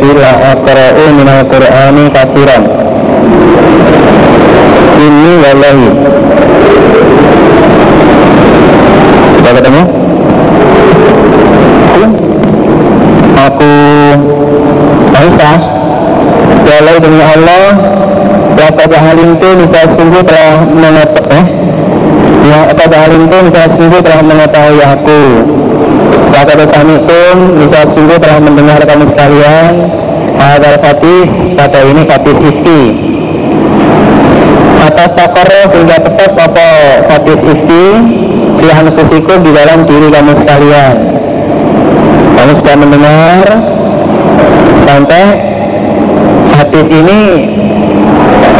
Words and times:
ila 0.00 0.30
aqra'u 0.52 1.04
minal 1.16 1.42
qur'ani 1.48 2.04
kasiran 2.12 2.62
ini 4.96 5.32
wallahi 5.44 5.88
sudah 9.36 9.52
ketemu? 9.54 9.82
aku 13.36 13.72
Aisyah 15.16 15.58
walau 16.66 16.96
demi 16.98 17.22
Allah 17.22 17.64
Laqad 18.56 18.88
alimtu 18.88 19.48
bisa 19.60 19.84
sungguh 19.92 20.24
telah 20.24 20.64
mengetahui 20.64 21.28
eh? 21.28 21.44
Ya, 22.48 22.72
laqad 22.72 22.88
alimtu 22.88 23.36
bisa 23.52 23.68
sungguh 23.76 24.00
telah 24.00 24.24
mengetahui 24.24 24.80
aku 24.80 25.20
Laqad 26.36 26.68
sami'tum 26.68 27.64
bisa 27.64 27.88
sungguh 27.96 28.20
telah 28.20 28.44
mendengar 28.44 28.76
kamu 28.84 29.08
sekalian. 29.08 29.88
Hadal 30.36 30.76
fatis, 30.84 31.32
pada 31.56 31.80
ini 31.80 32.04
fatis 32.04 32.36
ifti. 32.36 32.82
Atas 34.84 35.16
takar 35.16 35.48
sehingga 35.72 35.96
tetap 35.96 36.36
apa 36.36 36.68
fatis 37.08 37.40
ifti 37.40 37.84
Di 38.60 38.68
anfusikum 38.68 39.48
di 39.48 39.50
dalam 39.56 39.88
diri 39.88 40.12
kamu 40.12 40.32
sekalian. 40.44 40.96
Kamu 42.36 42.52
sudah 42.60 42.76
mendengar 42.84 43.46
Sampai 44.84 45.24
hadis 46.52 46.86
ini 46.92 47.20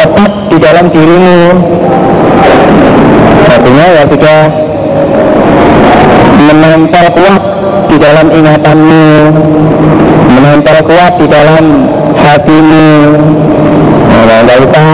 tetap 0.00 0.32
di 0.48 0.56
dalam 0.64 0.88
dirimu. 0.88 1.40
Artinya 3.52 3.86
ya 4.00 4.02
sudah 4.08 4.40
menempel 6.40 7.06
kuat 7.12 7.45
dalam 8.06 8.30
ingatanmu 8.30 9.06
menempel 10.30 10.78
kuat 10.86 11.18
di 11.18 11.26
dalam 11.26 11.90
hatimu. 12.14 12.88
Nah, 14.06 14.38
nggak 14.46 14.58
usah 14.62 14.86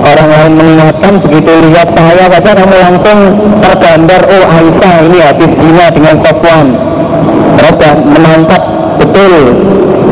orang 0.00 0.28
lain 0.32 0.52
mengingatkan 0.56 1.20
begitu 1.20 1.52
lihat 1.68 1.92
saya 1.92 2.32
saja 2.32 2.50
kamu 2.56 2.76
langsung 2.80 3.18
tergambar 3.60 4.20
oh 4.24 4.44
Aisyah 4.56 4.94
ini 5.04 5.18
habis 5.20 5.52
zina 5.52 5.86
dengan 5.92 6.16
Sofwan. 6.24 6.66
Terus 7.60 7.72
sudah 7.76 7.94
menangkap 8.08 8.62
betul 8.96 9.32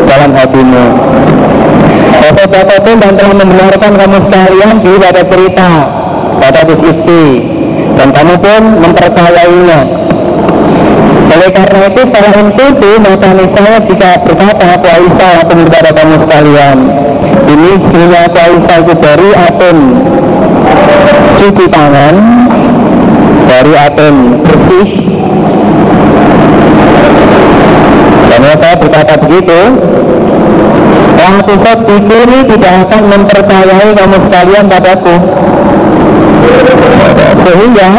dalam 0.05 0.31
hatimu. 0.37 0.87
Rasul 2.19 2.47
dan 3.01 3.13
telah 3.17 3.35
membenarkan 3.41 3.93
kamu 3.97 4.19
sekalian 4.29 4.75
di 4.85 4.93
pada 5.01 5.23
cerita 5.25 5.71
pada 6.39 6.61
itu 6.69 7.25
dan 7.97 8.09
kamu 8.13 8.35
pun 8.37 8.63
mempercayainya 8.85 9.98
oleh 11.29 11.51
karena 11.53 11.79
itu 11.93 12.03
para 12.09 12.31
itu 12.33 12.91
maka 13.05 13.29
saya 13.53 13.77
jika 13.85 14.11
berkata 14.25 14.67
Aisyah 14.81 15.33
aku 15.45 15.53
kepada 15.69 15.91
kamu 15.93 16.17
sekalian. 16.25 16.79
Ini 17.49 17.71
Aisyah 18.33 18.77
itu 18.85 18.95
dari 18.97 19.31
atom 19.37 19.77
cuci 21.39 21.67
tangan 21.69 22.15
dari 23.45 23.73
atom 23.77 24.15
bersih. 24.45 24.89
Dan 28.29 28.41
saya 28.61 28.77
berkata 28.79 29.15
begitu 29.19 29.61
Wahatu 31.19 31.55
ini 31.99 32.39
tidak 32.47 32.89
akan 32.89 33.03
mempercayai 33.11 33.91
kamu 33.93 34.17
sekalian 34.23 34.65
padaku. 34.71 35.17
Sehingga 37.43 37.91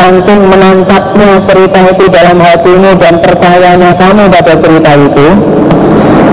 Saking 0.00 0.48
menangkapnya 0.48 1.44
cerita 1.44 1.92
itu 1.92 2.08
dalam 2.08 2.40
hatimu 2.40 2.96
dan 2.96 3.20
percayanya 3.20 3.92
kamu 4.00 4.32
pada 4.32 4.56
cerita 4.56 4.96
itu. 4.96 5.28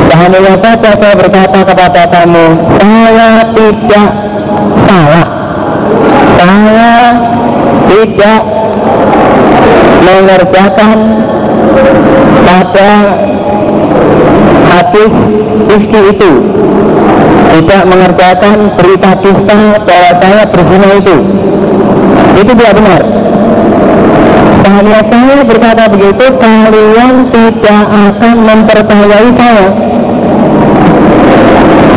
Seandainya 0.08 0.56
saja 0.64 0.92
saya 0.96 1.14
berkata 1.20 1.60
kepada 1.68 2.04
kamu 2.08 2.46
Saya 2.80 3.44
tidak 3.52 4.10
salah. 4.88 5.28
Saya 6.40 6.96
tidak 7.92 8.42
mengerjakan 10.00 10.98
pada 12.48 12.92
hadis 14.72 15.14
itu. 15.76 16.32
Tidak 17.52 17.84
mengerjakan 17.84 18.58
berita 18.80 19.12
dusta 19.20 19.60
bahwa 19.84 20.12
saya 20.24 20.44
berzina 20.56 20.88
itu. 21.04 21.18
Itu 22.40 22.52
tidak 22.56 22.74
benar 22.80 23.27
saya 24.68 25.00
saya 25.08 25.38
berkata 25.48 25.84
begitu 25.88 26.26
kalian 26.44 27.14
tidak 27.32 27.84
akan 27.88 28.36
mempercayai 28.44 29.30
saya. 29.40 29.68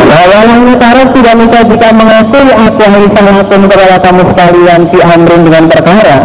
Bahwa 0.06 0.38
yang 0.46 0.62
taruh 0.78 1.08
tidak 1.10 1.34
bisa 1.42 1.58
jika 1.66 1.88
mengakui 1.90 2.46
aku 2.54 2.82
Aisyah 2.86 3.26
kepada 3.50 3.96
kamu 3.98 4.22
sekalian 4.30 4.80
di 4.86 4.98
amrin 5.02 5.40
dengan 5.42 5.64
perkara. 5.66 6.18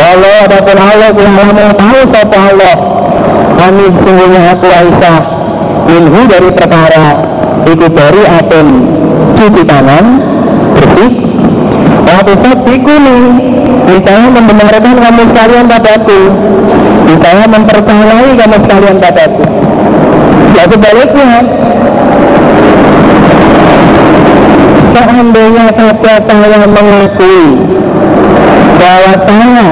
Walau 0.00 0.36
adapun 0.48 0.76
Allah 0.80 1.10
yang 1.12 1.72
tahu 1.76 1.98
siapa 2.08 2.36
Allah 2.36 2.76
kami 3.60 3.84
sesungguhnya 3.94 4.40
aku 4.56 4.66
Aisyah 4.66 5.18
minhu 5.92 6.20
dari 6.24 6.50
perkara 6.56 7.08
itu 7.68 7.86
dari 7.92 8.22
atom 8.26 8.66
cuci 9.36 9.62
tangan 9.68 10.04
bersih 10.74 11.31
waktu 12.12 12.32
sabikuni 12.44 13.18
misalnya 13.88 14.28
membenarkan 14.36 14.94
kamu 15.00 15.22
sekalian 15.32 15.64
padaku. 15.64 16.20
Misalnya 17.08 17.46
mempercayai 17.48 18.30
kamu 18.36 18.56
sekalian 18.68 18.96
padaku. 19.00 19.44
Ya 20.52 20.64
sebaliknya 20.68 21.40
seandainya 24.92 25.66
saja 25.72 26.14
saya 26.20 26.60
mengakui 26.68 27.44
bahwa 28.76 29.12
saya 29.24 29.68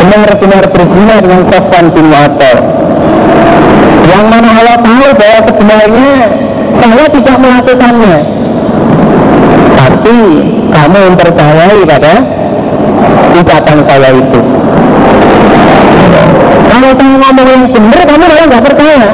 benar-benar 0.00 0.64
berzina 0.74 1.16
dengan 1.22 1.42
Sofwan 1.46 1.86
bin 1.94 2.06
Mu'attal 2.10 2.58
yang 4.10 4.26
mana 4.26 4.48
Allah 4.50 4.76
tahu 4.82 5.06
bahwa 5.14 5.40
sebenarnya 5.46 6.12
saya 6.80 7.04
tidak 7.12 7.36
melakukannya. 7.38 8.16
Pasti 9.78 10.18
kamu 10.70 10.98
mempercayai 11.12 11.80
pada 11.84 12.12
ucapan 13.36 13.78
saya 13.84 14.08
itu. 14.14 14.40
Kalau 16.70 16.90
saya 16.96 17.14
ngomong 17.18 17.48
yang 17.50 17.64
benar 17.68 18.00
kamu 18.06 18.24
malah 18.24 18.44
nggak 18.48 18.64
percaya. 18.64 19.10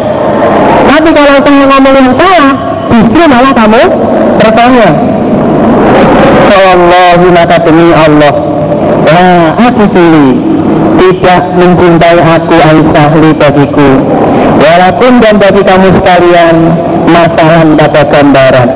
Tapi 0.87 1.09
kalau 1.11 1.35
saya 1.41 1.65
ngomong 1.67 1.95
yang 1.97 2.11
salah 2.15 2.49
justru 2.93 3.23
malah 3.27 3.53
kamu 3.53 3.83
percaya. 4.39 4.89
Allah 6.57 7.21
maka 7.31 7.57
demi 7.63 7.93
Allah 7.93 8.35
Wah, 9.07 9.71
asifili 9.71 10.35
tidak 10.99 11.43
mencintai 11.55 12.19
aku 12.19 12.57
Aisyah 12.59 13.11
li 13.23 13.31
bagiku. 13.39 13.91
Walaupun 14.59 15.23
dan 15.23 15.39
bagi 15.39 15.63
kamu 15.63 15.95
sekalian 15.95 16.57
masalah 17.07 17.63
pada 17.79 18.03
gambaran 18.11 18.69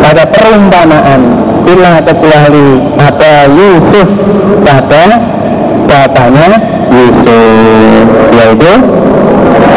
pada 0.00 0.24
perumpamaan. 0.28 1.20
Bila 1.64 2.02
kecuali 2.02 2.82
ada 2.98 3.46
Yusuf 3.46 4.08
pada 4.66 5.04
bapaknya 5.86 6.58
Yusuf. 6.90 8.04
Yaitu 8.34 8.72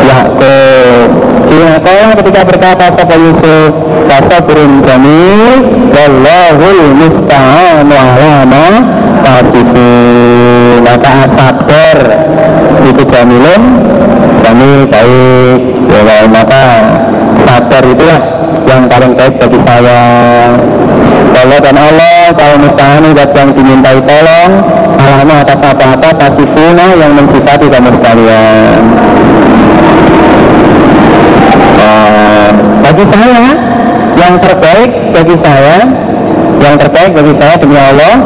Yakub 0.07 1.09
Ingatlah 1.53 2.17
ketika 2.17 2.41
berkata 2.47 2.85
Sopo 2.97 3.15
Yusuf? 3.19 3.71
Kasabrun 4.09 4.81
jamil 4.81 5.53
Wallahul 5.93 6.81
musta'anu 6.97 7.93
alama 7.93 8.65
Kasibun 9.21 10.81
Maka 10.81 11.29
sabar 11.37 11.97
Itu 12.83 13.03
jamilun 13.05 13.61
Jamil 14.41 14.89
baik 14.89 15.61
ya, 15.91 16.25
Maka 16.27 16.65
sabar 17.53 17.83
itulah 17.85 18.21
Yang 18.65 18.81
paling 18.89 19.13
baik 19.13 19.33
bagi 19.37 19.59
saya. 19.61 20.01
Allah 21.33 21.59
dan 21.61 21.77
Allah 21.77 22.23
Kalau 22.33 22.55
musta'anu 22.57 23.09
dan 23.13 23.29
yang 23.37 23.49
dimintai 23.53 23.99
tolong. 24.01 24.51
Alama 24.97 25.33
atas 25.45 25.59
apa-apa 25.61 26.09
Kasibuna 26.17 26.85
yang 26.97 27.11
mensifati 27.13 27.67
kamu 27.69 27.89
sekalian. 28.01 28.81
Bagi 32.83 33.05
saya 33.09 33.73
yang 34.13 34.37
terbaik 34.37 34.91
bagi 35.09 35.35
saya 35.41 35.81
yang 36.61 36.75
terbaik 36.77 37.11
bagi 37.17 37.33
saya 37.41 37.57
demi 37.57 37.73
Allah 37.73 38.21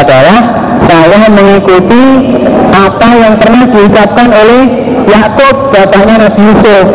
adalah 0.00 0.40
saya 0.88 1.20
mengikuti 1.28 2.04
apa 2.72 3.08
yang 3.20 3.34
pernah 3.36 3.64
diucapkan 3.68 4.28
oleh 4.32 4.62
Yakub 5.04 5.54
bapaknya 5.74 6.14
Nabi 6.24 6.40
Yusuf 6.40 6.86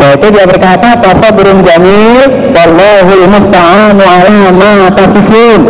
yaitu 0.00 0.26
dia 0.32 0.44
berkata 0.48 0.96
pasal 0.96 1.30
burung 1.36 1.60
jamil 1.60 2.24
wallahul 2.56 3.24
musta'anu 3.28 4.02
ala 4.02 4.38
ma 4.56 4.74
tasifun. 4.96 5.60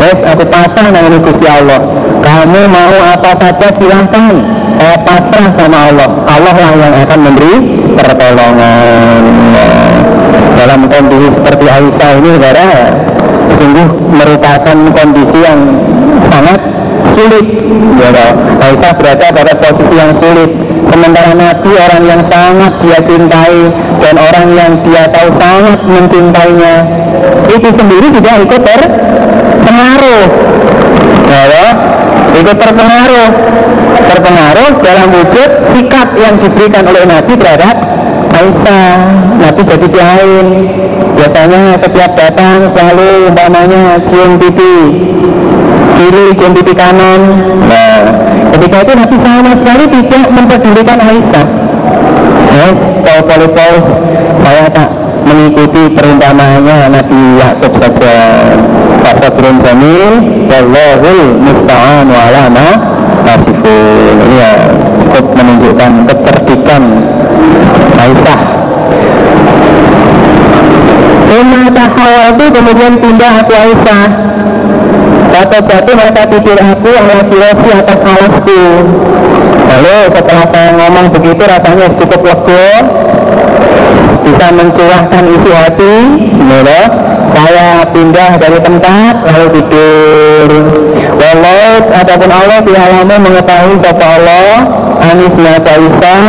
Yes, 0.00 0.20
aku 0.24 0.44
pasang 0.48 0.92
dengan 0.92 1.20
Gusti 1.20 1.44
Allah. 1.44 1.80
Kamu 2.20 2.60
mau 2.72 2.94
apa 3.04 3.36
saja 3.36 3.68
silahkan 3.76 4.60
saya 4.80 4.96
pasrah 5.04 5.48
sama 5.60 5.78
Allah. 5.92 6.08
Allah 6.24 6.54
lah 6.56 6.72
yang 6.72 6.94
akan 7.04 7.18
memberi 7.20 7.54
pertolongan. 8.00 9.22
Dalam 10.56 10.88
kondisi 10.88 11.28
seperti 11.36 11.64
Aisyah 11.68 12.10
ini 12.20 12.28
saudara 12.36 12.68
sungguh 13.60 13.88
merupakan 14.16 14.76
kondisi 14.96 15.38
yang 15.44 15.60
sangat 16.32 16.60
sulit. 17.12 17.46
Ya 18.00 18.08
Aisyah 18.64 18.92
berada 18.96 19.26
pada 19.28 19.52
posisi 19.60 19.94
yang 20.00 20.16
sulit. 20.16 20.50
Sementara 20.88 21.36
Nabi 21.36 21.70
orang 21.76 22.04
yang 22.08 22.22
sangat 22.32 22.72
dia 22.80 22.98
cintai 23.04 23.60
dan 24.00 24.14
orang 24.16 24.48
yang 24.56 24.72
dia 24.82 25.04
tahu 25.12 25.28
sangat 25.36 25.78
mencintainya 25.84 26.74
itu 27.52 27.68
sendiri 27.76 28.08
juga 28.10 28.40
ikut 28.40 28.62
terpengaruh. 28.64 30.24
Ya, 31.30 31.66
ikut 32.40 32.56
terpengaruh. 32.58 33.28
Terpengaruh 34.00 34.70
dalam 34.82 35.08
wujud 35.14 35.50
sikap 35.76 36.08
yang 36.18 36.34
diberikan 36.42 36.82
oleh 36.82 37.04
Nabi 37.06 37.32
terhadap 37.38 37.76
Aisyah 38.40 38.96
Nabi 39.36 39.60
jadi 39.68 39.88
lain 39.92 40.46
biasanya 41.12 41.76
setiap 41.76 42.16
datang 42.16 42.72
selalu 42.72 43.28
umpamanya 43.28 44.00
cium 44.08 44.40
pipi 44.40 44.76
kiri 46.00 46.32
cium 46.40 46.56
pipi 46.56 46.72
kanan. 46.72 47.20
Nah 47.68 48.00
ketika 48.56 48.76
itu 48.80 48.92
Nabi 48.96 49.16
sama 49.20 49.52
sekali 49.60 49.84
tidak 49.92 50.24
mempedulikan 50.32 50.98
Aisyah. 51.04 51.46
Yes 52.48 52.78
kalau 53.04 53.22
polipos 53.28 53.84
saya 54.40 54.64
tak 54.72 54.88
mengikuti 55.28 55.92
perumpamaannya 55.92 56.96
Nabi 56.96 57.20
Yakub 57.44 57.76
saja. 57.76 58.16
Fasabrun 59.04 59.60
Jamil 59.60 60.12
Wallahul 60.48 61.40
Musta'an 61.44 62.08
wa 62.08 62.20
alama 62.24 62.68
Nasifun 63.28 64.16
ya 64.32 64.52
cukup 65.10 65.26
menunjukkan 65.34 65.92
kecerdikan 66.06 66.82
Aisyah 67.98 68.40
Umar 71.30 72.36
itu 72.36 72.44
kemudian 72.52 72.94
pindah 72.98 73.32
aku 73.42 73.52
Aisyah. 73.54 74.02
Kata 75.30 75.58
jatuh 75.62 75.94
mereka 75.94 76.22
tidur 76.26 76.58
aku 76.58 76.90
ala 76.90 77.22
filosi 77.26 77.68
atas 77.74 78.00
alasku. 78.02 78.62
Lalu 79.70 79.98
setelah 80.10 80.46
saya 80.50 80.70
ngomong 80.74 81.06
begitu 81.14 81.42
rasanya 81.46 81.86
cukup 81.94 82.20
lega 82.26 82.66
Bisa 84.26 84.46
mencurahkan 84.52 85.24
isi 85.30 85.50
hati. 85.54 85.96
Mula 86.34 86.82
saya 87.30 87.86
pindah 87.94 88.30
dari 88.38 88.58
tempat 88.58 89.14
lalu 89.26 89.46
tidur 89.58 90.50
Walau 91.18 91.72
ataupun 91.90 92.30
Allah 92.30 92.58
di 92.62 92.72
mengetahui 93.18 93.74
siapa 93.82 94.04
Allah 94.04 94.54
Anisnya 95.00 95.58
Aisyah 95.58 96.22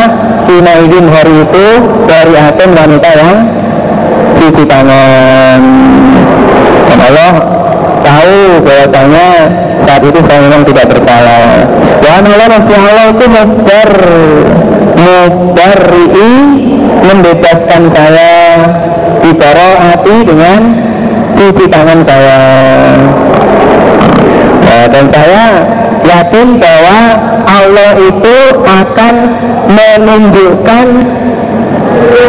Kina 0.48 0.74
izin 0.84 1.06
hari 1.08 1.48
itu 1.48 1.66
dari 2.10 2.34
atom 2.36 2.70
wanita 2.74 3.10
yang 3.14 3.38
cuci 4.36 4.64
tangan. 4.66 5.62
Dan 6.90 7.00
Allah 7.00 7.32
tahu 8.02 8.40
bahwasanya 8.66 9.28
saat 9.86 10.02
itu 10.04 10.20
saya 10.26 10.40
memang 10.50 10.66
tidak 10.66 10.86
bersalah. 10.90 11.64
Dan 12.02 12.24
Allah 12.26 12.48
masih 12.52 12.76
Allah 12.76 13.06
itu 13.14 13.26
mubar 13.32 13.92
mubari'i 14.98 16.32
membebaskan 17.02 17.82
saya 17.94 18.34
hati 19.78 20.16
dengan 20.26 20.62
cuci 21.38 21.66
tangan 21.70 22.00
saya 22.06 22.40
nah, 24.72 24.86
dan 24.88 25.06
saya 25.12 25.46
yakin 26.08 26.48
bahwa 26.56 27.00
Allah 27.44 27.92
itu 28.00 28.38
akan 28.64 29.16
menunjukkan 29.68 30.86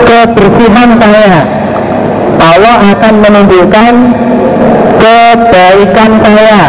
kebersihan 0.02 0.90
saya. 0.98 1.36
Allah 2.42 2.76
akan 2.98 3.14
menunjukkan 3.22 3.92
kebaikan 4.98 6.10
saya. 6.18 6.62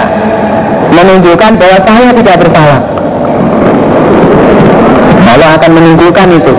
Menunjukkan 0.94 1.52
bahwa 1.58 1.78
saya 1.82 2.10
tidak 2.14 2.36
bersalah. 2.38 2.82
Allah 5.26 5.50
akan 5.58 5.72
menunjukkan 5.74 6.28
itu. 6.38 6.54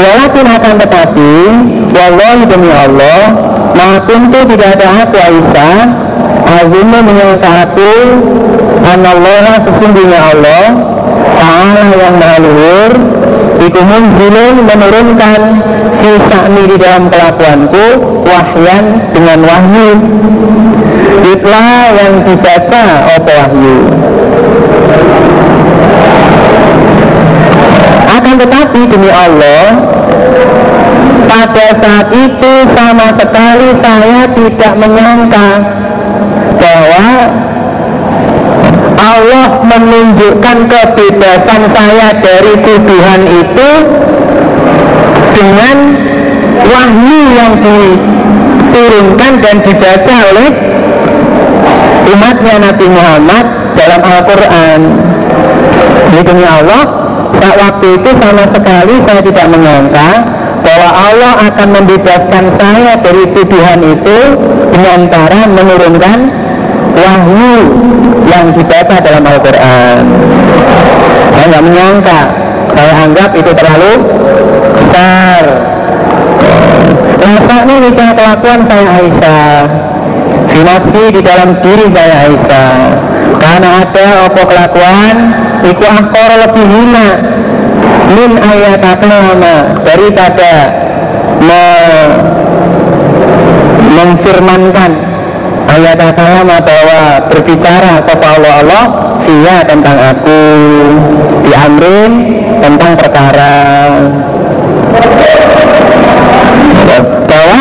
Walaupun 0.00 0.44
akan 0.48 0.74
tetapi 0.80 1.32
Wallahi 1.92 2.42
demi 2.48 2.70
Allah 2.72 3.20
Makuntu 3.72 4.38
tidak 4.52 4.68
ada 4.76 4.86
aku 5.04 5.16
Aisyah. 5.16 5.76
Azimu 6.42 6.98
menyangka 7.04 7.48
aku 7.68 7.92
Anallah 8.82 9.60
sesungguhnya 9.64 10.20
Allah 10.20 10.64
Ta'ala 11.38 11.84
yang 11.96 12.14
maha 12.18 12.38
luhur. 12.42 12.92
Iku 13.62 13.80
munzilun 13.80 14.66
menurunkan 14.66 15.40
Fisa'ni 16.02 16.62
di 16.66 16.76
dalam 16.76 17.06
kelakuanku 17.08 17.84
Wahyan 18.26 18.84
dengan 19.14 19.38
wahyu. 19.46 19.90
Itulah 21.22 21.94
yang 21.94 22.14
dibaca 22.26 22.84
apa 23.16 23.30
wahyu 23.30 23.78
Akan 28.32 28.48
tetapi 28.48 28.88
demi 28.88 29.12
Allah 29.12 29.76
pada 31.28 31.66
saat 31.84 32.08
itu 32.16 32.52
sama 32.72 33.12
sekali 33.20 33.76
saya 33.76 34.24
tidak 34.32 34.72
menyangka 34.80 35.48
bahwa 36.56 37.08
Allah 38.96 39.48
menunjukkan 39.68 40.58
kebebasan 40.64 41.62
saya 41.76 42.08
dari 42.24 42.56
tuduhan 42.56 43.20
itu 43.36 43.70
dengan 45.36 45.76
wahyu 46.72 47.20
yang 47.36 47.52
diturunkan 47.60 49.32
dan 49.44 49.56
dibaca 49.60 50.16
oleh 50.32 50.48
umatnya 52.16 52.56
Nabi 52.64 52.86
Muhammad 52.88 53.44
dalam 53.76 54.00
Al-Quran. 54.00 54.80
Demi 56.12 56.44
Allah, 56.48 57.01
saat 57.42 57.58
waktu 57.58 57.98
itu 57.98 58.10
sama 58.22 58.46
sekali 58.54 59.02
saya 59.02 59.18
tidak 59.18 59.46
menyangka 59.50 60.22
bahwa 60.62 60.88
Allah 60.94 61.32
akan 61.50 61.68
membebaskan 61.74 62.54
saya 62.54 62.94
dari 63.02 63.26
tuduhan 63.34 63.82
itu 63.82 64.18
dengan 64.70 65.10
cara 65.10 65.50
menurunkan 65.50 66.18
wahyu 66.94 67.54
yang 68.30 68.54
dibaca 68.54 68.94
dalam 69.02 69.26
Al-Quran. 69.26 70.02
Saya 71.34 71.44
nggak 71.50 71.64
menyangka, 71.66 72.20
saya 72.78 72.92
anggap 73.10 73.30
itu 73.34 73.50
terlalu 73.58 73.92
besar. 74.78 75.42
Rasanya 77.18 77.76
bisa 77.90 78.04
kelakuan 78.14 78.60
saya 78.70 78.86
Aisyah 79.02 79.91
Finasi 80.52 81.02
di 81.14 81.20
dalam 81.24 81.56
diri 81.60 81.86
saya 81.90 82.16
Aisyah. 82.28 82.74
Karena 83.42 83.68
ada 83.82 84.06
apa 84.30 84.42
kelakuan 84.46 85.16
Iku 85.62 85.84
akor 85.86 86.30
lebih 86.42 86.66
hina. 86.66 87.08
Min 88.12 88.30
ayat 88.34 88.82
lama 88.82 89.56
daripada 89.86 90.52
me, 91.38 91.64
memfirmankan 93.94 94.92
ayat 95.70 96.02
lama 96.02 96.56
bahwa 96.60 97.00
berbicara 97.30 98.02
sopa 98.04 98.26
Allah 98.36 98.54
Allah 98.58 98.84
via 99.22 99.58
tentang 99.64 99.96
aku 99.96 100.40
diamrin 101.46 102.12
tentang 102.58 102.92
perkara. 102.98 103.54
Bahwa 107.30 107.60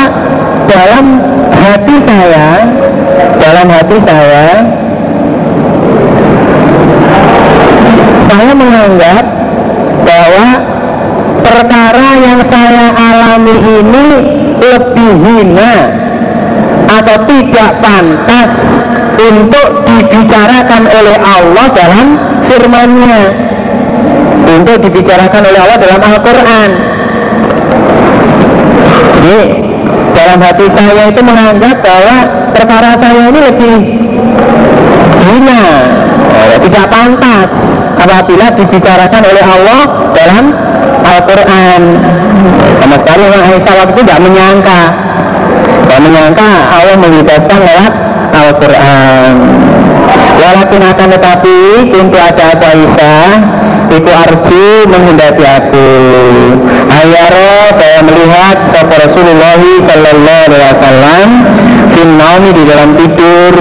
dalam 0.67 1.05
hati 1.71 1.95
saya 2.03 2.47
dalam 3.39 3.67
hati 3.71 3.97
saya 4.03 4.47
saya 8.27 8.51
menganggap 8.51 9.23
bahwa 10.03 10.47
perkara 11.47 12.09
yang 12.19 12.39
saya 12.51 12.87
alami 12.91 13.55
ini 13.55 14.07
lebih 14.59 15.11
hina 15.15 15.75
atau 16.91 17.17
tidak 17.23 17.71
pantas 17.79 18.51
untuk 19.15 19.67
dibicarakan 19.87 20.83
oleh 20.91 21.17
Allah 21.23 21.65
dalam 21.71 22.07
firman-Nya. 22.51 23.21
Untuk 24.51 24.83
dibicarakan 24.83 25.41
oleh 25.47 25.59
Allah 25.63 25.77
dalam 25.79 26.01
Al-Quran 26.03 26.69
dalam 30.11 30.39
hati 30.39 30.65
saya 30.71 31.03
itu 31.09 31.21
menganggap 31.23 31.75
bahwa 31.83 32.17
perkara 32.53 32.91
saya 32.99 33.21
ini 33.31 33.39
lebih 33.39 33.75
hina. 35.27 35.63
Tidak 36.61 36.85
pantas 36.93 37.49
apabila 37.97 38.45
dibicarakan 38.53 39.21
oleh 39.25 39.43
Allah 39.43 39.81
dalam 40.13 40.45
Al-Quran. 41.01 41.81
Sama 42.77 42.95
sekali 43.01 43.21
orang 43.25 43.43
Aisyah 43.49 43.73
waktu 43.81 43.91
itu 43.97 44.01
tidak 44.05 44.19
menyangka. 44.21 44.81
Tidak 45.87 45.99
menyangka 46.05 46.49
Allah 46.69 46.95
membebaskan 47.01 47.59
lewat 47.65 47.93
Al-Quran 48.31 49.35
Walaupun 50.41 50.81
akan 50.81 51.07
tetapi 51.13 51.55
pintu 51.93 52.17
ada 52.17 52.57
apa 52.57 52.65
Aisyah 52.73 53.29
Iku 53.91 54.07
arju 54.07 54.87
menghendaki 54.87 55.43
aku. 55.43 55.89
Ayaro 56.87 57.75
saya 57.75 57.99
melihat 58.07 58.57
Sopo 58.71 58.95
Rasulullah 58.95 59.59
Sallallahu 59.59 60.43
Alaihi 60.47 60.71
Wasallam 60.71 61.27
Finnaumi 61.91 62.51
di 62.55 62.63
dalam 62.63 62.95
tidur. 62.95 63.55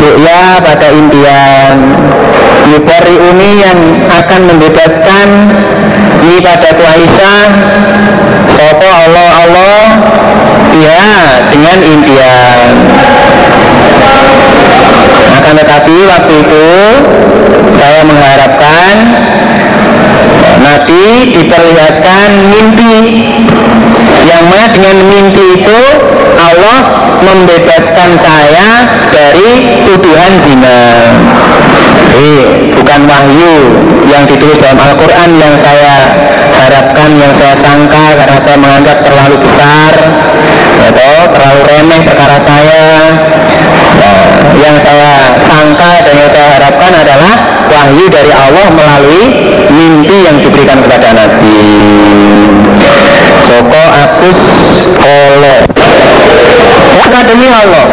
Ya 0.00 0.64
pada 0.64 0.88
impian. 0.96 1.76
Yubari 2.72 3.16
uni 3.20 3.50
yang 3.60 3.80
akan 4.08 4.40
membebaskan. 4.48 5.28
Ini 6.24 6.40
pada 6.40 6.70
Aisyah 6.72 7.46
Sopo 8.48 8.88
Allah 8.88 9.30
Allah? 9.44 9.84
Ya 10.72 11.04
dengan 11.52 11.78
impian 11.84 12.66
akan 15.48 15.64
tetapi 15.64 15.96
waktu 16.04 16.34
itu 16.44 16.68
saya 17.72 18.04
mengharapkan 18.04 18.94
Nabi 20.60 21.32
diperlihatkan 21.32 22.28
mimpi. 22.52 22.96
Yang 24.28 24.44
mana 24.44 24.66
dengan 24.76 24.96
mimpi 25.08 25.44
itu 25.56 25.80
Allah 26.36 26.78
membebaskan 27.24 28.10
saya 28.20 28.68
dari 29.08 29.80
tuduhan 29.88 30.36
zina. 30.44 30.80
Eh, 32.12 32.44
bukan 32.76 33.08
wahyu 33.08 33.54
yang 34.04 34.28
ditulis 34.28 34.60
dalam 34.60 34.76
Al-Quran 34.76 35.32
yang 35.32 35.56
saya 35.56 36.12
harapkan, 36.60 37.16
yang 37.16 37.32
saya 37.32 37.56
sangka 37.56 38.20
karena 38.20 38.36
saya 38.44 38.56
menganggap 38.60 39.00
terlalu 39.00 39.40
besar 39.40 39.96
atau 40.92 41.12
terlalu 41.32 41.60
remeh 41.72 42.00
perkara 42.04 42.36
saya 42.36 42.84
yang 44.58 44.76
saya 44.82 45.38
sangka 45.44 45.92
dan 46.06 46.14
yang 46.18 46.30
saya 46.30 46.46
harapkan 46.58 46.92
adalah 46.92 47.34
wahyu 47.68 48.04
dari 48.10 48.32
Allah 48.32 48.66
melalui 48.72 49.24
mimpi 49.72 50.16
yang 50.26 50.36
diberikan 50.42 50.78
kepada 50.82 51.14
Nabi. 51.14 51.58
Joko 53.48 53.80
Agus 53.80 54.38
Kolo 54.98 55.56
maka 56.98 57.24
demi 57.24 57.48
Allah 57.48 57.84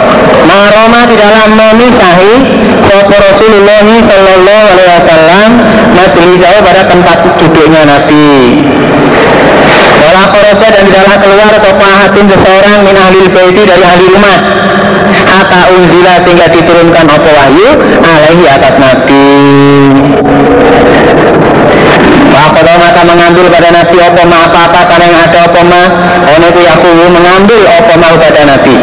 Maroma 0.43 1.01
tidaklah 1.07 1.45
memisahi 1.47 2.33
Sopo 2.83 3.15
Rasulullah 3.15 3.79
Sallallahu 3.85 4.63
Alaihi 4.75 4.91
Wasallam 4.99 5.49
Majelis 5.95 6.41
pada 6.43 6.81
tempat 6.85 7.17
duduknya 7.39 7.81
Nabi. 7.87 8.61
Wala 10.05 10.23
khoroja 10.29 10.67
dan 10.69 10.83
tidaklah 10.85 11.17
keluar 11.17 11.53
sopa 11.57 11.87
hatin 12.03 12.25
seseorang 12.29 12.77
min 12.85 12.95
ahli 12.99 13.21
baiti 13.31 13.63
dari 13.65 13.83
ahli 13.83 14.05
rumah 14.11 14.37
Hatta 15.35 15.61
unzila 15.75 16.13
sehingga 16.23 16.47
diturunkan 16.47 17.05
apa 17.11 17.27
wahyu? 17.27 17.69
Alaihi 17.99 18.45
atas 18.47 18.75
Nabi. 18.79 19.27
Apa 22.35 22.59
maka 22.79 23.01
mengambil 23.03 23.45
pada 23.51 23.69
Nabi 23.75 23.97
apa 23.99 24.21
ma? 24.23 24.47
Apa-apa 24.47 24.79
karena 24.87 25.05
yang 25.11 25.19
ada 25.27 25.39
apa 25.51 25.61
ma? 25.67 25.81
Ono 26.39 26.45
itu 26.47 26.61
yakulu 26.63 27.05
mengambil 27.11 27.61
apa 27.67 27.93
ma 27.99 28.15
pada 28.15 28.41
Nabi. 28.47 28.75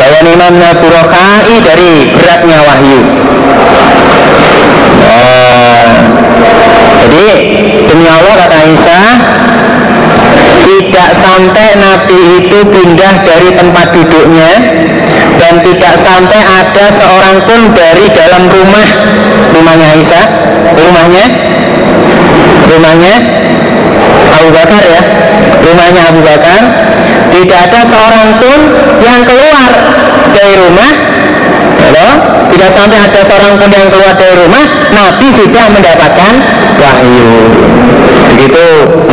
Bayan 0.00 0.26
imam 0.32 0.54
Naburokai 0.56 1.56
dari 1.60 1.92
beratnya 2.16 2.58
wahyu. 2.64 3.00
Oh. 5.04 5.86
Jadi 7.04 7.28
demi 7.84 8.06
Allah 8.08 8.34
kata 8.48 8.58
Isa 8.64 9.00
tidak 10.64 11.10
sampai 11.20 11.68
Nabi 11.76 12.20
itu 12.40 12.58
pindah 12.64 13.14
dari 13.28 13.50
tempat 13.56 13.86
duduknya 13.92 14.50
dan 15.50 15.66
tidak 15.66 15.98
sampai 16.06 16.46
ada 16.46 16.84
seorang 16.94 17.42
pun 17.42 17.60
dari 17.74 18.06
dalam 18.14 18.46
rumah. 18.46 18.86
Rumahnya 19.50 19.86
Aisyah. 19.98 20.26
Rumahnya? 20.78 21.24
Rumahnya 22.70 23.14
Abu 24.30 24.48
Bakar 24.54 24.82
ya. 24.86 25.02
Rumahnya 25.58 26.02
Abu 26.14 26.20
Bakar. 26.22 26.62
Tidak 27.34 27.58
ada 27.66 27.80
seorang 27.82 28.38
pun 28.38 28.58
yang 29.02 29.26
keluar 29.26 29.70
dari 30.30 30.54
rumah. 30.54 30.90
Halo? 31.82 32.08
Tidak 32.54 32.70
sampai 32.70 32.98
ada 33.10 33.20
seorang 33.26 33.58
pun 33.58 33.70
yang 33.74 33.90
keluar 33.90 34.14
dari 34.14 34.34
rumah 34.38 34.64
Nabi 34.94 35.26
sudah 35.34 35.66
mendapatkan 35.66 36.32
wahyu. 36.78 37.30
Begitu. 38.38 38.66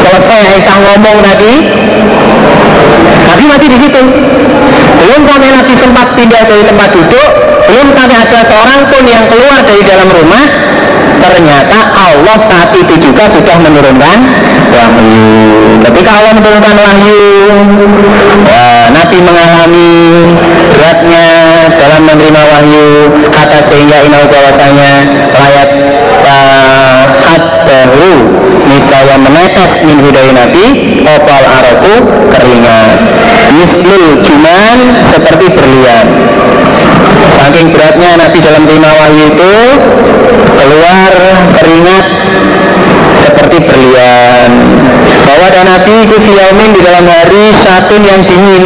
Selesai 0.06 0.42
Aisyah 0.54 0.78
ngomong 0.86 1.18
tadi 1.26 1.54
Nabi 3.06 3.44
masih 3.50 3.68
di 3.70 3.78
situ. 3.82 4.02
Belum 4.98 5.22
sampai 5.24 5.50
Nabi 5.54 5.74
sempat 5.78 6.08
pindah 6.18 6.42
dari 6.50 6.64
tempat 6.66 6.90
duduk 6.90 7.30
Belum 7.70 7.88
sampai 7.94 8.18
ada 8.18 8.40
seorang 8.50 8.82
pun 8.90 9.04
yang 9.06 9.26
keluar 9.30 9.60
dari 9.62 9.82
dalam 9.86 10.10
rumah 10.10 10.46
Ternyata 11.18 11.78
Allah 11.98 12.38
saat 12.46 12.70
itu 12.78 12.94
juga 13.10 13.26
sudah 13.30 13.58
menurunkan 13.58 14.18
wahyu. 14.70 15.26
Ketika 15.82 16.12
Allah 16.14 16.34
menurunkan 16.38 16.76
wahyu 16.78 17.22
ya, 18.46 18.94
Nabi 18.94 19.18
mengalami 19.26 19.90
beratnya 20.70 21.26
dalam 21.74 22.02
menerima 22.06 22.42
wahyu 22.42 22.86
kata 23.34 23.60
sehingga 23.66 23.98
inau 24.06 24.30
bahwasanya 24.30 24.90
tahat 25.34 25.70
baru 27.68 28.14
misalnya 28.68 29.18
menetes 29.20 29.72
min 29.84 29.98
hidayah 30.00 30.34
nabi 30.34 30.66
opal 31.04 31.44
araku 31.44 31.94
keringat. 32.32 33.00
Mislul 33.48 34.24
cuman 34.24 34.78
seperti 35.12 35.46
berlian. 35.52 36.08
Saking 37.38 37.68
beratnya 37.76 38.10
nabi 38.20 38.38
dalam 38.40 38.62
menerima 38.68 38.92
wahyu 38.92 39.24
itu 39.36 39.56
keluar 40.58 41.14
keringat 41.60 42.06
seperti 43.24 43.58
berlian. 43.68 44.52
Bahwa 45.28 45.48
dan 45.52 45.66
nabi 45.68 45.96
itu 46.08 46.18
di 46.24 46.82
dalam 46.84 47.06
hari 47.08 47.44
satu 47.56 47.96
yang 48.00 48.24
dingin. 48.24 48.64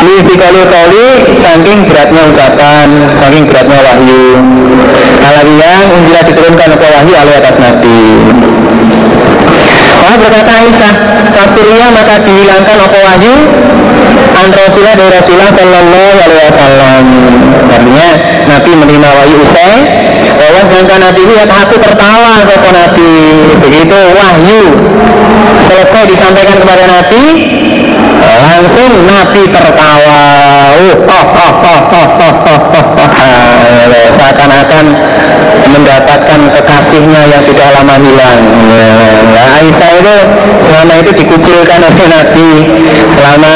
Libi 0.00 0.32
kali 0.32 0.64
kali 0.64 1.06
saking 1.44 1.84
beratnya 1.84 2.22
ucapan, 2.32 2.88
saking 3.20 3.44
beratnya 3.44 3.78
wahyu. 3.84 4.24
Alami 5.20 5.54
yang 5.60 5.88
unjilah 5.92 6.24
diturunkan 6.24 6.68
ke 6.80 6.86
wahyu 6.88 7.12
alih 7.12 7.34
atas 7.38 7.56
Nabi. 7.60 8.00
Wah 10.00 10.16
berkata 10.16 10.52
Aisyah, 10.64 10.94
kasurnya 11.36 11.86
maka 11.92 12.24
dihilangkan 12.24 12.78
apa 12.80 12.98
wahyu 12.98 13.34
an 14.32 14.48
Rasulullah 14.48 14.96
dari 14.96 15.12
Rasulullah 15.12 15.50
Sallallahu 15.52 16.18
Alaihi 16.24 16.44
Wasallam. 16.50 17.02
Artinya 17.68 18.08
Nabi 18.48 18.70
menerima 18.80 19.08
wahyu 19.12 19.36
usai, 19.44 19.76
bahwa 20.40 20.60
sedangkan 20.66 20.98
Nabi 21.04 21.20
itu 21.20 21.32
ya 21.36 21.44
aku 21.46 21.76
tertawa 21.78 22.32
sopo 22.48 22.68
Nabi. 22.72 23.12
Begitu 23.60 23.98
wahyu 24.16 24.62
selesai 25.68 26.02
disampaikan 26.08 26.56
kepada 26.58 26.84
Nabi, 26.88 27.22
langsung 28.24 28.92
Nabi 29.04 29.42
tertawa 29.52 30.20
uh, 30.80 30.96
oh, 30.96 31.26
oh, 31.28 31.52
oh, 31.60 31.80
oh, 31.92 32.08
oh, 32.24 32.34
oh, 32.48 32.64
oh, 32.80 33.10
oh. 33.20 33.59
Seakan-akan 34.18 34.84
mendapatkan 35.70 36.40
kekasihnya 36.50 37.20
yang 37.30 37.42
sudah 37.46 37.66
lama 37.78 37.94
hilang. 38.02 38.40
Nah, 39.30 39.46
Aisyah 39.62 39.90
itu 40.02 40.16
selama 40.66 40.92
itu 40.98 41.10
dikucilkan 41.24 41.80
oleh 41.86 42.06
Nabi. 42.10 42.50
Selama 43.14 43.54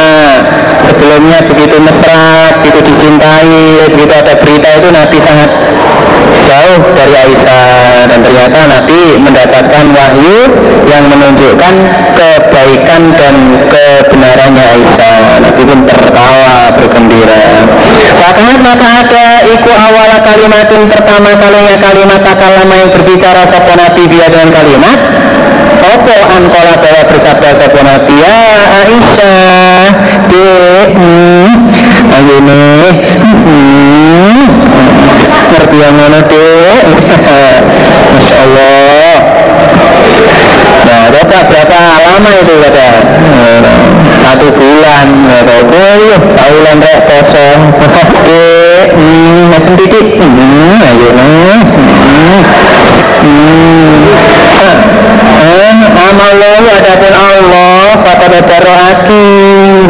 sebelumnya 0.84 1.38
begitu 1.48 1.76
mesra 1.80 2.54
begitu 2.60 2.80
dicintai 2.92 3.88
begitu 3.90 4.12
ada 4.14 4.34
berita 4.38 4.68
itu 4.78 4.88
Nabi 4.92 5.16
sangat 5.18 5.50
jauh 6.44 6.78
dari 6.94 7.14
Aisyah. 7.14 7.66
Dan 8.10 8.18
ternyata 8.22 8.58
Nabi 8.68 9.00
mendapatkan 9.18 9.84
wahyu 9.90 10.38
yang 10.86 11.04
menunjukkan 11.10 11.74
kebaikan 12.14 13.02
dan 13.18 13.34
kebenarannya 13.72 14.64
Aisyah. 14.78 15.18
Nabi 15.42 15.62
pun 15.66 15.78
tertawa 15.88 16.70
bergembira. 16.78 17.42
Awal 18.14 18.56
kalimatin 20.44 20.92
pertama 20.92 21.32
kalinya 21.40 21.72
kalimat 21.80 22.20
lama 22.20 22.74
yang 22.76 22.92
berbicara 22.92 23.48
sopo 23.48 23.72
Nabi 23.80 24.04
dia 24.12 24.28
dengan 24.28 24.52
kalimat 24.52 25.00
Opo 25.80 26.16
ankola 26.36 26.76
bahwa 26.84 27.02
bersabda 27.08 27.48
sopo 27.56 27.80
Nabi? 27.80 28.12
Ya 28.12 28.44
Aisyah 28.84 29.88
de 30.28 30.48
hmm, 30.92 31.48
ini 32.12 32.60
hmm, 33.24 34.44
ngerti 35.48 35.76
yang 35.80 35.96
mana 35.96 36.20
dek? 36.28 36.80
Masya 38.12 38.36
Allah 38.44 39.16
Nah, 40.84 41.08
berapa 41.08 41.38
berapa 41.48 41.80
lama 42.04 42.30
itu 42.44 42.54
kata? 42.68 42.88
Satu 44.20 44.48
bulan, 44.52 45.08
kata 45.24 45.56
oh 45.72 46.20
saulan 46.36 46.76
rek 46.84 47.00
kosong. 47.08 47.60
Hmm, 48.92 49.42
masih 49.48 49.72
titik. 49.80 50.06
Hmm, 50.20 50.76
ayo 50.84 51.08
nih. 51.16 51.60
Hmm. 53.24 54.04
amal 56.14 56.36
Allah 56.38 56.74
adapun 56.78 57.14
Allah 57.14 57.96
pada 58.04 58.38
berrohati 58.44 59.26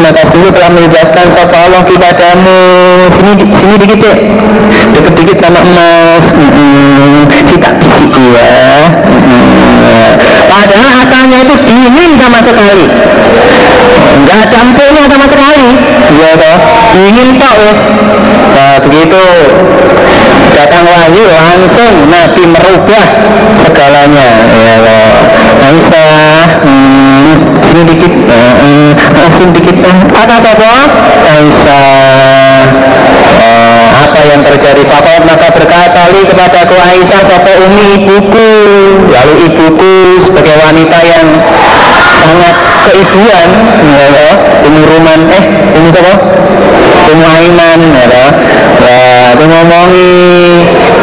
maka 0.01 0.23
sungguh 0.31 0.51
telah 0.55 0.71
menjelaskan 0.73 1.27
sapa 1.33 1.57
Allah 1.69 1.83
kepadamu 1.85 2.61
sini 3.19 3.33
sini 3.51 3.75
dikit 3.81 3.99
ya 4.01 4.15
deket 4.95 5.13
dikit 5.19 5.37
sama 5.43 5.61
emas 5.61 6.25
hmm, 6.33 7.29
si 7.49 7.57
tak 7.61 7.75
bisik 7.81 8.13
ya 8.15 8.89
hmm. 8.89 9.63
Padahal 10.49 10.93
asalnya 11.05 11.38
itu 11.45 11.55
dingin 11.67 12.11
sama 12.21 12.38
sekali. 12.43 12.87
Nggak 14.14 14.38
ada 14.49 14.57
empuknya 14.64 15.05
sama 15.11 15.26
sekali. 15.29 15.69
Ya 16.14 16.31
toh 16.38 16.57
dingin 16.95 17.29
wes 17.41 17.81
nah 18.55 18.79
begitu 18.79 19.25
datang 20.55 20.87
wahyu 20.87 21.25
langsung 21.26 21.95
Nabi 22.09 22.43
merubah 22.49 23.05
segalanya. 23.67 24.29
Ya 24.53 24.76
toh. 24.83 25.09
Aisyah 25.64 26.61
hmm, 26.61 27.33
sini 27.64 27.83
dikit 27.88 28.12
uh, 28.29 28.91
langsung 29.17 29.49
dikit. 29.57 29.76
Aisyah 31.25 32.64
apa 33.95 34.21
yang 34.27 34.41
terjadi? 34.43 34.83
Papa 34.87 35.23
maka 35.23 35.49
berkata 35.55 36.11
li 36.11 36.23
kepadaku 36.27 36.75
Aisyah 36.75 37.23
sapa 37.25 37.53
umi 37.63 37.85
ibuku. 38.03 38.51
Lalu 39.09 39.33
ibuku 39.47 39.93
sebagai 40.25 40.55
wanita 40.59 40.99
yang 41.07 41.29
sangat 42.25 42.57
keibuan 42.89 43.49
ya 43.87 44.07
ya. 44.11 44.29
Umuruman 44.67 45.21
eh 45.31 45.45
ini 45.79 45.89
siapa? 45.95 46.15
Umu 47.15 47.25
Aiman 47.25 47.81
ya 47.95 48.05
ya. 48.11 48.27
Itu 49.35 49.45
ngomongi 49.51 50.13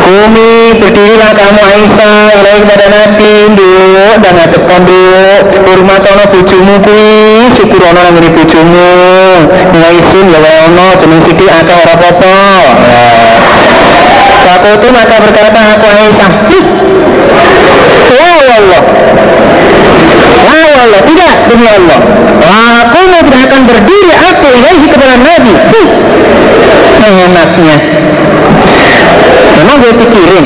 kumi 0.02 0.52
berdirilah 0.80 1.32
kamu 1.36 1.62
Aisyah 1.62 2.16
ilahi 2.36 2.58
kepada 2.64 2.86
Nabi 2.90 3.34
dan 4.22 4.34
ngadepkan 4.36 4.82
nduk 4.88 5.44
hormat 5.68 6.04
ono 6.04 6.24
bojomu 6.32 6.76
kuwi. 6.84 7.52
Syukur 7.56 7.82
ono 7.82 8.00
nang 8.02 8.14
ngene 8.16 8.30
ngaisun 9.50 10.26
ya 10.30 10.40
ono 10.70 10.88
jeneng 11.00 11.22
sithik 11.26 11.50
akeh 11.50 11.76
ora 11.76 11.94
apa-apa. 11.98 12.36
Satu 14.42 14.68
itu 14.74 14.88
maka 14.92 15.16
berkata 15.22 15.60
aku 15.78 15.86
Aisyah. 15.88 16.32
Ya 18.12 18.32
Allah. 18.58 18.84
La 20.42 20.56
Allah 20.82 21.02
tidak 21.06 21.34
demi 21.48 21.68
Allah. 21.70 22.00
Aku 22.82 23.00
mau 23.08 23.22
tidak 23.24 23.42
akan 23.48 23.62
berdiri 23.70 24.14
aku 24.18 24.46
ilahi 24.50 24.86
kepada 24.90 25.16
Nabi. 25.22 25.54
Enaknya. 27.02 27.76
Memang 29.62 29.76
gue 29.78 29.94
pikirin. 29.94 30.46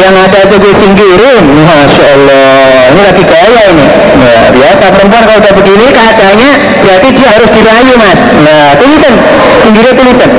Yang 0.00 0.14
ada 0.16 0.38
aja 0.48 0.56
gue 0.56 0.74
singkirin. 0.78 1.44
Masya 1.66 2.04
Allah. 2.14 2.94
Ini 2.94 3.00
lagi 3.04 3.22
gaya 3.26 3.62
ini. 3.74 3.86
Nah, 4.16 4.38
Biasa 4.54 4.84
perempuan 4.94 5.22
kalau 5.26 5.38
udah 5.42 5.54
begini 5.58 5.86
dia 5.90 6.10
harus 7.36 7.50
dirayu 7.54 7.94
mas. 7.98 8.20
Nah 8.42 8.66
tulisan. 8.78 9.14
Pinggirnya 9.62 9.94
tulisan. 9.94 10.30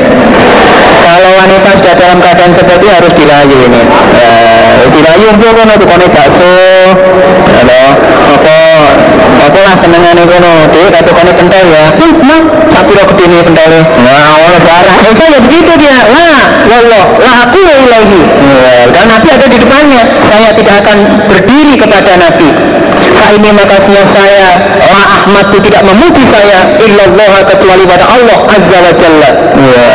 Kalau 1.01 1.31
wanita 1.37 1.69
sudah 1.81 1.93
dalam 1.97 2.17
keadaan 2.21 2.51
seperti 2.53 2.87
harus 2.87 3.11
dirayu 3.17 3.57
ini. 3.67 3.81
Nah, 3.83 4.51
Dirayu 4.91 5.25
untuk 5.33 5.53
kan 5.53 5.69
itu 5.71 5.85
bakso 5.85 6.53
Ada 7.51 7.81
Apa 8.31 8.57
Apa 9.49 9.59
lah 9.61 9.75
senengannya 9.77 10.23
kono. 10.25 10.53
Dia 10.73 10.87
kata 10.89 11.11
kone 11.13 11.31
kental 11.35 11.63
ya? 11.69 11.85
Hmm, 11.95 12.13
mang 12.25 12.43
Sapi 12.71 12.93
lo 12.95 13.03
kentalnya. 13.07 13.81
Nah, 13.85 14.29
oleh 14.45 14.61
barang 14.61 14.99
Itu 15.11 15.23
ya 15.25 15.39
begitu 15.41 15.71
dia. 15.77 15.99
Lah, 16.05 16.41
wallah 16.69 17.05
Lah 17.17 17.35
aku 17.49 17.59
ilahi 17.59 18.21
ya, 18.21 18.73
Dan 18.89 19.05
Nabi 19.09 19.27
ada 19.29 19.45
di 19.49 19.57
depannya. 19.57 20.01
Saya 20.29 20.49
tidak 20.53 20.75
akan 20.85 20.97
berdiri 21.29 21.73
kepada 21.77 22.11
Nabi 22.17 22.49
Fa 23.11 23.25
ini 23.35 23.49
makasihnya 23.51 24.03
saya. 24.11 24.49
La 24.81 25.03
Ahmad 25.19 25.45
itu 25.51 25.59
tidak 25.67 25.83
memuji 25.83 26.23
saya. 26.31 26.59
Illallah 26.79 27.33
kecuali 27.47 27.83
pada 27.85 28.05
Allah 28.07 28.37
Azza 28.47 28.77
wa 28.79 28.93
Jalla. 28.95 29.31
Ya. 29.59 29.89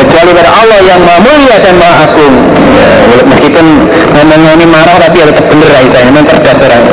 Kecuali 0.00 0.30
pada 0.36 0.50
Allah 0.52 0.78
yang 0.84 1.00
maha 1.02 1.20
mulia 1.24 1.56
dan 1.60 1.74
maha 1.80 1.94
agung. 2.08 2.34
Ya. 2.76 2.88
Meskipun 3.24 3.66
ngomongnya 4.14 4.50
ini 4.58 4.66
marah 4.68 4.96
Tapi 5.00 5.16
ya 5.20 5.26
tetap 5.30 5.46
bener 5.48 5.70
Aisyah 5.70 6.00
Ini 6.04 6.10
memang 6.12 6.26
cerdas 6.26 6.58
orang. 6.60 6.84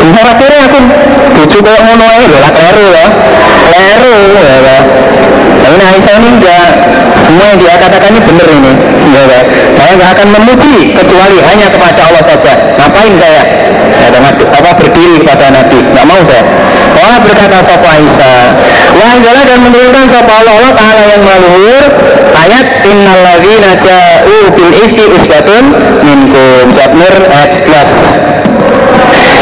Bentar 0.00 0.24
akhirnya 0.32 0.60
aku 0.68 0.80
Bucu 1.36 1.58
kayak 1.60 1.82
ngono 1.84 2.04
aja 2.04 2.38
lah 2.40 2.50
Kleru 2.52 2.86
ya. 2.92 3.06
Kleru 3.68 4.16
ya 4.40 4.56
lah 4.64 4.80
Tapi 5.60 5.74
nah 5.76 5.88
Aisyah 5.94 6.14
ini 6.20 6.28
enggak. 6.40 6.70
Semua 7.20 7.44
yang 7.52 7.58
dia 7.60 7.74
katakan 7.78 8.10
ini 8.10 8.20
bener 8.24 8.48
ini. 8.58 8.72
Ya, 9.10 9.22
lah. 9.28 9.42
Saya 9.76 9.90
nggak 9.96 10.10
akan 10.18 10.28
memuji 10.40 10.76
Kecuali 10.96 11.36
hanya 11.44 11.66
kepada 11.70 12.00
Allah 12.10 12.22
saja. 12.26 12.52
Ngapain 12.80 13.12
saya? 13.20 13.42
Ya, 14.00 14.08
dengan, 14.08 14.32
apa 14.50 14.70
berdiri 14.76 15.22
kepada 15.22 15.46
Nabi. 15.54 15.78
Nggak 15.80 16.06
mau 16.06 16.20
saya. 16.26 16.44
Allah 17.00 17.18
berkata 17.22 17.56
Sopo 17.64 17.86
Aisyah? 17.86 18.42
Wah 18.98 19.14
dan 19.46 19.58
menurunkan 19.62 20.04
Sopo 20.10 20.32
Allah 20.34 20.54
Allah 20.58 20.72
Ta'ala 20.74 21.02
yang 21.06 21.22
maluhur 21.22 21.82
Ayat 22.34 22.66
Innal 22.86 23.20
ladzina 23.22 23.70
ja'u 23.78 24.36
bil 24.54 24.72
ifki 24.74 25.04
usbatun 25.14 25.64
minkum. 26.02 26.64
Jabnur 26.74 27.14
ayat 27.30 27.50
11 27.66 28.40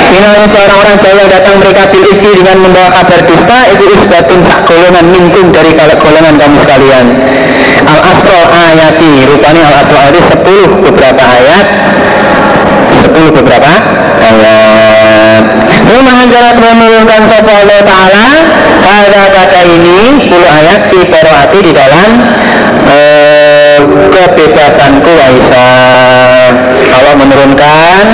Inalnya 0.08 0.48
seorang-orang 0.50 0.96
jauh 1.04 1.18
yang 1.20 1.30
datang 1.30 1.56
mereka 1.60 1.82
bil 1.92 2.04
ifki 2.04 2.30
dengan 2.40 2.56
membawa 2.64 2.88
kabar 2.90 3.20
dusta 3.28 3.58
itu 3.70 3.84
isbatun 3.92 4.40
sak 4.40 4.64
golongan 4.64 5.06
minkum 5.12 5.52
dari 5.52 5.70
golongan 5.76 6.34
kamu 6.40 6.56
sekalian. 6.64 7.06
Al 7.84 8.00
asro 8.02 8.40
ayati 8.48 9.28
rupanya 9.28 9.62
al 9.68 9.74
asro 9.84 9.96
ayati 10.00 10.20
10 10.32 10.84
beberapa 10.88 11.22
ayat 11.22 11.66
10 12.98 13.38
beberapa 13.38 13.72
ayat. 14.22 15.42
Rumah 15.88 16.18
jalan 16.28 16.54
menurunkan 16.58 17.20
sopa 17.30 17.52
Allah 17.64 17.80
Ta'ala 17.86 18.28
pada 18.82 19.22
kata 19.30 19.60
ini 19.66 19.98
10 20.20 20.30
ayat 20.34 20.80
di 20.90 21.00
hati 21.08 21.58
di 21.64 21.72
dalam 21.72 22.10
eh, 22.88 23.78
kebebasanku 24.12 25.12
Aisyah 25.12 26.50
Allah 26.92 27.14
menurunkan 27.14 28.04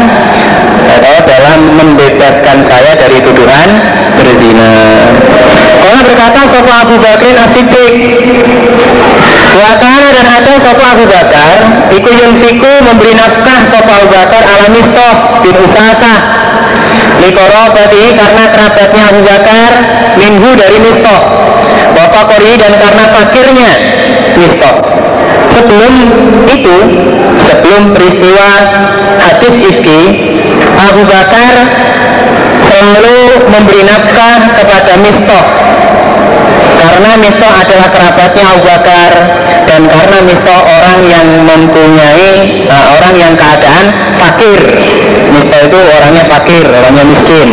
atau 0.84 1.14
dalam 1.26 1.60
membebaskan 1.74 2.62
saya 2.62 2.92
dari 2.94 3.18
tuduhan 3.24 3.68
berzina. 4.20 4.72
Allah 5.84 6.02
berkata 6.04 6.40
Sopo 6.48 6.72
Abu 6.72 6.96
Bakrin 7.00 7.36
As-Siddiq 7.36 7.94
Wakana 9.58 10.08
dan 10.14 10.26
ada 10.26 10.52
Sopo 10.58 10.84
Abu 10.84 11.04
Bakar. 11.06 11.56
Iku 11.94 12.08
yunfiku 12.10 12.72
memberi 12.82 13.12
nafkah 13.14 13.60
Sopo 13.70 13.90
Abu 13.90 14.08
Bakar 14.10 14.42
ala 14.42 14.66
mistoh 14.70 15.14
bin 15.46 15.56
Usasa. 15.62 16.14
Likoro 17.20 17.72
berarti 17.72 18.02
karena 18.14 18.44
kerabatnya 18.50 19.02
Abu 19.10 19.20
Bakar 19.22 19.70
Minhu 20.18 20.50
dari 20.58 20.78
mistoh 20.82 21.20
Bapak 21.94 22.24
Kori 22.26 22.58
dan 22.58 22.74
karena 22.74 23.04
fakirnya 23.10 23.70
mistoh 24.34 24.76
Sebelum 25.54 25.94
itu 26.50 26.76
Sebelum 27.44 27.82
peristiwa 27.94 28.48
hadis 29.22 29.54
ifki 29.62 30.00
Abu 30.74 31.02
Bakar 31.06 31.54
selalu 32.64 33.46
memberi 33.52 33.82
nafkah 33.86 34.58
kepada 34.58 34.92
Mistoh 34.98 35.44
karena 36.84 37.10
Mistoh 37.16 37.48
adalah 37.48 37.88
kerabatnya 37.88 38.44
Abu 38.52 38.60
Bakar 38.68 39.12
dan 39.64 39.82
karena 39.88 40.18
Mistoh 40.20 40.60
orang 40.60 41.00
yang 41.08 41.26
mempunyai 41.48 42.28
uh, 42.68 42.86
orang 43.00 43.14
yang 43.16 43.32
keadaan 43.32 43.86
fakir. 44.20 44.60
Mistoh 45.32 45.60
itu 45.64 45.80
orangnya 45.80 46.24
fakir 46.28 46.64
orangnya 46.68 47.04
miskin. 47.08 47.48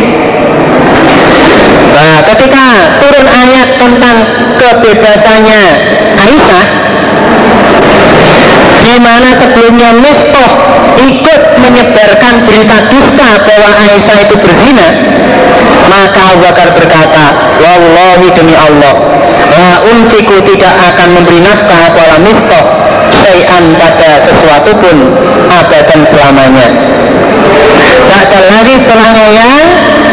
Nah, 1.92 2.20
ketika 2.28 2.64
turun 3.00 3.26
ayat 3.28 3.68
tentang 3.80 4.16
kebebasannya 4.60 5.64
Aisyah, 6.12 6.66
di 8.82 8.98
mana 8.98 9.30
sebelumnya 9.38 9.90
Mistoh 9.94 10.50
ikut 10.98 11.42
menyebarkan 11.62 12.34
berita 12.44 12.76
dusta 12.90 13.30
bahwa 13.46 13.70
Aisyah 13.78 14.18
itu 14.26 14.34
berzina 14.42 14.88
maka 15.86 16.20
Abu 16.34 16.38
Bakar 16.42 16.68
berkata 16.74 17.24
Wallahi 17.62 18.26
demi 18.34 18.54
Allah 18.58 18.94
La 19.52 19.70
unfiku 19.86 20.42
tidak 20.42 20.74
akan 20.92 21.08
memberi 21.14 21.40
nafkah 21.44 21.94
wala 21.94 22.16
mistoh 22.22 22.64
Syai'an 23.12 23.76
pada 23.76 24.24
sesuatu 24.24 24.72
pun 24.80 24.96
abadan 25.52 26.00
selamanya. 26.08 26.66
Tak 28.32 28.44
lagi 28.48 28.74
setelah 28.80 29.08
ngoyang 29.12 29.66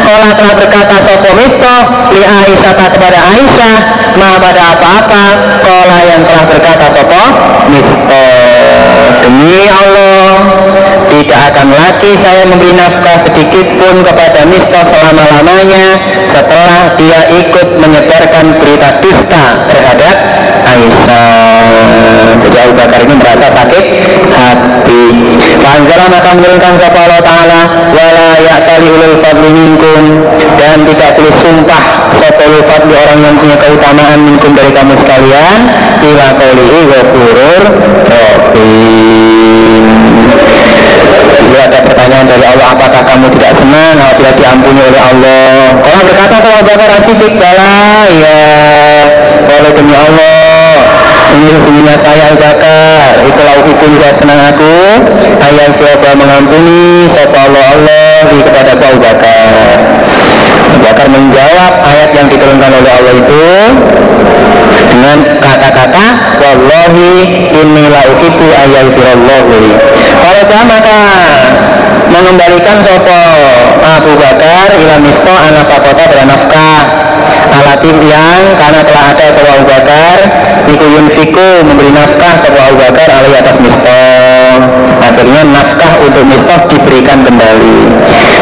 Kola 0.04 0.30
telah 0.36 0.56
berkata 0.60 0.96
Sopo 1.08 1.32
mistoh 1.40 1.82
Li 2.12 2.24
Aisyah 2.28 2.74
kepada 2.92 3.20
Aisyah 3.32 3.76
Ma 4.20 4.36
pada 4.44 4.76
apa-apa 4.76 5.24
Kola 5.64 5.98
yang 6.04 6.22
telah 6.28 6.44
berkata 6.52 6.86
Sopo 6.92 7.24
mistoh 7.72 8.49
Demi 9.20 9.68
Allah 9.70 10.26
tidak 11.10 11.40
akan 11.54 11.68
lagi 11.76 12.12
saya 12.22 12.44
memberi 12.48 12.74
nafkah 12.74 13.18
sedikit 13.28 13.68
pun 13.78 14.02
kepada 14.06 14.48
Mistah 14.48 14.86
selama-lamanya 14.88 15.86
setelah 16.32 16.96
dia 16.96 17.20
ikut 17.44 17.68
menyebarkan 17.78 18.46
berita 18.62 19.02
dusta 19.04 19.44
terhadap 19.68 20.16
Aisyah. 20.70 21.62
Jadi 22.40 22.58
Abu 22.64 22.74
Bakar 22.78 23.00
ini 23.04 23.16
merasa 23.18 23.48
sakit 23.52 23.86
hati. 24.32 25.04
Panjala 25.60 26.06
maka 26.08 26.30
menurunkan 26.38 26.74
kepada 26.80 27.00
Allah 27.06 27.22
Ta'ala 27.22 27.62
wala 27.92 28.30
ya'tali 28.40 28.88
ulul 28.88 29.18
fadli 29.20 29.50
minkum. 29.52 30.04
Dan 30.56 30.88
tidak 30.88 31.18
boleh 31.18 31.34
sumpah 31.42 31.84
fadli 32.70 32.96
orang 32.96 33.20
yang 33.26 33.36
punya 33.42 33.58
keutamaan 33.58 34.20
minkum 34.24 34.52
dari 34.54 34.72
kamu 34.72 34.94
sekalian 35.00 35.60
ila 36.06 36.26
qawlihi 36.38 36.80
ghafurur 36.88 37.64
rahim 38.56 39.84
Bila 41.50 41.60
ada 41.66 41.80
pertanyaan 41.82 42.28
dari 42.30 42.46
Allah 42.46 42.68
apakah 42.78 43.02
kamu 43.04 43.28
tidak 43.38 43.54
senang 43.58 43.96
apabila 43.98 44.32
diampuni 44.38 44.82
oleh 44.86 45.02
Allah? 45.02 45.50
Kalau 45.82 46.02
berkata 46.06 46.36
kalau 46.42 46.62
Bakar 46.62 46.90
Asidik 47.02 47.34
bala 47.38 48.06
ya 48.14 48.42
Kalau 49.50 49.70
demi 49.74 49.96
Allah 49.98 50.50
ini 51.30 51.46
sesungguhnya 51.56 51.96
saya 52.02 52.34
Bakar. 52.36 53.22
Itulah 53.22 53.62
itu 53.62 53.86
saya 54.02 54.14
senang 54.18 54.40
aku. 54.50 54.76
Ayat 55.40 55.78
siapa 55.78 56.18
mengampuni 56.18 57.06
siapa 57.06 57.38
Allah 57.38 57.64
Allah 57.78 58.12
di 58.34 58.38
kepada 58.42 58.74
Abu 58.74 58.98
Bakar. 58.98 59.46
Bakar 60.80 61.08
menjawab 61.12 61.74
ayat 61.86 62.10
yang 62.18 62.28
diturunkan 62.34 62.72
oleh 62.74 62.92
Allah 62.92 63.14
itu 63.14 63.46
dengan 64.88 65.18
kata-kata 65.44 66.06
wallahi 66.40 67.10
inni 67.52 67.84
la 67.92 68.02
uhibbu 68.16 68.48
ayyalfirallahu 68.48 69.52
li 69.60 69.72
kalau 70.24 70.44
maka 70.68 70.98
mengembalikan 72.10 72.78
sopo 72.84 73.20
Abu 73.80 74.12
Bakar 74.18 74.70
ila 74.76 74.96
misto 75.02 75.34
anak 75.34 75.66
kota 75.70 75.92
pada 75.94 76.22
nafkah 76.26 76.80
alatim 77.50 77.98
yang 78.06 78.44
karena 78.56 78.82
telah 78.86 79.04
ada 79.14 79.26
sopo 79.34 79.50
Abu 79.50 79.66
Bakar 79.66 80.18
iku 80.70 80.86
yunfiku 80.86 81.48
memberi 81.66 81.92
nafkah 81.92 82.34
sopo 82.46 82.60
Abu 82.60 82.78
Bakar 82.78 83.08
alai 83.10 83.34
atas 83.42 83.58
misto 83.60 84.02
akhirnya 85.02 85.42
nafkah 85.50 85.92
untuk 86.06 86.24
misto 86.28 86.56
diberikan 86.70 87.26
kembali. 87.26 87.78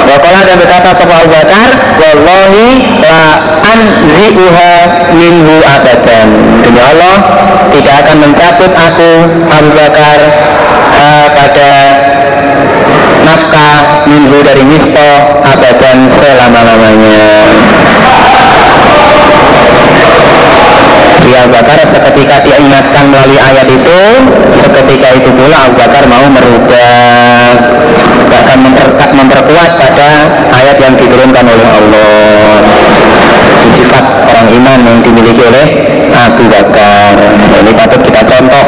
Wakola 0.08 0.39
dan 0.43 0.56
berkata 0.60 0.89
sopo 0.96 1.13
Abu 1.13 1.30
Bakar 1.32 1.67
wallahi 2.00 2.67
la 3.02 3.20
anzi'uha 3.63 4.72
minhu 5.15 5.56
abadan. 5.63 6.28
Demi 6.63 6.82
Allah 6.82 7.15
tidak 7.72 7.96
akan 8.06 8.17
mencabut 8.24 8.72
aku 8.72 9.12
Abu 9.52 9.70
Bakar 9.76 10.20
uh, 10.93 11.28
pada 11.32 11.70
nafkah 13.28 14.08
minggu 14.08 14.39
dari 14.39 14.63
misto 14.63 15.10
abadan 15.43 16.08
selama-lamanya 16.15 17.20
Abu 21.48 21.64
Bakar 21.64 21.80
seketika 21.80 22.44
dia 22.44 22.60
ingatkan 22.60 23.08
melalui 23.08 23.40
ayat 23.40 23.72
itu 23.72 24.00
seketika 24.52 25.16
itu 25.16 25.32
pula 25.32 25.72
Abu 25.72 25.80
Bakar 25.80 26.04
mau 26.12 26.28
merubah 26.28 27.56
bahkan 28.28 28.60
memper, 28.68 28.92
memperkuat 29.16 29.72
pada 29.80 30.28
ayat 30.52 30.76
yang 30.76 31.00
diturunkan 31.00 31.48
oleh 31.48 31.68
Allah. 31.72 32.60
Sifat 33.80 34.28
orang 34.28 34.48
iman 34.60 34.80
yang 34.92 35.00
dimiliki 35.00 35.40
oleh 35.40 35.66
Abu 36.20 36.52
Bakar. 36.52 37.16
Nah, 37.16 37.60
ini 37.64 37.72
patut 37.72 38.04
kita 38.04 38.28
contoh. 38.28 38.66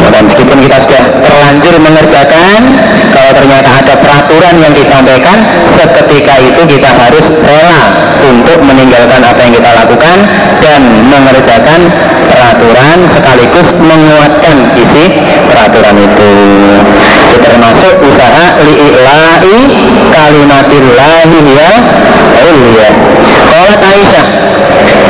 Dan 0.00 0.24
meskipun 0.24 0.56
kita 0.56 0.80
sudah 0.80 1.04
terlanjur 1.20 1.74
mengerjakan 1.84 2.60
kalau 3.12 3.32
ternyata 3.36 3.68
ada 3.76 3.94
peraturan 4.00 4.56
yang 4.56 4.72
disampaikan 4.72 5.36
seketika 5.76 6.34
itu 6.48 6.62
kita 6.64 6.90
harus 6.96 7.28
rela 7.44 7.84
untuk 8.24 8.58
meninggalkan 8.64 9.20
apa 9.24 9.40
yang 9.40 9.54
kita 9.54 9.70
lakukan 9.72 10.18
dan 10.60 10.80
mengerjakan 11.08 11.80
peraturan 12.28 12.98
sekaligus 13.10 13.68
menguatkan 13.80 14.56
isi 14.76 15.04
peraturan 15.48 15.96
itu. 15.98 16.32
Itu 17.00 17.36
termasuk 17.40 17.94
usaha 18.04 18.46
li'ila'i 18.62 19.56
kalimatillahi 20.12 21.38
ya 21.48 21.72
ulia. 22.50 22.90
Kalau 23.50 23.74
Aisyah 23.76 24.26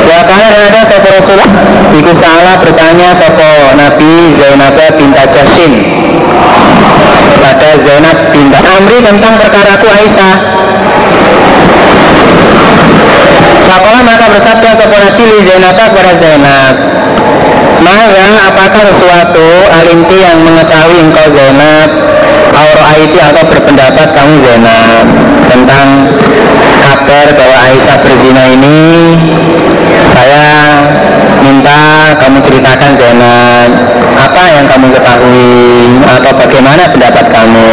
Ya 0.01 0.19
karena 0.27 0.59
ada 0.67 0.81
sopo 0.83 1.07
Rasulullah? 1.07 1.51
Iku 1.95 2.11
salah 2.17 2.55
bertanya 2.59 3.15
sopo 3.15 3.51
Nabi 3.77 4.35
Zainab 4.35 4.77
binta 4.97 5.23
Jasin 5.29 5.73
Pada 7.39 7.69
Zainab 7.79 8.17
binta 8.33 8.59
Amri 8.59 8.97
tentang 8.99 9.33
perkaraku 9.39 9.87
Aisyah 9.87 10.35
Fakola 13.71 14.03
maka 14.03 14.27
bersabda 14.35 14.69
sopo 14.75 14.99
Nabi 14.99 15.23
Zainab 15.47 15.79
kepada 15.79 16.11
Zainab? 16.19 16.75
Maka 17.79 18.25
apakah 18.51 18.83
sesuatu 18.91 19.47
alimti 19.71 20.17
yang 20.19 20.43
mengetahui 20.43 20.99
engkau 21.07 21.31
Zainab? 21.31 21.87
Auro 22.51 22.83
Aiti 22.83 23.15
atau 23.15 23.47
berpendapat 23.47 24.11
kamu 24.11 24.43
Zainab 24.43 25.07
Tentang 25.47 25.87
kabar 26.83 27.27
bahwa 27.31 27.57
Aisyah 27.71 27.97
berzina 28.03 28.43
ini? 28.51 28.83
Saya 30.11 30.47
minta 31.39 32.11
kamu 32.19 32.43
ceritakan 32.43 32.91
Zainab 32.99 33.69
apa 34.11 34.43
yang 34.53 34.65
kamu 34.67 34.87
ketahui 34.91 35.55
atau 36.03 36.31
bagaimana 36.35 36.83
pendapat 36.91 37.25
kamu? 37.31 37.71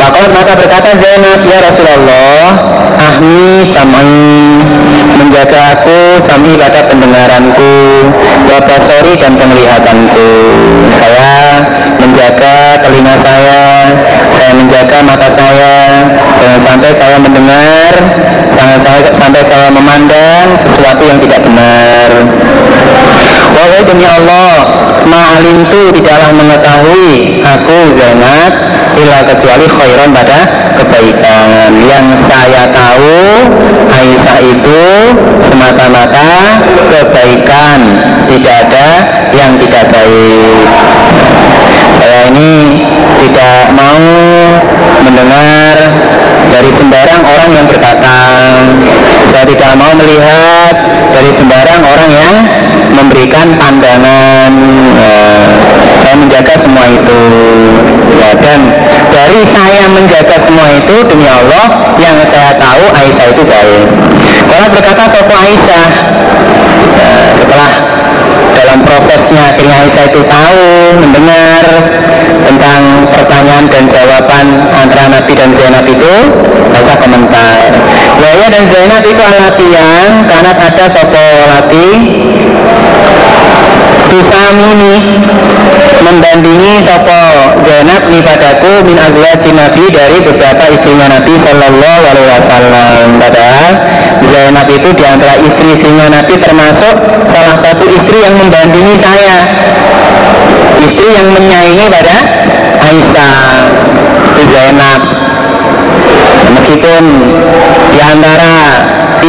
Maka 0.00 0.20
maka 0.32 0.52
berkata 0.56 0.90
Zainab 0.96 1.40
ya 1.44 1.58
Rasulullah 1.60 2.40
ahmi 2.98 3.70
samai 3.70 4.53
menjaga 5.18 5.78
aku 5.78 6.22
sami 6.26 6.54
pada 6.58 6.86
pendengaranku 6.90 7.72
wabasori 8.50 9.14
dan 9.18 9.34
penglihatanku. 9.38 10.30
Saya 10.98 11.32
menjaga 11.98 12.82
telinga 12.82 13.14
saya 13.22 13.62
saya 14.34 14.52
menjaga 14.58 14.98
mata 15.06 15.28
saya. 15.30 15.74
Jangan 16.38 16.60
sampai 16.60 16.90
saya 16.92 17.16
mendengar 17.22 17.92
jangan 18.54 18.78
sampai 19.18 19.42
saya 19.44 19.68
memandang 19.70 20.46
sesuatu 20.62 21.02
yang 21.04 21.18
tidak 21.20 21.40
benar 21.42 22.10
Wahai 23.52 23.82
demi 23.84 24.06
Allah 24.08 24.56
Ma'alim 25.04 25.68
itu 25.68 25.82
tidaklah 26.00 26.30
mengetahui 26.32 27.44
Aku 27.44 27.76
Zainab 27.98 28.52
Ila 28.94 29.26
kecuali 29.26 29.66
khairan 29.66 30.14
pada 30.14 30.38
kebaikan. 30.78 31.74
Yang 31.82 32.06
saya 32.30 32.62
tahu 32.70 33.18
Aisyah 33.90 34.38
itu 34.38 34.82
Semata-mata 35.50 36.62
kebaikan. 36.90 37.80
Tidak 38.30 38.54
ada 38.68 38.88
yang 39.34 39.58
tidak 39.58 39.84
baik. 39.90 40.62
Saya 41.98 42.30
ini 42.30 42.82
tidak 43.22 43.72
mau 43.74 44.02
mendengar 45.02 45.76
dari 46.50 46.70
sembarang 46.74 47.22
orang 47.24 47.50
yang 47.54 47.66
berkata 47.66 48.18
saya 49.32 49.44
tidak 49.48 49.72
mau 49.80 49.92
melihat 49.96 50.74
dari 51.24 51.40
sembarang 51.40 51.80
orang 51.80 52.10
yang 52.12 52.36
memberikan 52.92 53.56
pandangan 53.56 54.52
nah, 54.92 55.40
saya 56.04 56.20
menjaga 56.20 56.52
semua 56.60 56.84
itu. 56.92 57.20
Ya, 58.20 58.36
dan 58.36 58.60
dari 59.08 59.40
saya 59.48 59.88
menjaga 59.88 60.36
semua 60.44 60.68
itu 60.76 60.96
demi 61.08 61.24
Allah 61.24 61.96
yang 61.96 62.20
saya 62.28 62.60
tahu 62.60 62.84
Aisyah 62.92 63.26
itu 63.32 63.40
baik. 63.40 63.82
Kalau 64.52 64.68
berkata 64.68 65.02
Sopo 65.16 65.32
Aisyah 65.32 65.86
ya, 66.92 67.12
setelah 67.40 67.70
dalam 68.54 68.78
prosesnya. 68.86 69.42
Akhirnya 69.52 69.76
Aisyah 69.84 70.04
itu 70.08 70.20
tahu 70.24 70.64
mendengar 71.02 71.64
tentang 72.46 72.82
pertanyaan 73.10 73.66
dan 73.68 73.84
jawaban 73.90 74.46
antara 74.78 75.04
Nabi 75.10 75.32
dan 75.34 75.50
Zainab 75.52 75.84
itu. 75.90 76.14
Masa 76.74 76.94
komentar 76.98 77.70
Yahya 78.18 78.46
dan 78.50 78.64
Zainab 78.66 79.02
itu 79.06 79.22
alati 79.22 79.66
yang 79.70 80.10
karena 80.26 80.52
ada 80.58 80.86
sopo 80.90 81.26
lati 81.46 81.88
Tusamini 84.04 84.94
membandingi 86.04 86.84
sopo 86.84 87.22
Zainab 87.64 88.02
nih 88.12 88.22
padaku 88.22 88.84
min 88.86 88.96
azwaji 89.00 89.50
Nabi 89.56 89.84
dari 89.90 90.18
beberapa 90.20 90.64
istrinya 90.70 91.06
Nabi 91.18 91.34
Shallallahu 91.40 92.02
Alaihi 92.12 92.28
Wasallam. 92.30 93.06
Padahal 93.18 93.72
Zainab 94.28 94.66
itu 94.70 94.88
di 94.94 95.04
antara 95.04 95.34
istri-istrinya 95.40 96.06
Nabi 96.12 96.34
termasuk 96.38 96.94
salah 97.32 97.56
satu 97.58 97.84
istri 97.88 98.18
yang 98.22 98.34
membandingi 98.38 98.94
saya, 99.00 99.36
istri 100.84 101.08
yang 101.10 101.28
menyaingi 101.34 101.86
pada 101.90 102.16
Aisyah, 102.84 103.36
Zainab. 104.52 105.00
Meskipun 106.54 107.02
di 107.90 107.98
antara 107.98 108.54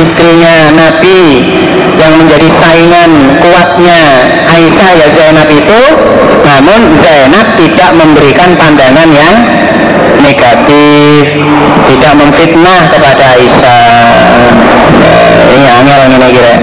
istrinya 0.04 0.56
Nabi 0.76 1.22
yang 1.96 2.14
menjadi 2.20 2.48
saingan 2.52 3.12
kuatnya 3.40 4.00
Aisyah 4.46 4.92
ya 5.00 5.08
Zainab 5.16 5.50
itu. 5.52 5.82
Namun 6.46 6.80
Zainab 7.02 7.48
tidak 7.58 7.90
memberikan 7.96 8.50
pandangan 8.60 9.10
yang 9.12 9.36
negatif 10.22 11.24
tidak 11.86 12.14
memfitnah 12.18 12.82
kepada 12.90 13.24
Aisyah. 13.38 14.06
Nah, 14.96 15.22
ini 15.54 15.68
angel 15.70 16.00
ini 16.10 16.28
kira. 16.34 16.54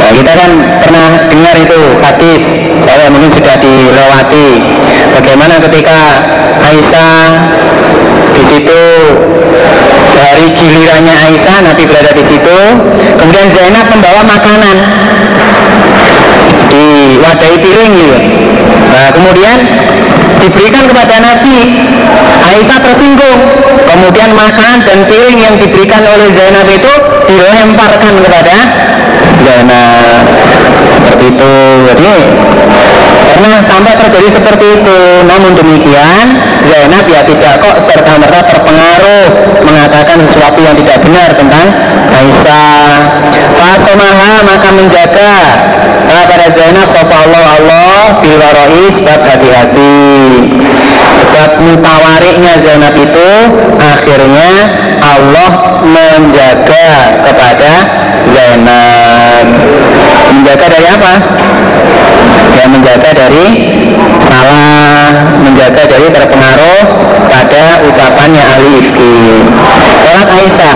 Nah, 0.00 0.10
kita 0.16 0.32
kan 0.32 0.50
pernah 0.82 1.06
dengar 1.28 1.54
itu 1.60 1.80
hadis 2.02 2.42
saya 2.82 3.06
mungkin 3.12 3.30
sudah 3.30 3.54
dilewati. 3.60 4.48
Bagaimana 5.14 5.54
ketika 5.62 5.98
Aisyah 6.60 7.22
di 8.34 8.42
situ 8.48 8.82
dari 10.20 10.46
gilirannya 10.52 11.14
Aisyah 11.16 11.56
Nabi 11.64 11.82
berada 11.88 12.12
di 12.12 12.24
situ. 12.28 12.58
Kemudian 13.16 13.48
Zainab 13.56 13.86
membawa 13.88 14.20
makanan. 14.28 14.76
Di 16.70 17.18
wadai 17.18 17.56
piring 17.58 17.92
gitu. 17.96 18.18
Nah 18.92 19.08
kemudian 19.16 19.56
diberikan 20.38 20.84
kepada 20.84 21.14
Nabi. 21.24 21.58
Aisyah 22.40 22.78
tersinggung. 22.84 23.40
Kemudian 23.88 24.30
makanan 24.36 24.84
dan 24.86 24.98
piring 25.08 25.38
yang 25.40 25.54
diberikan 25.56 26.04
oleh 26.04 26.28
Zainab 26.36 26.68
itu 26.68 26.92
dilemparkan 27.26 28.14
kepada 28.20 28.56
Zainab. 29.40 30.22
Seperti 31.00 31.24
itu. 31.32 31.54
Jadi 31.90 32.12
pernah 33.24 33.56
sampai 33.66 33.92
terjadi 33.98 34.28
seperti 34.36 34.66
itu. 34.78 34.98
Namun 35.26 35.52
demikian 35.56 36.26
Zainab 36.70 37.04
ya 37.10 37.20
tidak 37.26 37.52
kok 37.58 37.76
serta 37.90 38.12
merta 38.22 38.40
terpengaruh 38.46 39.26
mengatakan 39.66 40.22
sesuatu 40.22 40.58
yang 40.62 40.78
tidak 40.78 41.02
benar 41.02 41.30
tentang 41.34 41.66
Aisyah. 42.14 42.94
Fasomaha 43.58 44.32
maka 44.46 44.68
menjaga. 44.70 45.34
Nah, 46.06 46.24
pada 46.30 46.46
Zainab 46.54 46.86
Sofa 46.90 47.16
Allah 47.26 47.44
Allah 47.58 47.98
Bilwaroi 48.22 48.86
sebab 49.02 49.18
hati-hati. 49.18 49.98
Sebab 51.20 51.50
mutawariknya 51.62 52.52
Zainab 52.64 52.94
itu 52.96 53.30
Akhirnya 53.78 54.50
Allah 55.02 55.50
menjaga 55.82 56.88
kepada 57.26 57.72
Zainab. 58.30 59.44
Menjaga 60.30 60.66
dari 60.70 60.86
apa? 60.86 61.12
Ya 62.50 62.64
menjaga 62.66 63.10
dari 63.14 63.46
salah 64.26 65.10
Menjaga 65.42 65.82
dari 65.86 66.06
terpengaruh 66.10 66.82
pada 67.30 67.64
ucapannya 67.86 68.42
ahli 68.42 68.68
ifki 68.84 69.14
Sholat 70.02 70.28
Aisyah 70.28 70.74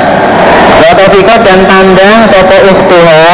Watofikot 0.74 1.40
dan 1.46 1.60
ustuha 2.64 3.32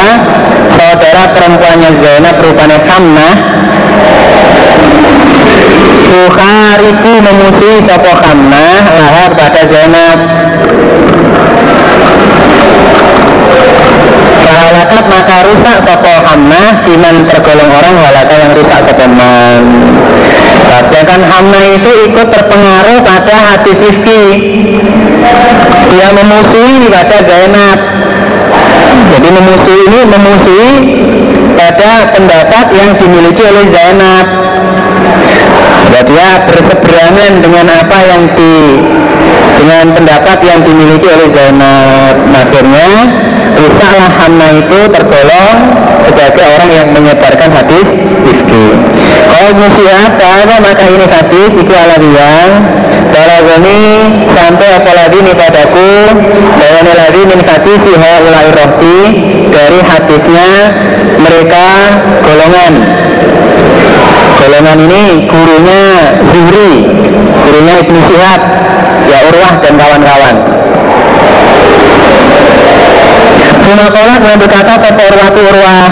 Saudara 0.75 1.23
perempuannya 1.35 1.91
Zainab 2.03 2.37
rupanya 2.43 2.79
Hamnah 2.85 3.35
Tuhariku 6.11 7.13
memusuhi 7.23 7.79
sopo 7.87 8.13
Hamnah 8.19 8.83
Lahar 8.91 9.31
pada 9.39 9.63
Zainab. 9.63 10.19
Halakat 14.43 15.05
maka 15.07 15.37
rusak 15.47 15.77
sopo 15.87 16.13
Hamnah 16.27 16.83
Iman 16.91 17.17
tergolong 17.31 17.71
orang 17.71 17.95
halaka 18.03 18.35
yang 18.43 18.53
rusak 18.59 18.81
sopo 18.91 19.07
man. 19.07 19.63
Sedangkan 20.67 21.23
Hamnah 21.31 21.65
itu 21.79 21.91
ikut 22.11 22.27
terpengaruh 22.27 22.99
pada 23.07 23.37
hati 23.47 23.73
Ifki. 23.79 24.25
Dia 25.91 26.09
memusuhi 26.11 26.91
pada 26.91 27.19
Zainab 27.23 27.79
memusuhi 29.41 29.81
ini 29.89 30.01
memusuhi 30.05 30.73
pada 31.57 32.13
pendapat 32.13 32.67
yang 32.77 32.91
dimiliki 33.01 33.41
oleh 33.41 33.65
Zainab. 33.73 34.27
Jadi 35.91 36.13
dia 36.13 36.31
berseberangan 36.47 37.33
dengan 37.41 37.67
apa 37.67 37.99
yang 38.05 38.23
di 38.37 38.53
dengan 39.61 39.93
pendapat 39.93 40.39
yang 40.41 40.65
dimiliki 40.65 41.05
oleh 41.05 41.29
Zainab 41.37 42.17
akhirnya 42.33 42.89
rusaklah 43.61 44.09
Hamna 44.09 44.49
itu 44.57 44.81
tergolong 44.89 45.57
sebagai 46.09 46.45
orang 46.49 46.71
yang 46.73 46.89
menyebarkan 46.97 47.53
hadis 47.53 47.87
Ifki 48.25 48.67
kalau 49.29 49.51
musiat 49.61 50.17
apa 50.17 50.57
maka 50.65 50.85
ini 50.89 51.05
hadis 51.05 51.51
itu 51.53 51.73
alawiyah 51.77 52.49
ini 53.61 53.79
sampai 54.33 54.69
apalagi 54.81 55.17
ini 55.21 55.33
padaku 55.37 55.93
Bayani 56.57 56.93
lagi 56.97 57.23
min 57.29 57.41
hadis 57.45 57.79
siha 57.85 58.13
ulai 58.25 58.49
rohti 58.55 58.99
Dari 59.51 59.81
hadisnya 59.83 60.49
mereka 61.21 61.67
golongan 62.25 62.73
Golongan 64.41 64.79
ini 64.89 65.29
gurunya 65.29 65.83
Zuhri 66.33 66.73
Gurunya 67.45 67.75
Ibnu 67.85 67.99
Syihab 68.09 68.41
Ya 69.11 69.19
Urwah 69.27 69.59
dan 69.59 69.75
kawan-kawan. 69.75 70.37
Cuma 73.61 73.87
kolak 73.91 74.21
yang 74.23 74.39
berkata 74.39 74.73
Sopo 74.79 75.03
Urwah 75.03 75.29
itu 75.29 75.41
Urwah. 75.45 75.89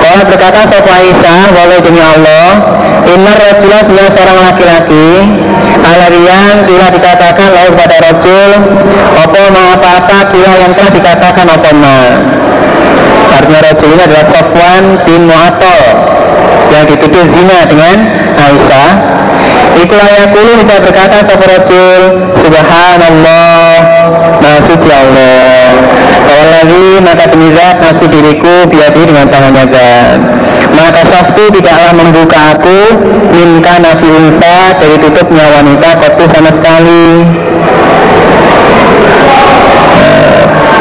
Kolak 0.00 0.26
berkata 0.32 0.60
Sopo 0.66 0.90
Aisyah 0.90 1.44
Walau 1.54 1.78
demi 1.84 2.02
Allah 2.02 2.48
Inna 3.06 3.32
Rasulullah 3.36 3.82
sebenarnya 3.86 4.12
seorang 4.14 4.38
laki-laki 4.42 5.08
Alarian 5.82 6.56
bila 6.66 6.86
dikatakan 6.94 7.48
lalu 7.52 7.70
pada 7.74 7.96
Rasul 8.00 8.50
ma 9.52 9.62
apa-apa 9.74 10.18
bila 10.30 10.50
yang 10.62 10.72
telah 10.78 10.92
dikatakan 10.94 11.46
apa 11.50 11.70
ma. 11.74 11.98
Artinya 13.34 13.60
Rasul 13.66 13.88
ini 13.90 14.02
adalah 14.06 14.26
Sofwan 14.30 14.84
bin 15.02 15.20
Mu'atol 15.26 15.84
Yang 16.72 16.84
dituduh 16.96 17.24
zina 17.36 17.58
dengan 17.68 17.96
Aisyah 18.40 18.90
Ikulah 19.72 20.28
kulu 20.32 20.50
bisa 20.64 20.74
berkata 20.80 21.16
Sopo 21.28 21.44
Rasul 21.44 22.00
Subhanallah 22.40 24.02
Maha 24.42 24.58
suci 24.66 24.90
Allah. 24.90 25.70
Kalau 26.26 26.46
lagi 26.50 26.86
maka 26.98 27.24
demi 27.30 27.48
zat 27.54 27.78
nafsu 27.78 28.06
diriku 28.10 28.66
biadi 28.66 29.02
dengan 29.06 29.30
tangannya 29.30 29.64
zat. 29.70 30.18
Maka 30.74 31.00
sabtu 31.06 31.52
tidaklah 31.54 31.94
membuka 31.94 32.58
aku 32.58 32.78
minka 33.30 33.78
nafi 33.78 34.08
unsa 34.10 34.76
dari 34.82 34.96
tutupnya 34.98 35.46
wanita 35.46 35.88
kotu 36.02 36.24
sama 36.34 36.50
sekali. 36.50 37.06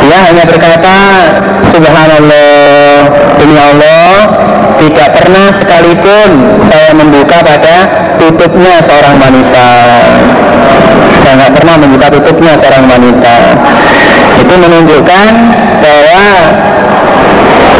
Dia 0.02 0.18
hanya 0.26 0.44
berkata 0.50 0.98
subhanallah 1.70 2.50
demi 3.38 3.56
Allah 3.62 4.12
tidak 4.82 5.10
pernah 5.13 5.48
sekalipun 5.62 6.30
saya 6.65 6.91
membuka 6.98 7.38
pada 7.46 7.76
tutupnya 8.17 8.82
seorang 8.82 9.15
wanita. 9.22 9.67
Saya 11.22 11.34
nggak 11.38 11.54
pernah 11.54 11.76
membuka 11.78 12.08
tutupnya 12.10 12.58
seorang 12.58 12.86
wanita. 12.89 13.36
Itu 14.41 14.54
menunjukkan 14.58 15.32
bahwa 15.86 16.26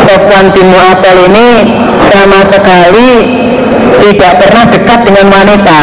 Sofwan 0.05 0.45
bin 0.53 0.67
Mu'atal 0.69 1.17
ini 1.25 1.49
sama 2.13 2.39
sekali 2.53 3.09
tidak 4.01 4.31
pernah 4.45 4.65
dekat 4.69 4.99
dengan 5.09 5.25
wanita 5.29 5.79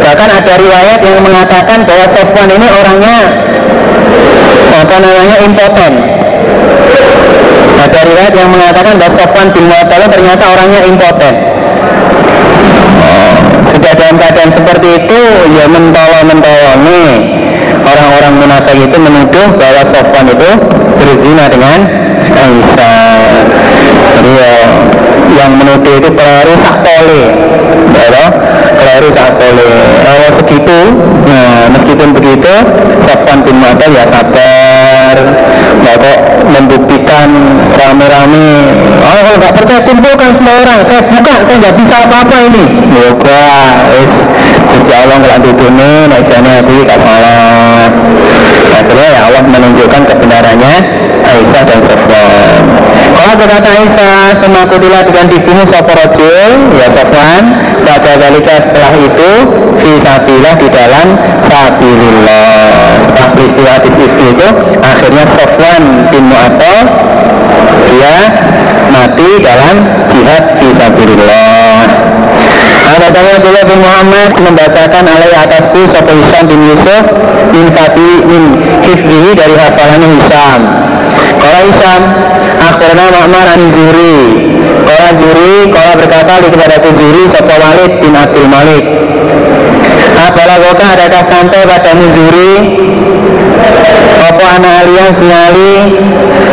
bahkan 0.00 0.30
ada 0.32 0.52
riwayat 0.58 1.00
yang 1.04 1.20
mengatakan 1.22 1.78
bahwa 1.86 2.06
Sofwan 2.12 2.48
ini 2.50 2.66
orangnya 2.66 3.18
apa 4.70 4.96
namanya 4.98 5.36
impoten. 5.44 5.92
Ada 7.80 8.00
riwayat 8.04 8.34
yang 8.36 8.50
mengatakan 8.52 8.94
bahwa 8.98 9.12
Sofwan 9.16 9.48
bin 9.54 9.64
Mu'atal 9.70 10.02
ternyata 10.08 10.44
orangnya 10.50 10.80
impoten. 10.88 11.34
Sudah 13.70 13.92
dalam 13.96 14.16
keadaan 14.18 14.50
seperti 14.52 14.88
itu 15.04 15.20
ya 15.56 15.64
mentolo-mentolo 15.70 16.72
nih 16.84 17.10
orang-orang 17.80 18.32
munafik 18.38 18.76
itu 18.76 18.96
menuduh 18.98 19.48
bahwa 19.56 19.82
Sofwan 19.94 20.26
itu 20.28 20.50
berzina 21.00 21.44
dengan 21.48 21.78
Aisyah 22.30 23.20
jadi 24.20 24.32
ya, 24.36 24.52
yang 25.36 25.52
menuduh 25.56 25.94
itu 25.98 26.10
keliru 26.10 26.54
sakpole 26.64 27.22
ya 27.94 28.24
keliru 28.78 29.08
sakpole 29.14 29.68
kalau 30.02 30.28
segitu 30.40 30.80
nah 31.28 31.70
meskipun 31.70 32.08
begitu 32.16 32.54
Sofwan 33.10 33.42
bin 33.42 33.58
Mata 33.58 33.86
ya 33.90 34.06
sabar. 34.06 35.16
Nggak 35.80 35.96
kok 35.98 36.18
membuktikan 36.46 37.28
rame-rame. 37.74 38.50
Oh 39.02 39.20
kalau 39.26 39.38
nggak 39.40 39.54
percaya 39.58 39.80
kumpulkan 39.82 40.30
semua 40.38 40.54
orang. 40.62 40.78
Saya 40.86 41.02
buka 41.10 41.34
saya 41.42 41.56
nggak 41.58 41.74
bisa 41.74 41.96
apa-apa 42.06 42.36
ini. 42.46 42.64
Yoga 42.94 43.44
wis. 43.90 44.12
Gusti 44.70 44.92
Allah 44.94 45.16
nggak 45.18 45.38
dudune 45.42 45.90
naik 46.06 46.26
sana 46.30 46.50
hati 46.62 46.76
gak 46.86 47.00
salah 47.02 47.90
akhirnya 48.72 49.08
ya 49.12 49.20
Allah 49.28 49.42
menunjukkan 49.44 50.02
kebenarannya 50.06 50.74
Aisyah 51.20 51.62
dan 51.68 51.78
Sofwan. 51.84 52.64
Kalau 53.10 53.34
berkata 53.36 53.68
Aisyah 53.68 54.14
semakutilah 54.42 55.02
dengan 55.06 55.26
dibunuh 55.28 55.66
Soporojul 55.68 56.50
ya 56.74 56.88
Sofwan 56.94 57.42
pada 57.84 58.12
dalika 58.18 58.54
setelah 58.70 58.92
itu 58.96 59.30
Fisabilah 59.80 60.54
di 60.58 60.68
dalam 60.68 61.06
Sabilillah. 61.46 62.66
Setelah 63.06 63.28
peristiwa 63.36 63.74
di 63.82 63.90
situ 63.94 64.22
itu 64.36 64.48
akhirnya 64.80 65.24
Sofwan 65.36 65.82
bin 66.10 66.24
Mu'atol 66.30 66.78
dia 67.90 68.16
mati 68.90 69.30
dalam 69.42 69.76
jihad 70.10 70.44
Fisabilillah 70.58 72.10
Hadasana 72.90 73.38
Abdullah 73.38 73.64
bin 73.70 73.78
Muhammad 73.86 74.30
membacakan 74.34 75.04
alai 75.06 75.30
atasku 75.46 75.78
Sopo 75.94 76.10
Hisham 76.10 76.44
bin 76.50 76.58
Yusuf 76.74 77.04
Min 77.54 77.70
Fati 77.70 78.10
min 78.26 78.42
Hifzihi 78.82 79.30
dari 79.38 79.54
hafalannya 79.54 80.10
Hisham 80.18 80.60
Kala 81.38 81.60
Hisham 81.70 82.02
Akhbarana 82.60 83.06
Ma'mar 83.14 83.46
Ani 83.54 83.66
Zuhri. 83.70 84.18
Kala 84.82 85.08
Zuhri 85.22 85.70
Kala 85.70 85.92
berkata 86.02 86.34
di 86.42 86.48
kepada 86.50 86.76
Zuhri 86.82 87.22
Sopo 87.30 87.54
Walid 87.62 87.92
bin 88.02 88.12
Abdul 88.18 88.48
Malik. 88.50 88.84
Apala 90.18 90.54
goka 90.58 90.86
adakah 90.90 91.22
sampai 91.30 91.60
pada 91.70 91.92
Zuhri? 91.94 92.50
Sopo 94.18 94.44
anak 94.44 94.72
alias 94.84 95.14
sinyali 95.14 95.74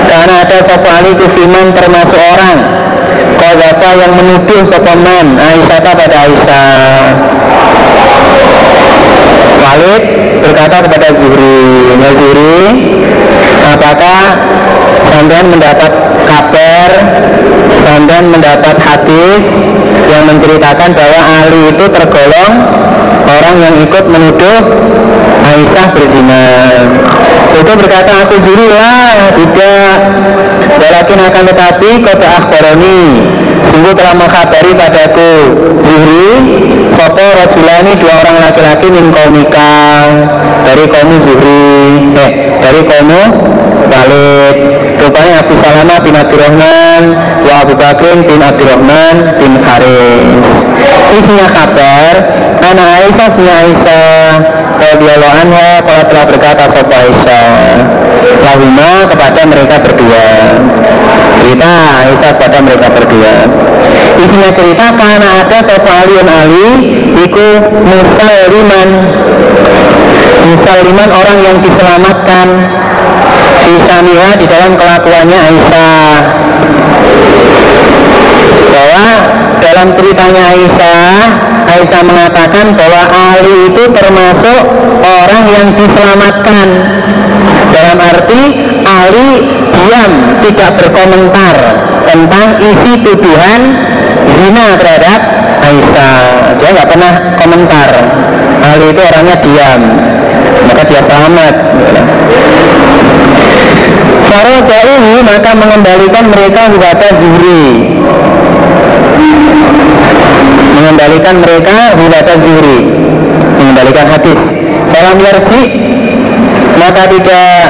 Karena 0.05 0.33
ada 0.45 0.57
Sopo 0.69 0.89
Ali 0.89 1.11
Kufiman 1.17 1.73
termasuk 1.73 2.21
orang 2.21 2.57
Kodaka 3.37 3.89
yang 4.01 4.13
menuduh 4.17 4.65
Sopoman 4.65 5.37
Aisyah 5.37 5.79
pada 5.85 6.17
Aisyah? 6.25 7.05
Walid 9.61 10.03
berkata 10.41 10.77
kepada 10.85 11.07
Zuhri 11.13 11.61
Ya 12.01 12.11
Zuhri 12.17 12.57
Apakah 13.61 14.21
sampean 15.13 15.53
mendapat 15.53 15.91
kabar 16.25 16.89
Sampean 17.85 18.25
mendapat 18.33 18.75
hadis 18.81 19.43
Yang 20.09 20.23
menceritakan 20.33 20.89
bahwa 20.97 21.19
Ali 21.21 21.61
itu 21.77 21.85
tergolong 21.93 22.53
Orang 23.27 23.55
yang 23.61 23.75
ikut 23.85 24.05
menuduh 24.09 24.61
Aisyah 25.45 25.87
berzina? 25.93 26.45
Itu 27.53 27.71
berkata 27.77 28.11
aku 28.25 28.35
Zuhri 28.41 28.65
lah 28.65 29.29
Tidak. 29.37 29.97
Walakin 30.77 31.19
akan 31.19 31.43
tetapi 31.87 32.03
kota 32.03 32.27
akhbaroni 32.27 32.99
Sungguh 33.71 33.93
telah 33.95 34.13
mengkhabari 34.19 34.71
padaku. 34.75 35.31
Zuhri 35.87 36.27
Sopo 36.99 37.23
rajulani 37.23 37.95
dua 37.95 38.13
orang 38.27 38.37
laki-laki 38.43 38.87
min 38.91 39.07
komika 39.15 39.71
Dari 40.67 40.83
kaum 40.91 41.11
Zuhri. 41.23 42.11
Eh 42.19 42.31
dari 42.59 42.81
kaum 42.83 43.11
Walid 43.87 44.55
Rupanya 44.99 45.39
Abu 45.39 45.53
Salama 45.63 45.95
bin 46.03 46.11
Abdurrahman 46.11 47.03
Wa 47.47 47.53
Abu 47.63 47.73
Bakrin 47.79 48.27
bin 48.27 48.43
Abdurrahman 48.43 49.39
bin 49.39 49.55
Haris. 49.63 50.43
Isinya 51.15 51.47
kabar 51.55 52.13
Anak 52.59 52.87
Aisyah 52.99 53.27
sinya 53.31 53.53
Aisyah 53.63 54.31
Radiyallahu 54.75 55.35
anha 55.39 55.69
Kalau 55.87 56.03
telah 56.11 56.25
berkata 56.27 56.63
Sopo 56.75 56.95
Aisyah 56.99 57.47
Lahuma 58.43 59.07
kepada 59.07 59.41
mereka 59.47 59.75
berdua 59.79 60.27
Cerita 61.47 62.03
Aisyah 62.03 62.31
kepada 62.35 62.59
mereka 62.59 62.91
berdua. 62.91 63.47
Isinya 64.19 64.51
cerita 64.51 64.91
karena 64.99 65.47
ada 65.47 65.57
Sopo 65.63 65.87
Aliun 65.87 66.27
Ali 66.27 66.67
Iku 67.23 67.47
Musaliman. 67.87 68.89
Musaliman 70.43 71.07
orang 71.07 71.37
yang 71.39 71.57
diselamatkan. 71.63 72.47
Isamiha 73.63 74.31
di 74.35 74.45
dalam 74.51 74.75
kelakuannya 74.75 75.39
Aisyah 75.39 76.19
bahwa 78.67 79.07
dalam 79.61 79.87
ceritanya 79.97 80.43
Aisyah 80.55 81.47
Aisyah 81.67 82.01
mengatakan 82.07 82.73
bahwa 82.73 83.01
Ali 83.11 83.69
itu 83.69 83.83
termasuk 83.91 84.61
orang 85.03 85.43
yang 85.51 85.67
diselamatkan. 85.75 86.67
Dalam 87.67 87.97
arti 87.99 88.41
Ali 88.87 89.29
diam 89.75 90.11
tidak 90.47 90.69
berkomentar 90.79 91.55
tentang 92.07 92.47
isi 92.63 92.91
tuduhan 93.03 93.61
zina 94.25 94.79
terhadap 94.79 95.19
Aisyah. 95.59 96.17
Dia 96.57 96.69
nggak 96.71 96.89
pernah 96.89 97.13
komentar. 97.35 97.89
Ali 98.63 98.85
itu 98.95 99.01
orangnya 99.03 99.37
diam 99.43 99.81
maka 100.67 100.81
dia 100.87 101.01
selamat. 101.03 101.55
Farojaihi 104.27 105.15
maka 105.23 105.51
mengembalikan 105.55 106.25
mereka 106.31 106.61
kepada 106.73 107.07
Zuhri 107.15 107.67
Mengembalikan 110.77 111.35
mereka 111.41 111.77
kepada 111.97 112.33
Zuhri. 112.39 112.79
Mengembalikan 113.57 114.05
hadis. 114.11 114.39
Dalam 114.87 115.15
yarji 115.19 115.61
Maka 116.77 117.03
tidak 117.09 117.61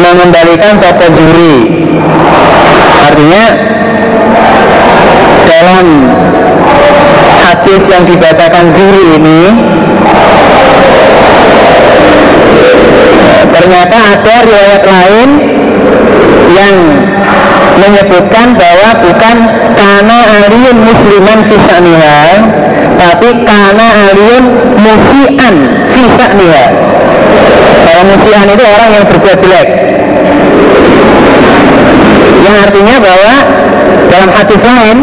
mengembalikan 0.00 0.72
sopo 0.80 1.06
Zuhri. 1.12 1.56
Artinya 3.06 3.44
Dalam 5.46 5.86
hadis 7.46 7.82
yang 7.88 8.04
dibacakan 8.04 8.64
Zuhri 8.74 9.04
ini 9.16 9.42
ternyata 13.56 13.96
ada 14.14 14.34
riwayat 14.46 14.82
lain 14.84 15.28
yang 16.54 16.74
menyebutkan 17.76 18.56
bahwa 18.56 18.88
bukan 19.04 19.36
karena 19.76 20.18
aliyun 20.44 20.78
musliman 20.80 21.38
fisaniha 21.48 22.20
tapi 22.96 23.28
karena 23.44 23.86
aliyun 24.10 24.44
musian 24.80 25.54
fisaniha 25.92 26.66
kalau 27.86 28.02
musian 28.12 28.46
itu 28.50 28.64
orang 28.66 28.88
yang 28.92 29.04
berbuat 29.08 29.38
jelek. 29.40 29.68
Yang 32.44 32.56
artinya 32.66 32.96
bahwa 33.00 33.34
dalam 34.10 34.30
hadis 34.34 34.60
lain 34.60 34.98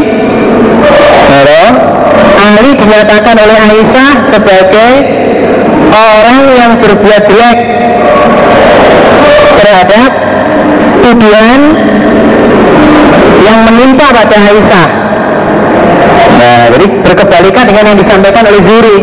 Ali 2.63 2.71
dinyatakan 2.75 3.36
oleh 3.39 3.57
Aisyah 3.59 4.13
sebagai 4.31 4.91
orang 5.91 6.43
yang 6.53 6.71
berbuat 6.79 7.21
jelek 7.27 7.59
terhadap 9.57 10.12
tuduhan 11.04 11.62
yang 13.44 13.60
menimpa 13.68 14.08
pada 14.16 14.38
Aisyah. 14.39 14.89
Nah, 16.34 16.62
jadi 16.72 16.86
berkebalikan 17.04 17.63
dengan 17.68 17.84
yang 17.94 17.98
disampaikan 18.00 18.44
oleh 18.48 18.62
Zuri. 18.63 19.00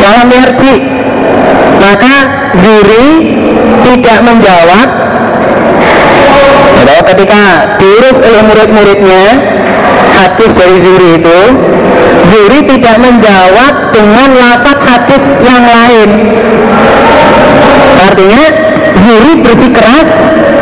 Kalau 0.00 0.22
merji, 0.26 0.74
maka 1.76 2.14
Zuri 2.56 3.06
tidak 3.84 4.18
menjawab 4.24 4.88
bahwa 6.80 7.02
ketika 7.12 7.42
diurus 7.78 8.18
oleh 8.18 8.42
murid-muridnya 8.44 9.24
hadis 10.16 10.50
dari 10.56 10.76
Zuri 10.84 11.08
itu 11.16 11.40
Zuri 12.30 12.60
tidak 12.76 12.96
menjawab 13.00 13.72
dengan 13.94 14.28
lafaz 14.36 14.78
hadis 14.84 15.22
yang 15.44 15.64
lain 15.64 16.10
artinya 18.00 18.44
Zuri 18.98 19.32
bersikeras 19.42 20.06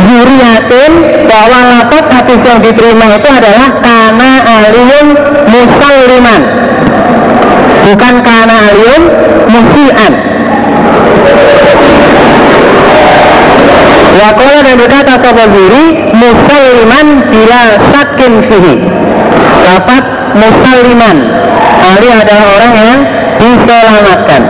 Zuri 0.08 0.36
yakin 0.40 0.92
bahwa 1.28 1.58
lafaz 1.68 2.04
hadis 2.12 2.40
yang 2.44 2.60
diterima 2.62 3.06
itu 3.16 3.28
adalah 3.28 3.68
karena 3.80 4.30
aliyun 4.44 5.06
musalliman. 5.48 6.42
Bukan 7.88 8.14
karena 8.20 8.56
aliyun 8.72 9.02
musian. 9.48 10.12
Wakola 14.18 14.58
dan 14.66 14.74
berkata 14.76 15.14
Sopo 15.22 15.44
Zuri 15.46 15.84
Musalliman 16.16 17.06
bila 17.30 17.60
sakin 17.94 18.32
fihi 18.50 18.76
Lafaz 19.68 20.04
musalliman 20.32 21.16
Ali 21.84 22.08
adalah 22.08 22.46
orang 22.56 22.72
yang 22.80 23.00
diselamatkan. 23.36 24.42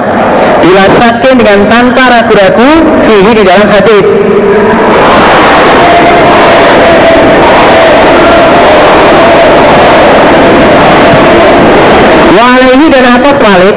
Bila 0.63 0.85
sakin 0.95 1.35
dengan 1.39 1.61
tanpa 1.67 2.05
ragu-ragu 2.07 2.71
Fihi 3.03 3.31
di 3.35 3.43
dalam 3.43 3.67
hadis. 3.67 4.07
Walaihi 12.39 12.87
dan 12.87 13.05
atas 13.19 13.37
Walid 13.43 13.77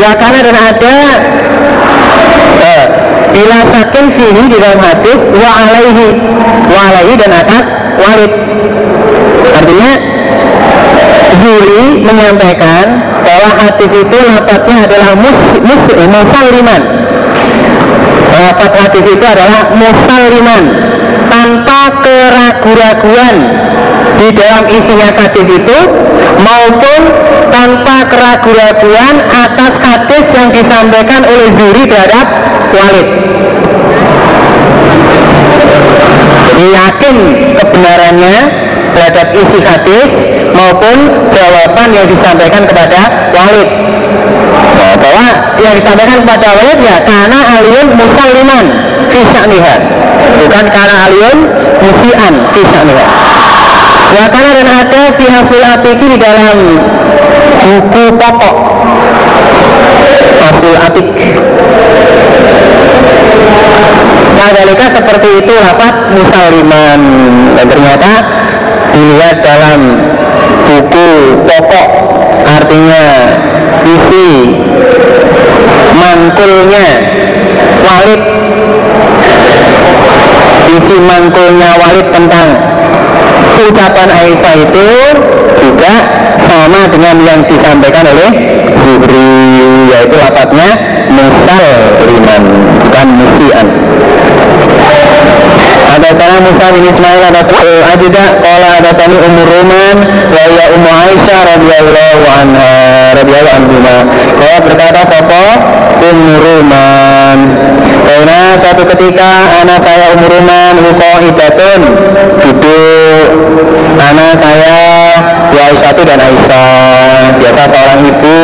Wakana 0.00 0.38
dan 0.40 0.56
ada 0.56 0.96
eh, 2.64 2.84
Bila 3.36 3.58
sakin 3.68 4.04
fihi 4.16 4.42
di 4.48 4.56
dalam 4.56 4.80
hadis 4.80 5.20
Wa 5.36 5.50
alaihi 5.68 6.08
Wa 6.72 6.80
alaihi 6.88 7.14
dan 7.20 7.32
atas 7.36 7.64
Walid. 8.00 8.32
Artinya 9.50 9.92
Zuri 11.40 12.04
menyampaikan 12.04 12.86
bahwa 13.24 13.50
hadis 13.56 13.90
itu 13.90 14.16
lafaznya 14.28 14.76
adalah 14.84 15.10
mus, 15.16 15.40
mus, 15.64 15.82
musalliman. 15.88 16.82
Lafaz 18.30 18.72
hadis 18.76 19.04
itu 19.08 19.24
adalah 19.24 19.72
musalliman 19.72 20.64
tanpa 21.32 21.80
keraguan-raguan 22.04 23.36
di 24.20 24.28
dalam 24.36 24.64
isinya 24.68 25.08
hadis 25.16 25.46
itu 25.48 25.78
maupun 26.44 27.00
tanpa 27.48 27.96
keraguan-raguan 28.12 29.14
atas 29.24 29.74
hadis 29.80 30.24
yang 30.36 30.48
disampaikan 30.52 31.24
oleh 31.24 31.48
Zuri 31.56 31.82
terhadap 31.88 32.26
Walid. 32.70 33.08
Jadi 36.50 36.66
yakin 36.76 37.16
kebenarannya 37.56 38.36
terhadap 39.00 39.32
isi 39.32 39.58
hadis 39.64 40.08
maupun 40.52 40.96
jawaban 41.32 41.88
yang 41.88 42.04
disampaikan 42.04 42.68
kepada 42.68 43.32
Walid. 43.32 43.68
Nah, 44.76 44.94
bahwa 45.00 45.26
yang 45.56 45.72
disampaikan 45.72 46.20
kepada 46.20 46.46
Walid 46.52 46.78
ya 46.84 46.96
karena 47.08 47.38
aliyun 47.56 47.88
musalliman 47.96 48.66
fisa'niha 49.08 49.76
bukan 50.36 50.64
karena 50.68 50.94
aliyun 51.08 51.38
musian 51.80 52.34
fisa'niha 52.52 53.06
Ya 54.10 54.26
karena 54.26 54.50
dan 54.58 54.68
ada 54.68 55.02
fi 55.14 55.24
hasil 55.30 55.62
atiki 55.62 56.06
di 56.10 56.18
dalam 56.18 56.58
buku 57.62 58.04
pokok. 58.18 58.56
Hasil 60.40 60.74
atik 60.82 61.08
Nah, 64.34 64.50
seperti 64.90 65.28
itu 65.44 65.52
rapat 65.52 65.94
musaliman 66.16 67.00
dan 67.54 67.66
ternyata 67.70 68.10
dilihat 68.92 69.36
dalam 69.42 69.80
buku 70.66 71.08
pokok 71.46 71.88
artinya 72.46 73.02
isi 73.86 74.28
mangkulnya 75.96 76.86
walid. 77.82 78.22
Isi 80.70 80.96
mangkulnya 81.02 81.70
walid 81.82 82.08
tentang 82.14 82.48
ucapan 83.60 84.08
Aisyah 84.08 84.54
itu 84.56 84.88
juga 85.60 85.94
sama 86.48 86.88
dengan 86.88 87.16
yang 87.20 87.40
disampaikan 87.44 88.04
oleh 88.08 88.30
Jibril 88.80 89.90
yaitu 89.92 90.16
lapatnya 90.16 90.68
musal 91.12 91.66
liman 92.08 92.42
bukan 92.80 93.06
musian 93.20 93.66
ada 95.96 96.10
sana 96.14 96.36
Musa 96.38 96.66
bin 96.70 96.84
Ismail 96.86 97.22
ada 97.26 97.42
sana 97.42 97.74
Ajidah 97.94 98.28
Kala 98.38 98.68
ada 98.78 98.90
sana 98.94 99.16
Umur 99.26 99.48
Ruman 99.50 99.96
Wa 100.30 100.42
ya 100.46 100.66
Ummu 100.78 100.90
Aisyah 100.90 101.40
radhiyallahu 101.56 102.24
anha 102.30 102.74
radhiyallahu 103.18 103.58
anha 103.58 103.96
Kala 104.38 104.56
berkata 104.62 105.00
Sopo 105.10 105.44
Umur 106.00 106.40
Ruman. 106.40 107.38
Karena 108.00 108.56
suatu 108.56 108.82
ketika 108.88 109.30
anak 109.60 109.84
saya 109.84 110.06
Umur 110.16 110.30
Ruman 110.30 110.74
Wuko 110.80 111.10
idatun 111.26 111.80
Duduk. 112.40 113.26
Anak 114.00 114.32
saya 114.38 114.76
Ya 115.50 115.62
Aisyah 115.74 115.92
dan 116.06 116.18
Aisyah. 116.22 117.36
Biasa 117.42 117.62
seorang 117.68 118.00
ibu 118.06 118.38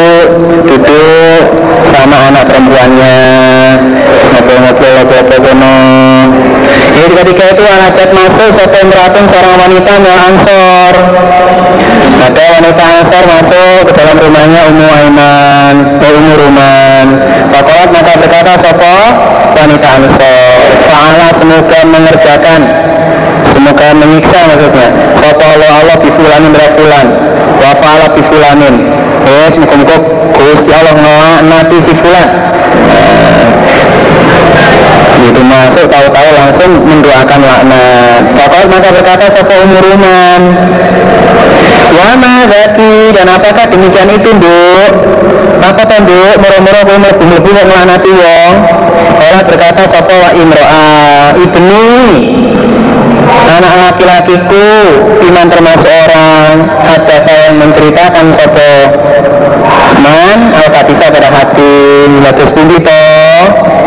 Duduk 0.66 1.42
sama 1.94 2.16
anak 2.28 2.44
perempuannya. 2.50 3.18
Ngobrol-ngobrol 4.34 4.92
Ngobrol-ngobrol 5.06 6.55
jadi 6.96 7.12
ketika 7.12 7.44
itu 7.52 7.62
Anajat 7.62 8.10
masuk 8.16 8.48
Sopo 8.56 8.76
Imratun 8.80 9.24
seorang 9.28 9.54
wanita 9.60 9.92
yang 10.00 10.20
ansor. 10.32 10.94
Ada 12.16 12.44
wanita 12.56 12.84
ansor 12.98 13.24
masuk 13.28 13.80
ke 13.84 13.92
dalam 14.00 14.16
rumahnya 14.16 14.60
Ummu 14.72 14.86
Aiman 14.88 15.74
ke 16.00 16.06
Ummu 16.08 16.34
Ruman. 16.40 17.06
Fakolat 17.52 17.88
maka 17.92 18.12
berkata 18.16 18.52
Sopo 18.64 18.96
wanita 19.60 19.88
ansor. 20.00 20.58
Fa'ala 20.88 21.28
semoga 21.36 21.80
mengerjakan 21.84 22.60
Semoga 23.52 23.88
menyiksa 23.92 24.40
maksudnya. 24.48 24.88
Sopo 25.20 25.44
Allah 25.44 25.70
Allah 25.84 25.96
bifulanin 26.00 26.50
berafulan 26.50 27.06
Wa 27.60 27.70
fa'ala 27.76 28.06
bifulanin 28.16 28.74
Yes, 29.26 29.58
muka-muka 29.58 29.96
Gusti 30.38 30.70
Allah 30.70 30.94
ngelaknati 30.94 31.76
si 31.82 31.92
fulan 31.98 32.28
itu 35.26 35.40
masuk 35.42 35.84
tahu-tahu 35.90 36.28
langsung 36.34 36.72
mendoakan 36.86 37.40
laknat. 37.42 38.22
Bapak 38.38 38.64
maka 38.70 38.88
berkata 38.94 39.26
Sopo 39.34 39.54
umuruman? 39.66 40.40
Wama 41.96 42.34
zati 42.50 43.14
dan 43.14 43.26
apakah 43.30 43.70
demikian 43.72 44.10
itu 44.10 44.28
nduk 44.36 44.92
Apa 45.62 45.86
tuh 45.86 46.02
nduk 46.02 46.34
Moro-moro 46.42 46.80
kumur 46.84 47.12
bumbu 47.16 47.50
melaknati 47.54 48.10
wong. 48.10 48.54
Allah 49.18 49.42
berkata 49.46 49.82
Sopo 49.90 50.14
wa 50.14 50.30
imro'a? 50.34 50.88
Ibni. 51.40 51.90
Anak 53.46 53.72
laki-lakiku 53.72 54.68
Iman 55.26 55.46
termasuk 55.50 55.90
orang. 55.90 56.70
Ada 56.86 57.34
yang 57.50 57.56
menceritakan 57.58 58.26
Sopo 58.38 58.70
Man 59.96 60.38
Al-Fatihah 60.52 61.08
pada 61.10 61.28
hati 61.32 61.74
Latus 62.22 62.50
pundi 62.52 62.78
toh 62.84 63.35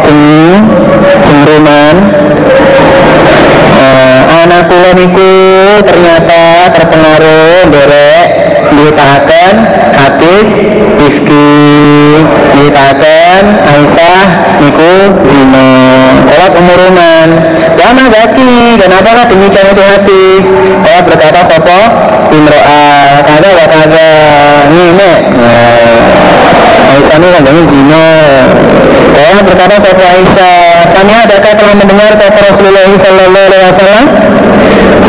Jeng 0.05 0.63
Jengruman. 1.25 1.95
Uh, 3.79 4.21
Anak 4.43 4.67
kula 4.67 4.91
niku 4.91 5.31
ternyata 5.87 6.67
terpengaruh 6.75 7.71
derek 7.71 8.27
Ditakan 8.69 9.55
hadis 9.95 10.47
Rifki 10.99 11.49
Ditakan 12.55 13.43
Aisyah 13.65 14.25
Niku 14.59 14.93
Zino 15.31 15.71
Sholat 16.27 16.53
umuruman 16.59 17.27
Lama 17.79 18.03
zaki 18.11 18.77
Dan 18.77 18.91
apakah 18.93 19.25
demikian 19.31 19.73
itu 19.73 19.83
hadis? 19.83 20.43
Allah 20.83 21.03
berkata 21.07 21.41
sopo 21.47 21.81
Imro'a 22.35 22.83
Kada 23.25 23.49
wa 23.55 23.65
kada 23.67 24.09
Ini 24.75 25.11
Aisyah 26.89 27.15
ini 27.19 27.27
kandangnya 27.33 27.63
zina 27.69 28.05
Allah 29.19 29.41
berkata 29.45 29.75
sopo 29.83 30.03
Aisyah 30.03 30.59
Kami 30.95 31.13
adakah 31.13 31.53
telah 31.53 31.75
mendengar 31.75 32.11
sopo 32.17 32.39
Rasulullah 32.39 32.85
Sallallahu 32.97 33.45
Alaihi 33.49 33.65
Wasallam? 33.69 34.05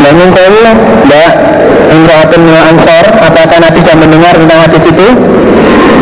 Bangun 0.00 0.28
saya 0.34 0.48
Mbak 1.06 1.30
Imro'atun 1.90 2.40
Mila 2.44 2.60
Ansor 2.70 3.04
Apakah 3.20 3.58
Nabi 3.62 3.78
sudah 3.82 3.96
mendengar 3.98 4.32
tentang 4.36 4.58
hadis 4.66 4.82
itu? 4.86 5.08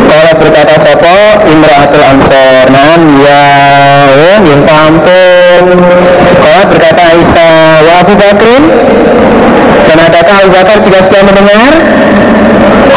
Allah 0.08 0.34
berkata 0.40 0.74
sopo 0.82 1.16
Imro'atul 1.46 2.04
Ansor 2.04 2.64
Nah 2.72 2.98
ya 3.22 3.44
Oh 4.08 4.38
yang 4.44 4.62
sampun. 4.64 5.62
Allah 6.42 6.64
berkata 6.68 7.02
Aisyah 7.12 7.54
Wa 7.84 7.92
Abu 8.02 8.12
Bakrin 8.16 8.64
Dan 9.84 9.98
adakah 10.00 10.34
Abu 10.42 10.50
Bakar 10.52 10.76
juga 10.82 10.98
sudah 11.06 11.22
mendengar 11.28 11.72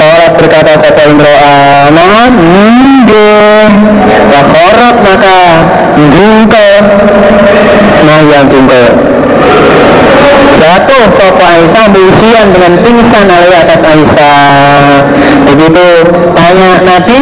Allah 0.01 0.29
berkata 0.33 0.73
sopo 0.81 1.01
Imro'ah 1.05 1.93
Nah 1.93 2.27
Nggih 2.33 3.69
Wa 4.31 4.41
korot 4.49 4.97
maka 5.05 5.37
Jungko. 5.97 6.67
Nah 8.01 8.19
yang 8.25 8.45
jungko. 8.49 8.83
Jatuh 10.57 11.03
sopo 11.17 11.45
Aisyah 11.45 11.85
berusian 11.93 12.47
dengan 12.53 12.73
pingsan 12.81 13.27
oleh 13.29 13.57
atas 13.61 13.81
Aisyah. 13.81 14.89
Begitu 15.51 15.87
tanya 16.33 16.71
Nabi 16.81 17.21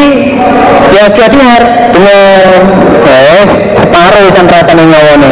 ya 0.93 1.05
jadiar 1.11 1.61
dengan 1.93 2.39
yes, 3.05 3.49
separuh 3.77 4.27
rasanya 4.33 4.85
nyawane 4.85 5.31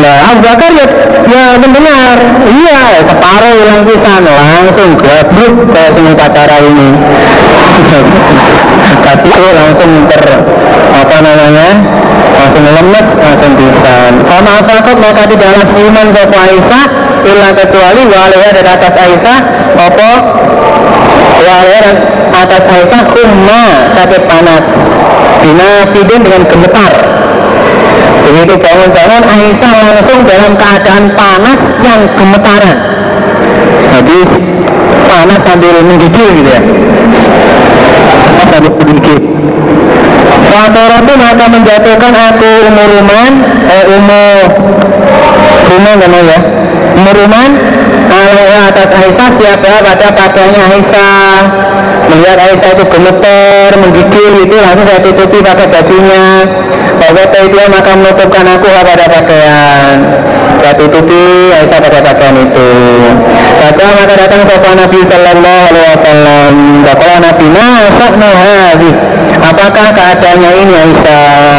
nah 0.00 0.16
Abu 0.32 0.40
Bakar 0.40 0.70
ya, 0.72 0.86
ya 1.28 1.44
mendengar. 1.60 2.16
Iya 2.48 2.80
separuh 3.04 3.52
hilang 3.52 3.82
pisan 3.84 4.22
langsung 4.24 4.90
gabruk 4.96 5.54
ke 5.68 5.82
sini 5.92 6.12
pacara 6.16 6.56
ini. 6.64 6.88
Tapi 9.04 9.30
langsung 9.32 9.92
ter 10.08 10.24
apa 10.92 11.16
namanya 11.24 11.68
langsung 12.32 12.64
lemes 12.64 13.06
langsung 13.16 13.52
sama 14.28 14.50
apa 14.60 14.74
kok 14.84 14.96
maka 14.98 15.22
tidaklah 15.28 15.64
iman 15.66 16.06
sopo 16.12 16.36
Aisyah 16.36 16.84
illa 17.22 17.48
kecuali 17.54 18.02
walaya 18.08 18.50
dan 18.56 18.66
atas 18.66 18.94
Aisyah 18.96 19.38
apa? 19.76 20.10
Walaya 21.42 21.78
dan 21.84 21.96
atas 22.32 22.62
Aisyah 22.66 23.02
umma 23.20 23.64
sakit 23.98 24.22
panas. 24.26 24.64
Bina 25.42 25.70
fidin 25.90 26.22
dengan 26.22 26.42
gemetar 26.46 27.21
begitu 28.32 28.54
bangun-bangun 28.56 29.22
Aisyah 29.28 29.74
langsung 29.92 30.20
dalam 30.24 30.52
keadaan 30.56 31.04
panas 31.12 31.60
yang 31.84 32.00
gemetaran 32.16 32.78
jadi 33.92 34.18
panas 35.04 35.40
sambil 35.44 35.74
menggigil 35.84 36.28
gitu 36.40 36.48
ya 36.48 36.62
sambil 38.48 38.72
menggigil 38.72 39.20
itu 41.02 41.12
maka 41.20 41.44
menjatuhkan 41.52 42.12
aku 42.32 42.50
umur 42.72 42.88
ruman 42.88 43.32
eh, 43.68 43.84
umur 44.00 44.44
rumah 45.68 45.94
namanya 46.00 46.24
ya 46.24 46.38
umur 46.96 47.14
ruman 47.16 47.50
alaiha 48.12 48.58
atas 48.68 48.88
Aisyah 48.92 49.28
siapa 49.40 49.72
pada 49.80 50.06
pakaiannya 50.12 50.64
Aisyah. 50.76 51.38
Melihat 52.12 52.38
Aisyah 52.38 52.70
itu 52.76 52.84
gemeter 52.92 53.70
menggigil 53.80 54.32
itu 54.44 54.56
langsung 54.60 54.86
saya 54.86 55.00
tutupi 55.00 55.38
pakai 55.40 55.66
bajunya. 55.68 56.26
Bahwa 57.00 57.22
itu 57.26 57.58
maka 57.66 57.90
menutupkan 57.98 58.44
aku 58.46 58.66
pada 58.68 59.06
pakaian 59.10 59.96
saya 60.62 60.74
tutupi 60.78 61.50
Aisyah 61.50 61.78
pada 61.82 61.98
pakaian 61.98 62.38
itu. 62.38 62.68
Baca 63.58 63.86
maka 63.98 64.14
datang 64.14 64.42
sopan 64.46 64.74
Nabi 64.78 65.00
Sallallahu 65.10 65.60
Alaihi 65.66 65.86
Wasallam 65.90 66.52
Bapak 66.86 67.14
Nabi 67.18 67.46
Masak 67.50 68.12
Apakah 69.42 69.86
keadaannya 69.90 70.50
ini 70.62 70.74
Aisyah? 70.78 71.54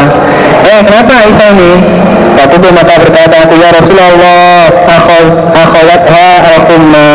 Eh 0.63 0.79
kenapa 0.87 1.13
Aisyah 1.27 1.47
ini? 1.51 1.71
Fakultu 2.33 2.69
maka 2.73 2.95
berkata 2.97 3.35
aku 3.45 3.53
ya 3.59 3.69
Rasulullah 3.75 4.71
akhol 4.89 5.25
akholatha 5.51 6.27
al-kumma 6.47 7.11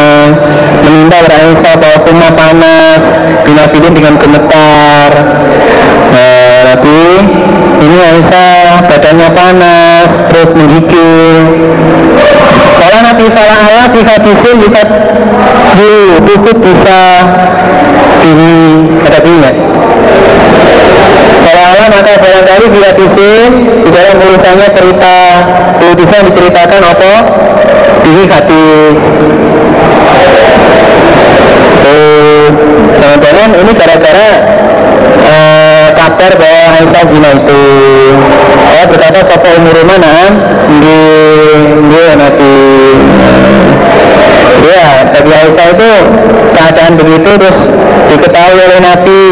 menimba 0.84 1.18
Aisyah 1.24 1.74
bahwa 1.80 1.98
kumma 2.04 2.28
panas 2.36 3.02
binafidin 3.48 3.92
dengan 3.96 4.14
gemetar. 4.20 5.10
Nah, 6.08 6.37
ini 7.78 7.98
Aisyah 7.98 8.88
badannya 8.88 9.28
panas 9.32 10.08
terus 10.32 10.50
menggigil. 10.54 11.38
Kalau 12.78 12.98
nanti 13.04 13.24
salah 13.32 13.58
Allah 13.68 13.86
di 13.92 14.00
hadisin 14.02 14.54
bisa 14.62 14.82
di 15.78 15.92
tutup 16.26 16.56
bisa 16.58 17.00
ada 19.08 19.18
ingat 19.24 19.54
kalau 21.48 21.64
Allah 21.64 21.86
maka 21.88 22.12
barangkali 22.20 22.66
di 22.76 22.80
hadisin 22.84 23.50
di 23.86 23.90
dalam 23.90 24.14
tulisannya 24.20 24.68
cerita 24.76 25.16
bisa 25.96 26.16
diceritakan 26.28 26.82
apa? 26.84 27.12
Di 28.04 28.14
hadis. 28.28 28.98
Jangan-jangan 32.98 33.48
ini 33.64 33.72
gara-gara 33.72 34.28
uh, 35.24 35.47
kabar 35.94 36.30
bahwa 36.36 36.62
Aisyah 36.80 37.04
zina 37.08 37.30
itu 37.36 37.62
saya 38.68 38.84
berkata 38.88 39.20
sopo 39.26 39.48
umur 39.58 39.78
mana 39.88 40.14
di 40.80 40.98
di 41.88 42.02
nanti 42.16 42.54
ya 44.64 44.86
bagi 45.12 45.32
Aisyah 45.32 45.66
itu 45.72 45.90
keadaan 46.56 46.92
begitu 46.98 47.30
terus 47.38 47.58
diketahui 48.08 48.60
oleh 48.60 48.80
Nabi. 48.80 49.22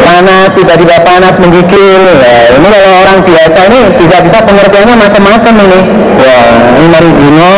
Panas 0.00 0.52
tiba-tiba 0.58 0.96
panas 1.06 1.34
menggigil. 1.38 2.02
Ya, 2.18 2.50
ini 2.56 2.66
kalau 2.66 2.90
orang 3.04 3.18
biasa 3.22 3.58
ini 3.70 3.80
bisa-bisa 3.94 4.38
pengertiannya 4.42 4.94
macam-macam 4.98 5.54
ini. 5.54 5.80
Ya 6.18 6.40
ini 6.80 6.86
mari 6.90 7.10
zino 7.14 7.52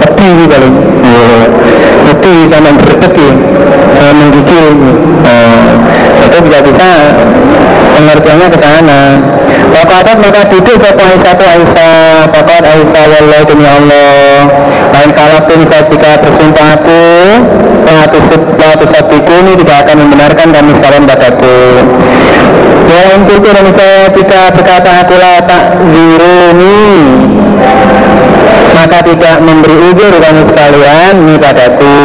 pedih 0.00 0.36
kali. 0.48 0.70
Ya, 1.04 1.26
pedih 2.10 2.38
sama 2.48 2.70
berpedih 2.80 3.32
menggigil. 4.18 4.66
Nah, 5.22 5.71
itu 6.28 6.38
bisa-bisa 6.46 6.90
pengertiannya 7.98 8.46
ke 8.50 8.58
sana. 8.58 9.00
Pokoknya 9.72 10.12
maka 10.20 10.40
duduk 10.52 10.76
satu 10.78 11.00
Aisyah 11.00 11.32
tu 11.32 11.44
Aisyah 11.48 12.28
Pokoknya 12.28 12.68
Aisyah 12.76 13.04
Wallah 13.08 13.40
demi 13.48 13.66
Allah. 13.66 14.46
Lain 14.92 15.10
kalau 15.16 15.40
pun 15.48 15.60
saya 15.64 15.82
jika 15.88 16.10
bersumpah 16.20 16.66
aku 16.76 17.02
Latu 17.82 18.84
sabdiku 18.88 19.34
ini 19.42 19.52
tidak 19.58 19.76
akan 19.84 19.96
membenarkan 20.06 20.48
kami 20.54 20.70
sekalian 20.78 21.04
padaku. 21.04 21.58
Ya 22.88 23.00
untuk 23.16 23.36
itu 23.42 23.48
dan 23.52 23.66
saya 23.74 24.00
jika 24.12 24.40
berkata 24.54 24.90
aku 25.02 25.14
lah 25.18 25.42
tak 25.44 25.62
ziruni. 25.92 26.82
Maka 28.72 28.98
tidak 29.04 29.36
memberi 29.44 29.76
ujur 29.92 30.12
kami 30.16 30.40
sekalian 30.48 31.12
ini 31.26 31.36
padaku. 31.36 31.98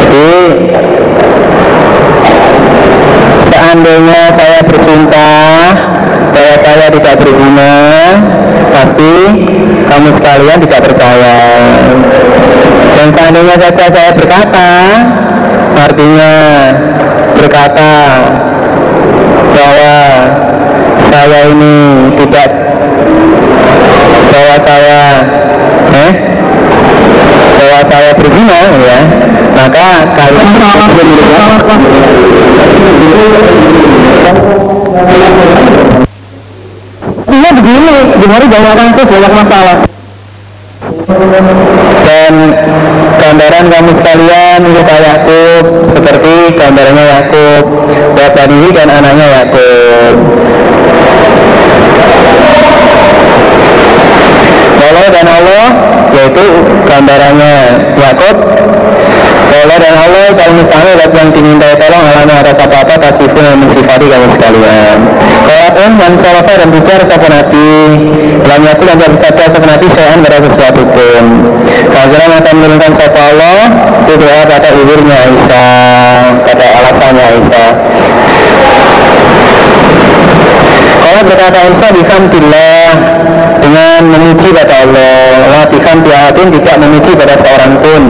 Jadi 0.00 0.30
seandainya 3.70 4.34
saya 4.34 4.60
bersumpah 4.66 5.62
bahwa 6.34 6.54
saya 6.58 6.86
tidak 6.90 7.14
berguna 7.22 7.74
pasti 8.74 9.14
kamu 9.86 10.08
sekalian 10.18 10.58
tidak 10.66 10.80
percaya. 10.90 11.38
Dan 12.98 13.08
seandainya 13.14 13.56
saja 13.62 13.86
saya 13.94 14.10
berkata 14.10 14.70
artinya 15.86 16.32
berkata 17.38 17.92
bahwa 19.54 19.94
saya 21.14 21.40
ini 21.54 21.78
tidak 22.26 22.50
bahwa 24.34 24.56
saya 24.66 25.02
eh 25.94 26.12
bahwa 27.60 27.80
saya 27.92 28.10
berzina 28.16 28.56
ya 28.80 28.98
maka 29.52 29.86
kalian 30.16 30.48
Iya 37.30 37.50
begini, 37.54 37.96
gimana 38.20 38.44
banyak 38.50 38.74
kasus, 38.74 39.06
banyak 39.06 39.32
masalah. 39.32 39.76
Dan 42.02 42.34
gambaran 43.22 43.64
kamu 43.70 43.90
sekalian 44.02 44.60
lupa 44.66 44.96
Yakub 44.98 45.64
seperti 45.94 46.34
gambarannya 46.58 47.04
Yakub 47.06 47.64
Bapanihi 48.18 48.68
dan 48.74 48.88
anaknya 48.90 49.26
Yakub 49.30 50.14
Allah 54.90 55.06
dan 55.14 55.26
Allah 55.30 55.66
yaitu 56.10 56.44
gambarannya 56.90 57.54
Yakub 57.94 58.36
Allah 59.50 59.76
dan 59.82 59.94
Allah 59.98 60.26
kalau 60.34 60.54
misalnya 60.56 60.92
buat 60.98 61.12
yang 61.14 61.30
dimintai 61.34 61.74
tolong 61.78 62.02
alami 62.06 62.32
atas 62.38 62.56
apa-apa 62.58 62.94
tasifun 63.02 63.42
yang 63.44 63.58
mensifati 63.58 64.06
kamu 64.08 64.26
sekalian. 64.38 64.98
Kalau 65.46 65.88
man 65.98 66.12
salafa 66.22 66.52
dan 66.54 66.68
bicara 66.70 67.02
sapa 67.04 67.26
nabi 67.26 67.70
Lam 68.46 68.60
yakul 68.62 68.86
dan 68.86 68.98
bersabda 68.98 69.44
sapa 69.50 69.66
nabi 69.66 69.86
Syai'an 69.90 70.18
pada 70.22 70.38
sesuatu 70.38 70.82
pun. 70.94 71.24
Kalau 71.90 72.26
akan 72.30 72.54
menurunkan 72.56 72.92
sapa 72.94 73.20
Allah 73.34 73.58
Itu 74.06 74.14
doa 74.22 74.42
kata 74.46 74.68
ibunya 74.74 75.16
Aisyah 75.26 76.22
Kata 76.46 76.66
alasannya 76.80 77.24
Aisyah 77.34 77.68
Kalau 81.10 81.26
berkata 81.26 81.58
Aisyah 81.66 81.90
bihamdillah 81.90 82.86
dengan 83.58 84.00
memuji 84.14 84.54
pada 84.54 84.86
Allah 84.86 85.42
La 85.50 85.62
bihamdihatin 85.66 86.54
tidak 86.54 86.76
memuji 86.86 87.18
pada 87.18 87.34
seorang 87.34 87.82
pun 87.82 88.02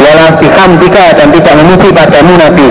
Wala 0.00 0.40
bihamdika 0.40 1.20
dan 1.20 1.36
tidak 1.36 1.54
memuji 1.60 1.92
padamu 1.92 2.32
Nabi 2.40 2.68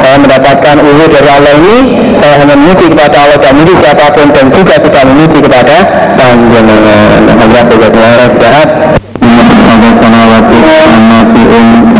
saya 0.00 0.16
mendapatkan 0.22 0.74
ulu 0.78 1.04
dari 1.10 1.26
Allah 1.26 1.54
ini 1.58 1.76
saya 2.22 2.34
hanya 2.38 2.54
memuji 2.54 2.86
kepada 2.94 3.16
Allah 3.18 3.38
dan 3.42 3.50
memuji 3.58 3.74
siapa 3.82 4.06
pun 4.14 4.26
dan 4.30 4.46
juga 4.54 4.74
tidak 4.78 5.02
memuji 5.10 5.38
kepada 5.42 5.76
panjenengan 6.14 7.22
Allah 7.34 7.62
sejahtera 7.66 8.26
sehat 8.38 8.68
Muhammad 9.18 9.94
sanawati 9.98 10.58
Nabiun 11.10 11.99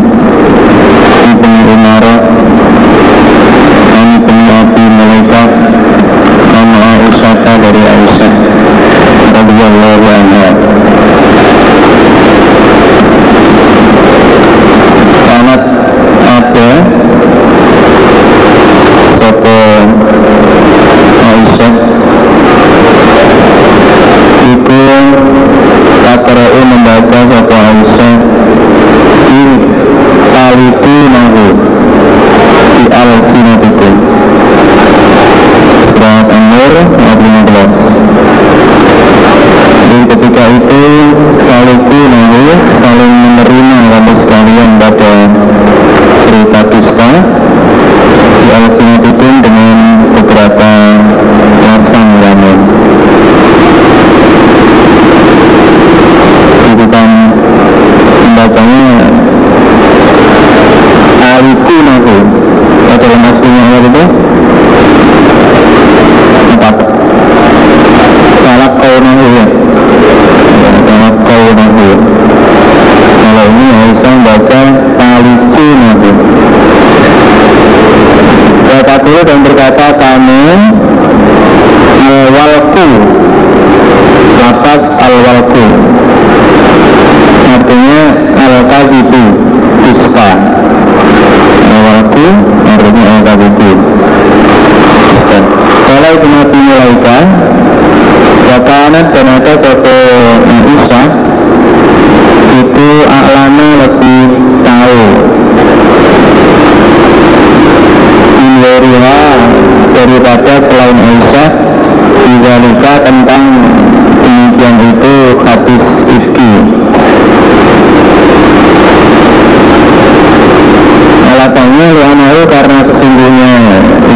Alasannya 122.11 122.27
lianahu 122.27 122.43
karena 122.51 122.77
sesungguhnya 122.83 123.51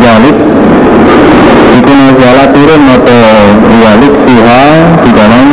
Galik 0.03 0.37
Itu 1.79 1.91
nazala 1.95 2.45
turun 2.51 2.83
atau 2.91 3.23
Galik 3.71 4.15
fiha 4.27 4.63
di 4.99 5.11
dalam 5.15 5.45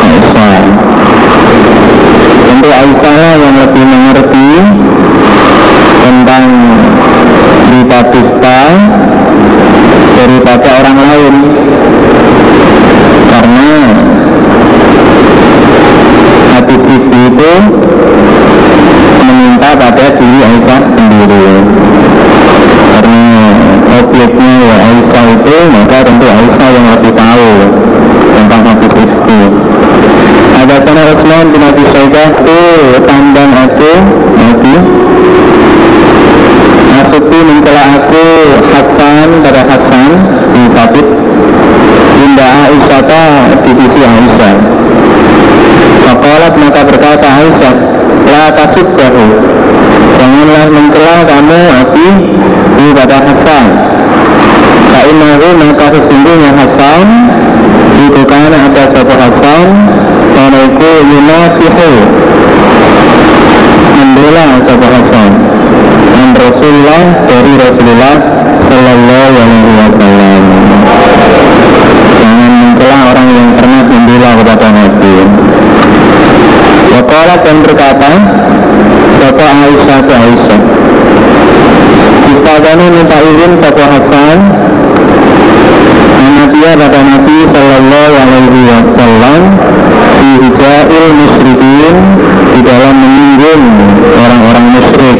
Aisyah 0.00 0.60
Tentu 2.48 2.68
Aisyah 2.72 3.12
lah 3.12 3.32
yang 3.36 3.56
lebih 3.60 3.84
mengerti 3.84 4.48
Tentang 6.00 6.44
berita 7.68 7.98
dusta 8.08 8.58
Daripada 10.16 10.68
orang 10.80 10.96
lain 10.96 11.34
Karena 13.28 13.68
Hadis 16.56 16.82
itu 16.88 17.52
meminta 19.22 19.70
pada 19.76 20.06
diri 20.16 20.40
Aisyah 20.40 20.80
sendiri 20.96 21.46
karena 22.92 23.24
objeknya 23.98 24.52
ya 24.62 24.76
Aisyah 24.92 25.24
itu 25.34 25.56
maka 25.72 25.98
tentu 26.04 26.26
Aisyah 26.28 26.68
yang 26.70 26.86
lebih 26.92 27.12
tahu 27.16 27.50
tentang 28.32 28.60
hadis 28.68 28.94
itu 28.94 29.40
ada 30.52 30.76
sana 30.84 31.02
Usman 31.10 31.46
bin 31.50 31.62
Abi 31.64 31.84
Syaibah 31.90 32.28
itu 32.36 32.60
tambang 33.08 33.52
aku 33.56 33.92
Nabi 34.38 34.74
Masuki 36.92 37.40
mencela 37.42 37.84
aku 37.98 38.26
Hasan 38.70 39.28
pada 39.42 39.62
Hasan 39.66 40.10
di 40.52 40.62
Sabit 40.70 41.08
Bunda 42.20 42.48
Aisyah 42.68 43.02
di 43.64 43.72
sisi 43.74 44.00
Aisyah 44.04 44.54
Fakolat 46.06 46.54
maka 46.60 46.80
berkata 46.86 47.28
Aisyah 47.40 47.74
La 48.28 48.54
tasubbahu 48.54 49.26
Janganlah 50.16 50.66
mencela 50.70 51.26
kamu 51.26 51.62
Abi 51.82 52.08
pada 53.02 53.18
Hasan 53.18 53.66
Ka'inahu 54.92 55.48
maka 55.58 55.86
sesungguhnya 55.90 56.50
Hasan 56.54 57.06
Itu 57.98 58.22
karena 58.28 58.70
ada 58.70 58.84
satu 58.94 59.14
Hasan 59.16 59.66
Karena 60.36 60.58
itu 60.70 60.90
yunafihu 61.10 61.90
Membela 63.96 64.46
satu 64.70 64.86
Hasan 64.86 65.30
Dan 66.14 66.28
Rasulullah 66.36 67.02
dari 67.26 67.52
Rasulullah 67.58 68.16
Sallallahu 68.70 69.34
alaihi 69.42 69.72
wasallam 69.80 70.42
Jangan 72.22 72.52
mencela 72.62 72.96
orang 73.10 73.28
yang 73.34 73.48
pernah 73.58 73.82
membela 73.88 74.30
kepada 74.38 74.68
Nabi 74.70 75.16
Wakalat 76.92 77.40
dan 77.42 77.56
berkata 77.64 78.12
Sapa 79.16 79.46
Aisyah 79.64 79.98
ke 80.04 80.14
Aisyah 80.14 80.60
Istadana 82.32 82.86
minta 82.92 83.18
izin 83.22 83.52
Sapa 83.60 83.84
Hasan 83.88 84.38
Nabiya 86.42 86.74
pada 86.74 87.00
Nabi 87.06 87.38
Sallallahu 87.54 88.14
alaihi 88.18 88.60
wasallam 88.66 89.40
Di 90.18 90.30
hijail 90.42 91.04
musyrikin 91.14 91.96
Di 92.50 92.60
dalam 92.66 92.94
menyinggung 92.98 93.64
orang-orang 94.18 94.66
musyrik 94.74 95.18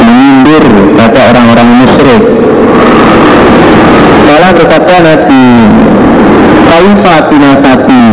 Menyindir 0.00 0.64
pada 0.96 1.20
orang-orang 1.28 1.68
musyrik 1.84 2.22
Kalau 4.24 4.50
berkata 4.56 4.94
Nabi 5.04 5.46
Kaifa 6.72 7.14
binasati 7.28 8.04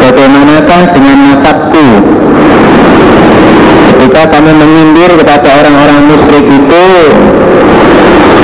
Bagaimanakah 0.00 0.82
dengan 0.94 1.16
nasabku 1.28 1.86
Ketika 4.20 4.36
kami 4.36 4.52
menyindir 4.52 5.16
kepada 5.16 5.48
orang-orang 5.64 6.12
musyrik 6.12 6.44
itu? 6.44 6.86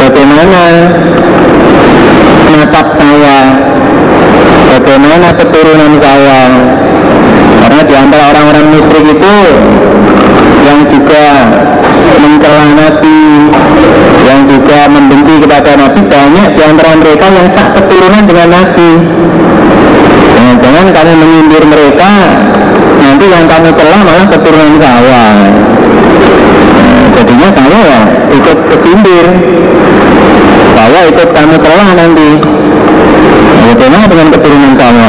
Bagaimana? 0.00 0.88
Nasab 2.48 2.96
saya? 2.96 3.38
Bagaimana 4.72 5.36
keturunan 5.36 6.00
saya? 6.00 6.48
Karena 7.60 7.82
di 7.84 7.92
antara 7.92 8.24
orang-orang 8.32 8.72
musyrik 8.72 9.20
itu 9.20 9.36
Yang 10.64 10.80
juga 10.96 11.44
mencela 12.24 12.64
Nabi 12.72 13.20
Yang 14.24 14.40
juga 14.56 14.78
membenci 14.88 15.34
kepada 15.44 15.76
Nabi 15.76 16.00
Banyak 16.08 16.48
di 16.56 16.62
antara 16.64 16.90
mereka 16.96 17.26
yang 17.28 17.48
sah 17.52 17.68
keturunan 17.76 18.24
dengan 18.24 18.48
Nabi. 18.48 18.90
Jangan-jangan 20.40 20.86
kamu 20.88 21.12
menyindir 21.20 21.68
mereka 21.68 22.10
Nanti 22.96 23.24
yang 23.28 23.44
kamu 23.44 23.68
celah 23.76 24.00
malah 24.08 24.26
keturunan 24.32 24.72
saya 24.80 25.65
Jadinya 27.46 27.62
saya 27.62 27.78
ya 27.86 28.02
ikut 28.34 28.58
kesindir. 28.74 29.26
Saya 30.74 31.00
ikut 31.14 31.28
kamu 31.30 31.56
celah 31.62 31.88
nanti. 31.94 32.30
Bagaimana 33.70 34.04
dengan 34.10 34.28
keturunan 34.34 34.72
saya. 34.74 35.08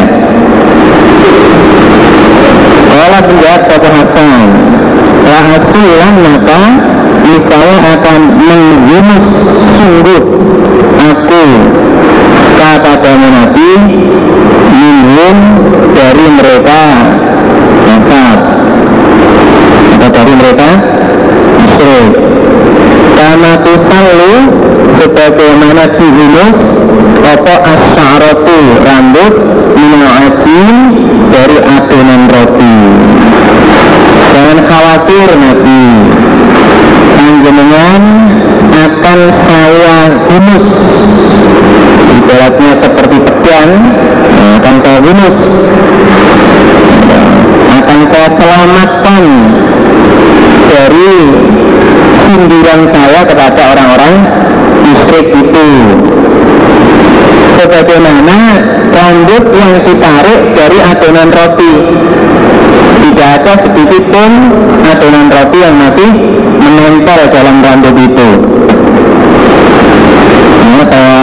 Kalau 2.93 3.19
menjawab 3.25 3.61
satu 3.65 3.89
Hasan 3.89 4.49
La 5.25 5.39
asulan 5.57 6.13
maka 6.21 6.61
Misalnya 7.25 7.77
akan 7.97 8.19
menghunus 8.37 9.27
sungguh 9.77 10.23
Aku 10.97 11.43
kata 12.57 13.11
Nabi 13.17 13.71
minhum 14.77 15.37
dari 15.93 16.27
mereka 16.37 16.81
nasab 17.85 18.39
atau 19.97 20.09
dari 20.09 20.33
mereka 20.37 20.69
musyrik 21.77 22.13
karena 23.17 23.51
tusallu 23.61 24.33
sebagaimana 24.97 25.83
dihunus 25.97 26.57
apa 27.27 27.55
asyaratu 27.75 28.57
rambut 28.81 29.33
minal 29.77 30.09
ajin 30.25 30.75
dari 31.33 31.57
adonan 31.61 32.23
roti 32.29 32.77
jangan 34.33 34.59
khawatir 34.65 35.27
Nabi 35.37 35.85
panjenengan 37.17 38.03
akan 38.73 39.19
saya 39.45 39.97
hunus 40.29 40.67
ibaratnya 42.17 42.73
seperti 42.81 43.17
pedang 43.21 43.71
akan 44.57 44.75
hunus 45.27 45.39
akan 47.67 47.99
saya 48.11 48.29
selamatkan 48.31 49.23
dari 50.67 51.11
sindiran 52.27 52.81
saya 52.91 53.21
kepada 53.27 53.61
orang-orang 53.75 54.15
musyrik 54.87 55.27
itu. 55.35 55.67
Sebagaimana 57.57 58.37
rambut 58.93 59.43
yang 59.51 59.73
ditarik 59.83 60.39
dari 60.55 60.77
adonan 60.79 61.29
roti. 61.33 61.73
Tidak 62.97 63.29
ada 63.41 63.53
sedikit 63.65 64.03
pun 64.13 64.31
adonan 64.85 65.27
roti 65.31 65.57
yang 65.59 65.75
masih 65.75 66.11
menempel 66.61 67.19
dalam 67.31 67.55
rambut 67.63 67.95
itu 67.95 68.29
nah, 70.77 70.85
saya 70.85 71.17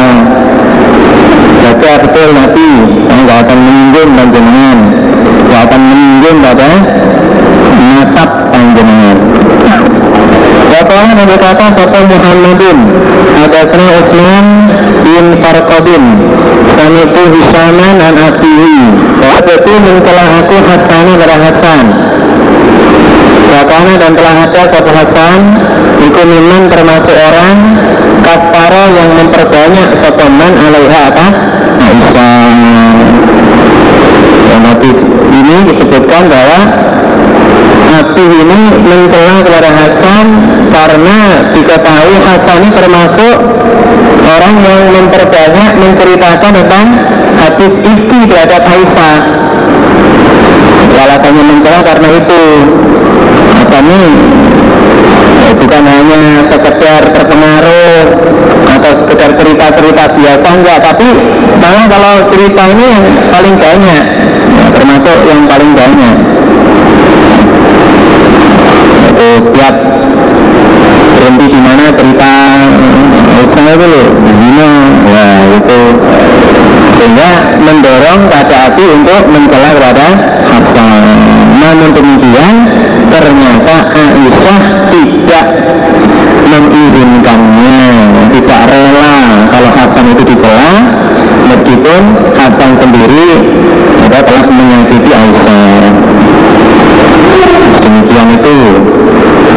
jaga 1.63 1.93
betul 2.05 2.29
nanti 2.35 2.69
saya 3.07 3.19
nggak 3.25 3.39
akan 3.47 3.59
menyinggung 3.61 4.11
panjenengan 4.19 4.79
nggak 5.47 5.61
akan 5.69 5.81
menyinggung 5.89 6.39
pada 6.43 6.71
nasab 7.79 8.31
panjenengan 8.53 9.19
Bapak 10.65 10.97
yang 11.07 11.15
berkata 11.55 11.87
Sopo 11.87 12.01
Muhammadin 12.11 12.79
Ada 13.39 13.61
sana 13.71 13.87
Usman 14.03 14.45
bin 15.07 15.25
Farqadin 15.39 16.05
Samitu 16.75 17.23
dan 18.03 18.15
Abihi 18.19 18.79
Waktu 19.23 19.53
itu 19.63 19.73
mencelah 19.79 20.29
aku 20.43 20.57
Hasan 20.67 21.07
pada 21.17 21.37
Hasan. 21.39 21.85
Bakana 23.49 23.95
dan 24.03 24.13
telah 24.19 24.37
ada 24.51 24.63
Sopo 24.75 24.91
Hasan 24.91 25.41
Iku 26.03 26.23
miman 26.27 26.67
termasuk 26.67 27.15
orang 27.15 27.57
Kafara 28.27 28.85
yang 28.91 29.11
memperbanyak 29.15 29.89
Sopoman 30.03 30.53
alaiha 30.59 31.01
atas 31.07 31.35
Aisyah 31.79 32.51
Dan 34.51 34.61
hadis 34.67 34.99
ini 35.35 35.57
disebutkan 35.71 36.23
bahwa 36.27 36.61
Nabi 37.95 38.31
ini 38.31 38.61
mencela 38.87 39.43
kepada 39.43 39.71
Hasan 39.75 40.27
karena 40.71 41.19
diketahui 41.51 42.19
Hasan 42.23 42.54
ini 42.65 42.73
termasuk 42.73 43.37
orang 44.25 44.55
yang 44.57 44.81
memperbanyak 44.89 45.71
menceritakan 45.85 46.53
tentang 46.65 46.87
hadis 47.37 47.77
ifki 47.77 48.21
terhadap 48.25 48.65
Aisyah. 48.65 49.17
Alasannya 50.97 51.45
mencela 51.45 51.85
karena 51.85 52.09
itu. 52.17 52.43
Ini 53.75 54.01
ya, 55.45 55.51
bukan 55.61 55.83
hanya 55.85 56.47
sekedar 56.49 57.05
terpengaruh 57.05 58.01
atau 58.65 58.93
sekedar 59.05 59.31
cerita-cerita 59.37 60.15
biasa 60.15 60.47
enggak 60.57 60.79
tapi 60.81 61.09
malah 61.61 61.85
kalau 61.85 62.15
cerita 62.33 62.65
ini 62.71 62.85
yang 62.87 63.05
paling 63.29 63.55
banyak 63.61 64.05
ya, 64.57 64.65
termasuk 64.73 65.19
yang 65.29 65.45
paling 65.45 65.71
banyak. 65.77 66.17
Itu 69.13 69.29
setiap 69.53 69.75
berhenti 71.25 71.57
di 71.57 71.61
mana 71.65 71.89
cerita 71.97 72.33
usaha 73.49 73.73
itu 73.73 73.87
loh 73.89 74.07
zina. 74.37 74.69
Ya 75.09 75.29
itu. 75.57 75.81
Sehingga 77.01 77.31
mendorong 77.65 78.29
pada 78.29 78.69
hati 78.69 78.85
untuk 78.93 79.33
mencela 79.33 79.73
kepada 79.73 80.07
Hasan. 80.53 81.05
Namun 81.65 81.97
demikian 81.97 82.55
ternyata 83.09 83.77
Aisyah 83.97 84.61
tidak 84.93 85.47
mengizinkannya. 86.45 87.81
Tidak 88.29 88.61
rela 88.69 89.13
kalau 89.49 89.71
Hasan 89.73 90.05
itu 90.13 90.23
dicela. 90.29 90.73
Meskipun 91.49 92.03
Hasan 92.37 92.71
sendiri 92.85 93.29
telah 94.13 94.45
menyakiti 94.47 95.09
Aisyah 95.09 95.89
demikian 97.85 98.29
itu 98.33 98.57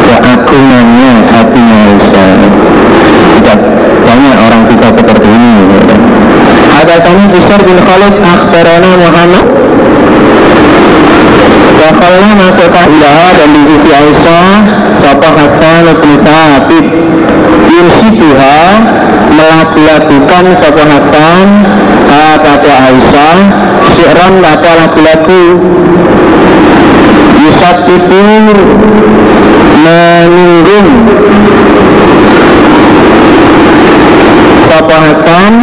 keagungannya 0.03 1.11
hatinya 1.31 1.77
Aisyah 1.87 2.31
tidak 3.37 3.59
banyak 4.07 4.35
orang 4.39 4.61
bisa 4.67 4.87
seperti 4.91 5.27
ini 5.29 5.55
Hadatsani 6.67 7.25
Bishr 7.37 7.61
bin 7.69 7.77
Khalid 7.77 8.17
akhbarana 8.17 8.91
Muhammad. 8.97 9.45
Wakalna 11.77 12.29
masuk 12.33 12.73
ilaha 12.73 13.27
dan 13.37 13.49
di 13.53 13.61
sisi 13.61 13.89
Aisyah 13.93 14.57
Sapa 15.05 15.29
Hasan 15.37 15.85
bin 16.01 16.17
Sabit. 16.25 16.85
Yursiduha 17.69 18.57
Melaku-lakukan 19.37 20.45
Sapa 20.65 20.83
Hasan 20.89 21.47
Kata 22.09 22.73
Aisyah 22.89 23.37
Syi'ran 23.93 24.33
kata 24.41 24.71
lagu-lagu? 24.81 25.43
Yusat 27.37 27.85
itu 27.85 28.21
Menunggung 29.85 30.89
Sapa 34.65 34.95
Hasan 35.05 35.53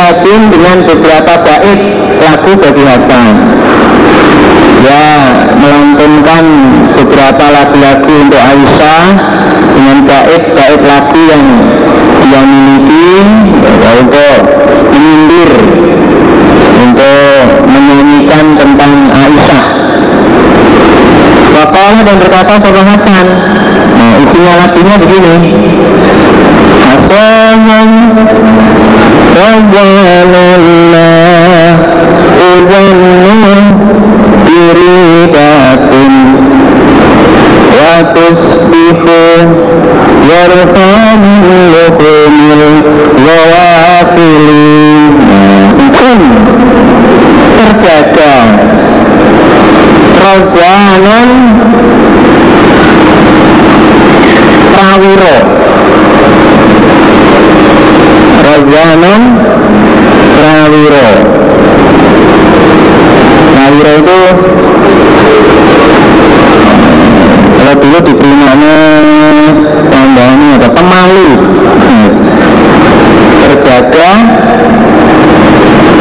diapiatin 0.00 0.42
dengan 0.48 0.76
beberapa 0.88 1.34
bait 1.44 1.80
lagu 2.24 2.52
bagi 2.56 2.84
Hasan. 2.88 3.36
Ya 4.80 5.04
melantunkan 5.60 6.44
beberapa 6.96 7.44
lagu-lagu 7.52 8.08
untuk 8.08 8.40
Aisyah 8.40 9.04
dengan 9.76 9.96
bait-bait 10.08 10.80
lagu 10.88 11.20
yang 11.28 11.44
dia 12.24 12.40
miliki 12.48 13.12
ya, 13.84 13.90
untuk 14.00 14.36
menyindir 14.88 15.50
untuk 16.80 17.44
menyanyikan 17.68 18.44
tentang 18.56 18.92
Aisyah. 19.12 19.64
Wakala 21.60 22.00
dan 22.08 22.16
berkata 22.16 22.52
Sobat 22.56 22.86
Hasan 22.88 23.26
Nah 24.00 24.12
isinya 24.16 24.54
lagunya 24.64 24.96
begini. 24.96 25.52
Hasanan 26.80 27.88
Razanan 58.50 59.22
Prawiro 60.34 61.10
Prawiro 63.52 63.92
itu 64.00 64.22
kalau 67.56 67.74
dulu 67.78 67.98
diterimanya 68.10 68.78
tambahannya 69.86 70.48
ada 70.58 70.68
pemalu 70.74 71.28
terjaga 73.46 74.12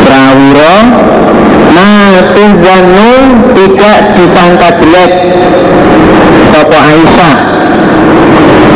Prawiro 0.04 0.76
Natuzanu 1.70 3.12
tidak 3.54 4.00
disangka 4.50 4.82
jelek 4.82 5.12
Sopo 6.50 6.74
Aisyah. 6.74 7.38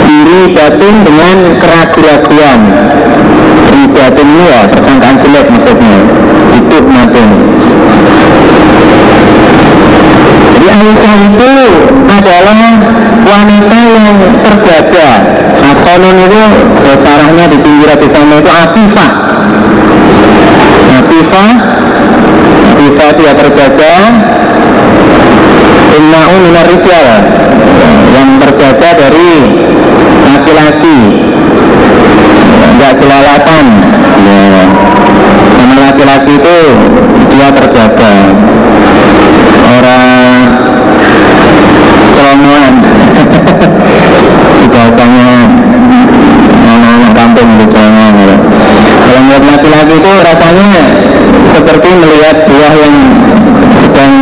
Diri 0.06 0.54
batin 0.54 0.96
dengan 1.02 1.38
keraguan-raguan 1.58 2.62
Diri 3.74 3.86
batin 3.90 4.28
ini 4.30 4.46
ya 4.46 4.62
persangkaan 4.70 5.18
jelek 5.26 5.46
maksudnya. 5.50 5.98
Itu 6.54 6.78
matin 6.94 7.30
Jadi 10.54 10.68
Aisyah 10.70 11.18
itu 11.26 11.54
adalah 12.06 12.60
wanita 13.26 13.80
yang 13.90 14.18
terjaga. 14.46 15.10
Hasanun 15.64 16.18
itu 16.22 16.44
sejarahnya 16.86 17.46
di 17.50 17.58
pinggir 17.66 17.90
di 17.98 18.08
sana 18.14 18.36
itu 18.38 18.52
Afifah 18.52 19.12
Afifah 21.02 21.52
Afifah 22.68 23.10
dia 23.18 23.32
terjaga 23.34 23.94
Inna'u 25.94 26.36
minar 26.42 26.66
rijal 26.66 27.08
Yang 28.10 28.30
terjaga 28.42 28.90
dari 28.98 29.34
laki-laki 30.26 31.00
Enggak 32.66 32.94
jelalatan 32.98 33.66
ya. 34.26 34.66
Karena 35.54 35.76
laki-laki 35.86 36.34
itu 36.42 36.60
dia 37.30 37.48
terjaga 37.54 38.14
Orang 39.70 40.38
celomohan 42.18 42.74
Bahasanya 44.74 45.30
anak-anak 46.74 47.12
kampung 47.14 47.50
itu 47.54 47.66
celomohan 47.70 48.14
gitu. 48.18 48.36
Kalau 49.06 49.20
melihat 49.30 49.44
laki-laki 49.46 49.94
itu 50.02 50.12
rasanya 50.26 50.84
seperti 51.54 51.90
melihat 52.02 52.38
buah 52.50 52.74
yang 52.74 52.96
sedang 53.78 54.14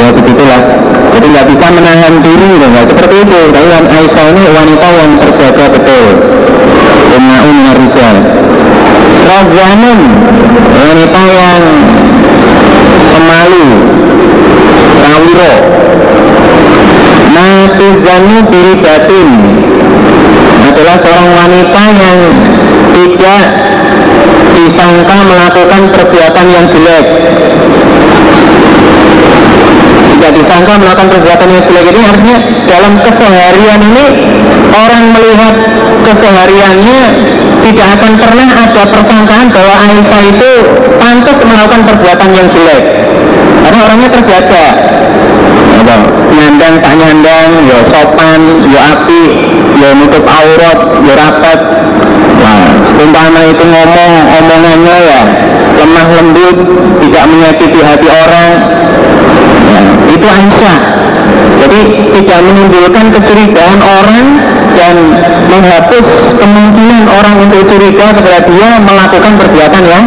ya 0.00 0.08
begitulah 0.16 0.62
jadi 1.10 1.26
nggak 1.28 1.46
bisa 1.52 1.66
menahan 1.76 2.14
diri 2.24 2.46
gitu, 2.56 2.66
nggak 2.72 2.86
seperti 2.88 3.14
itu 3.28 3.40
tapi 3.52 3.68
Aisyah 3.68 4.24
ini 4.32 4.42
wanita 4.48 4.88
yang 4.96 5.10
terjaga 5.20 5.64
betul 5.68 6.04
Umma'un 7.20 7.58
Rijal 7.76 8.16
Razanun 9.28 10.00
wanita 10.72 11.22
yang 11.28 11.62
pemalu 13.12 13.66
Rawiro 15.00 15.54
Natuzanu 17.30 18.36
diri 18.48 18.74
batin 18.80 19.28
adalah 20.60 20.96
seorang 21.02 21.30
wanita 21.34 21.82
yang 21.92 22.18
tidak 22.90 23.44
disangka 24.56 25.16
melakukan 25.24 25.82
perbuatan 25.94 26.46
yang 26.60 26.68
jelek. 26.68 27.06
Tidak 30.12 30.30
disangka 30.36 30.72
melakukan 30.76 31.08
perbuatan 31.08 31.48
yang 31.48 31.64
jelek 31.64 31.84
ini 31.88 32.00
artinya 32.04 32.36
dalam 32.68 32.92
keseharian 33.00 33.80
ini 33.80 34.06
orang 34.68 35.04
melihat 35.16 35.54
kesehariannya 36.04 37.00
tidak 37.64 37.88
akan 37.96 38.12
pernah 38.20 38.48
ada 38.52 38.82
persangkaan 38.92 39.48
bahwa 39.48 39.74
Aisyah 39.88 40.22
itu 40.28 40.50
pantas 41.00 41.38
melakukan 41.48 41.82
perbuatan 41.88 42.30
yang 42.36 42.48
jelek. 42.52 42.84
Karena 43.64 43.78
orangnya 43.88 44.10
terjaga. 44.12 44.66
Nyandang 46.30 46.78
tak 46.78 46.94
nyandang 46.94 47.50
ya 47.66 47.78
sopan 47.90 48.40
ya 48.70 48.80
api 48.96 49.22
ya 49.80 49.90
nutup 49.96 50.24
aurat 50.24 50.78
ya 51.04 51.14
rapat. 51.16 51.60
Nah 53.00 53.44
itu 53.48 53.64
ngomong 53.64 54.12
omongannya 54.38 54.96
ya 55.08 55.20
lemah 55.90 56.06
lembut 56.22 56.56
tidak 57.02 57.24
menyakiti 57.26 57.80
hati 57.82 58.06
orang. 58.06 58.50
Nah, 59.70 59.84
itu 60.06 60.26
Aisyah. 60.26 60.78
Jadi 61.60 61.80
tidak 62.16 62.40
menimbulkan 62.46 63.06
kecurigaan 63.10 63.80
orang 63.82 64.26
dan 64.78 64.96
menghapus 65.50 66.06
kemungkinan 66.40 67.04
orang 67.10 67.36
untuk 67.42 67.68
curiga 67.68 68.16
kepada 68.16 68.38
dia 68.48 68.68
melakukan 68.80 69.32
perbuatan 69.34 69.82
yang 69.84 70.04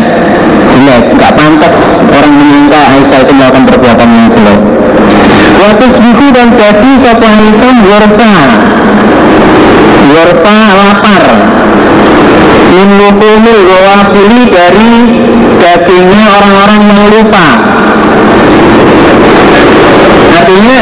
jelek. 0.74 1.04
Nggak 1.20 1.32
pantas 1.36 1.76
orang 2.10 2.34
menyangka 2.34 2.82
Aisyah 2.96 3.20
itu 3.28 3.34
melakukan 3.36 3.66
perbuatan 3.68 4.08
yang 4.08 4.28
jelek. 4.32 4.60
Waktu 5.54 5.86
buku 6.00 6.28
dan 6.32 6.48
jadi 6.56 6.92
sopa 7.04 7.28
Aisyah 7.28 7.76
warfa. 7.92 8.34
Warfa 10.04 10.58
lapar 10.74 11.24
min 12.74 12.90
lukumil 12.98 13.62
wawafili 13.70 14.42
dari 14.50 14.94
dagingnya 15.62 16.24
orang-orang 16.42 16.82
yang 16.90 17.02
lupa. 17.14 17.48
Artinya 20.34 20.80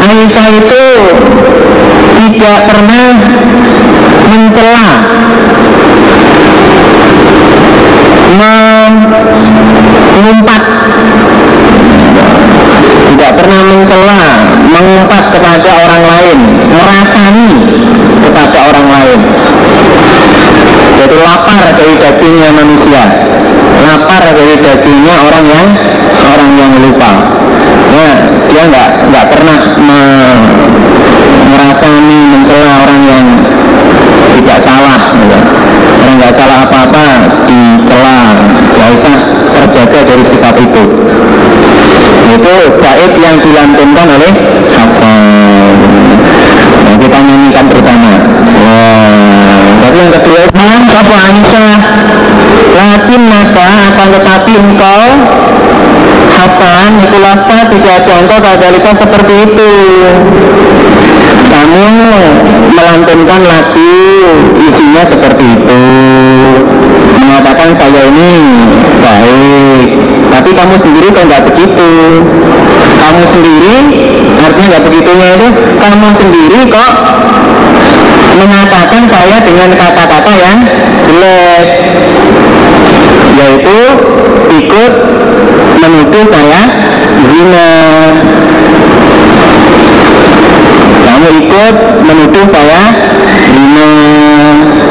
Aisyah 0.00 0.48
itu 0.56 0.84
tidak 2.16 2.58
pernah 2.72 3.06
mencela 4.32 4.90
mengumpat. 10.16 10.62
Tidak 13.10 13.32
pernah 13.36 13.60
mencela 13.68 14.22
mengumpat 14.70 15.24
kepada 15.36 15.70
orang 15.84 16.02
lain 16.02 16.38
merasani 16.70 17.50
kepada 18.24 18.58
orang 18.72 18.86
lain 18.88 19.20
jadi 21.00 21.16
lapar 21.16 21.64
dari 21.80 21.94
dagingnya 21.96 22.48
manusia. 22.52 23.04
Lapar 23.80 24.22
dari 24.36 24.56
dagingnya 24.60 25.14
orang 25.16 25.44
yang 25.48 25.66
orang 26.28 26.50
yang 26.60 26.72
lupa. 26.76 27.12
Nah 27.88 28.14
dia 28.52 28.62
nggak 28.68 28.88
nggak 29.08 29.26
pernah 29.32 29.58
me, 29.80 30.00
merasani 31.48 32.18
mencela 32.36 32.84
orang 32.84 33.00
yang 33.08 33.24
tidak 34.36 34.58
salah 34.60 35.00
gitu. 35.16 35.40
orang 36.00 36.14
nggak 36.20 36.34
salah 36.36 36.68
apa-apa 36.68 37.06
dicela. 37.48 38.20
Aisyah 38.80 39.18
terjaga 39.56 40.00
dari 40.04 40.24
sikap 40.24 40.56
itu. 40.60 40.84
Itu 42.30 42.54
bait 42.80 43.12
yang 43.16 43.36
dilantunkan 43.40 44.06
oleh 44.08 44.32
Hasan. 44.70 45.74
Nah, 46.80 46.96
kita 46.96 47.18
nyanyikan 47.22 47.66
bersama. 47.68 48.12
Wow. 48.60 49.30
tapi 49.80 49.96
yang 49.98 50.12
kedua 50.12 50.29
Sopo 50.90 51.14
Aisyah 51.14 51.78
Lakin 52.74 53.22
maka 53.30 53.68
akan 53.94 54.08
tetapi 54.18 54.52
engkau 54.58 55.04
Hasan 56.30 56.90
itu 57.04 57.16
lasta 57.20 57.58
tidak 57.68 58.06
engkau 58.06 58.38
kadalika 58.40 58.92
seperti 58.96 59.34
itu. 59.44 59.72
Kamu 61.50 61.86
melantunkan 62.72 63.40
lagu 63.44 63.96
isinya 64.56 65.02
seperti 65.04 65.44
itu. 65.58 65.82
Mengatakan 67.20 67.76
saya 67.76 68.02
ini 68.08 68.32
baik 69.04 69.86
tapi 70.30 70.50
kamu 70.56 70.74
sendiri 70.80 71.06
kok 71.12 71.24
nggak 71.28 71.44
begitu? 71.52 71.90
Kamu 72.96 73.22
sendiri 73.28 73.76
artinya 74.40 74.66
nggak 74.72 74.84
begitunya 74.88 75.28
itu 75.36 75.48
kamu 75.76 76.08
sendiri 76.16 76.58
kok 76.72 76.92
mengatakan 78.38 79.02
saya 79.10 79.36
dengan 79.42 79.70
kata-kata 79.74 80.32
yang 80.38 80.58
jelek 81.08 81.66
yaitu 83.40 83.80
ikut 84.60 84.92
menuduh 85.80 86.24
saya 86.28 86.62
zina. 87.30 87.68
Kamu 91.00 91.28
ikut 91.40 91.74
menuduh 92.04 92.46
saya 92.52 92.82
zina. 93.50 93.90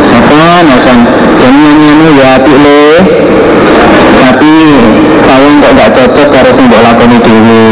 Hasan 0.09 0.65
Hasan. 0.67 0.99
Jangan 1.39 1.75
nyanyi 1.77 2.09
ya 2.19 2.33
le. 2.41 2.83
Tapi 4.19 4.55
saya 5.23 5.47
kok 5.47 5.71
nggak 5.73 5.89
cocok 5.95 6.29
harus 6.35 6.57
mbok 6.59 6.81
lakoni 6.83 7.17
dhewe. 7.21 7.63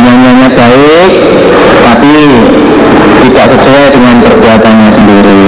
Nyanyiannya 0.00 0.48
baik 0.56 1.12
tapi 1.84 2.16
tidak 3.40 3.56
sesuai 3.56 3.86
dengan 3.96 4.16
perbuatannya 4.20 4.90
sendiri. 4.92 5.44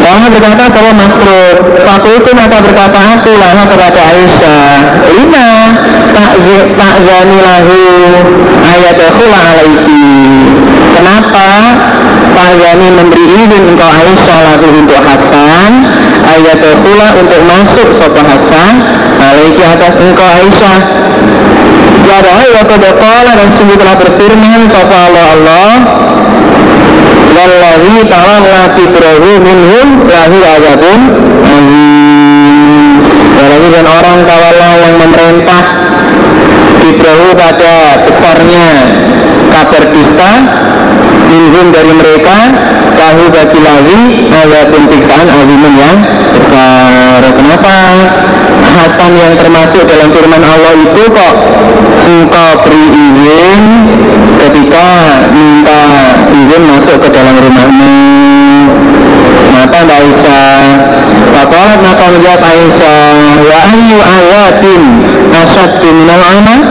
Allah 0.00 0.28
berkata 0.32 0.64
sama 0.72 1.06
Waktu 1.76 2.08
itu 2.16 2.30
maka 2.32 2.56
berkata 2.64 3.00
aku 3.20 3.30
lama 3.36 3.68
kepada 3.68 4.00
Aisyah. 4.00 4.72
Lima 5.12 5.48
tak 6.16 6.96
zani 7.04 7.38
lahu 7.44 7.80
ayat 8.64 8.96
alaiki 9.12 10.08
Kenapa 10.96 11.48
Pak 12.32 12.50
Zani 12.56 12.88
memberi 12.96 13.24
izin 13.28 13.76
engkau 13.76 13.92
Aisyah 13.92 14.38
lagi 14.40 14.68
untuk 14.72 15.04
Hasan? 15.04 15.72
Ayat 16.24 16.64
untuk 17.20 17.40
masuk 17.44 17.92
sopa 17.92 18.24
Hasan 18.24 18.74
alaiki 19.20 19.60
atas 19.68 19.92
engkau 20.00 20.24
Aisyah 20.40 20.80
Rahai 22.06 22.48
wa 22.54 22.62
dan 23.34 23.48
sungguh 23.58 23.76
telah 23.82 23.96
berfirman 23.98 24.60
sopa 24.70 24.96
Allah 25.10 25.26
Allah 25.34 25.70
Wallahi 27.36 28.06
ta'ala 28.06 28.58
kibrahu 28.78 29.30
minhum 29.42 30.06
lahu 30.06 30.38
azabun 30.38 31.00
Wallahi 33.36 33.68
dan 33.74 33.86
orang 33.90 34.18
tawala 34.22 34.70
yang 34.86 34.94
memerintah 35.02 35.62
kibrahu 36.78 37.28
pada 37.34 37.74
besarnya 38.06 38.66
kabar 39.50 39.84
dusta 39.90 40.32
minhum 41.26 41.74
dari 41.74 41.90
mereka 41.90 42.38
tahu 42.94 43.22
bagi 43.34 43.60
lagi 43.60 44.30
azabun 44.30 44.82
siksaan 44.88 45.26
azimun 45.26 45.74
yang 45.74 45.98
besar. 46.32 47.22
Kenapa 47.34 47.74
Hasan 48.76 49.12
yang 49.16 49.32
termasuk 49.40 49.88
dalam 49.88 50.12
firman 50.12 50.44
Allah 50.44 50.76
itu 50.76 51.02
kok 51.08 51.34
engkau 52.04 52.50
beri 52.68 52.84
izin 52.92 53.62
ketika 54.36 54.86
minta 55.32 55.80
izin 56.28 56.62
masuk 56.68 56.96
ke 57.00 57.08
dalam 57.08 57.40
rumahmu? 57.40 57.96
Maka 59.56 59.78
Mbak 59.88 59.98
Aisyah 60.04 60.60
Bapak 61.32 61.80
maka 61.80 62.04
menjawab 62.12 62.42
Aisyah 62.44 63.16
Wa 63.40 63.58
ayu 63.72 63.98
ayatin 63.98 64.82
asyaddu 65.32 65.88
minal 65.96 66.22
anak 66.22 66.62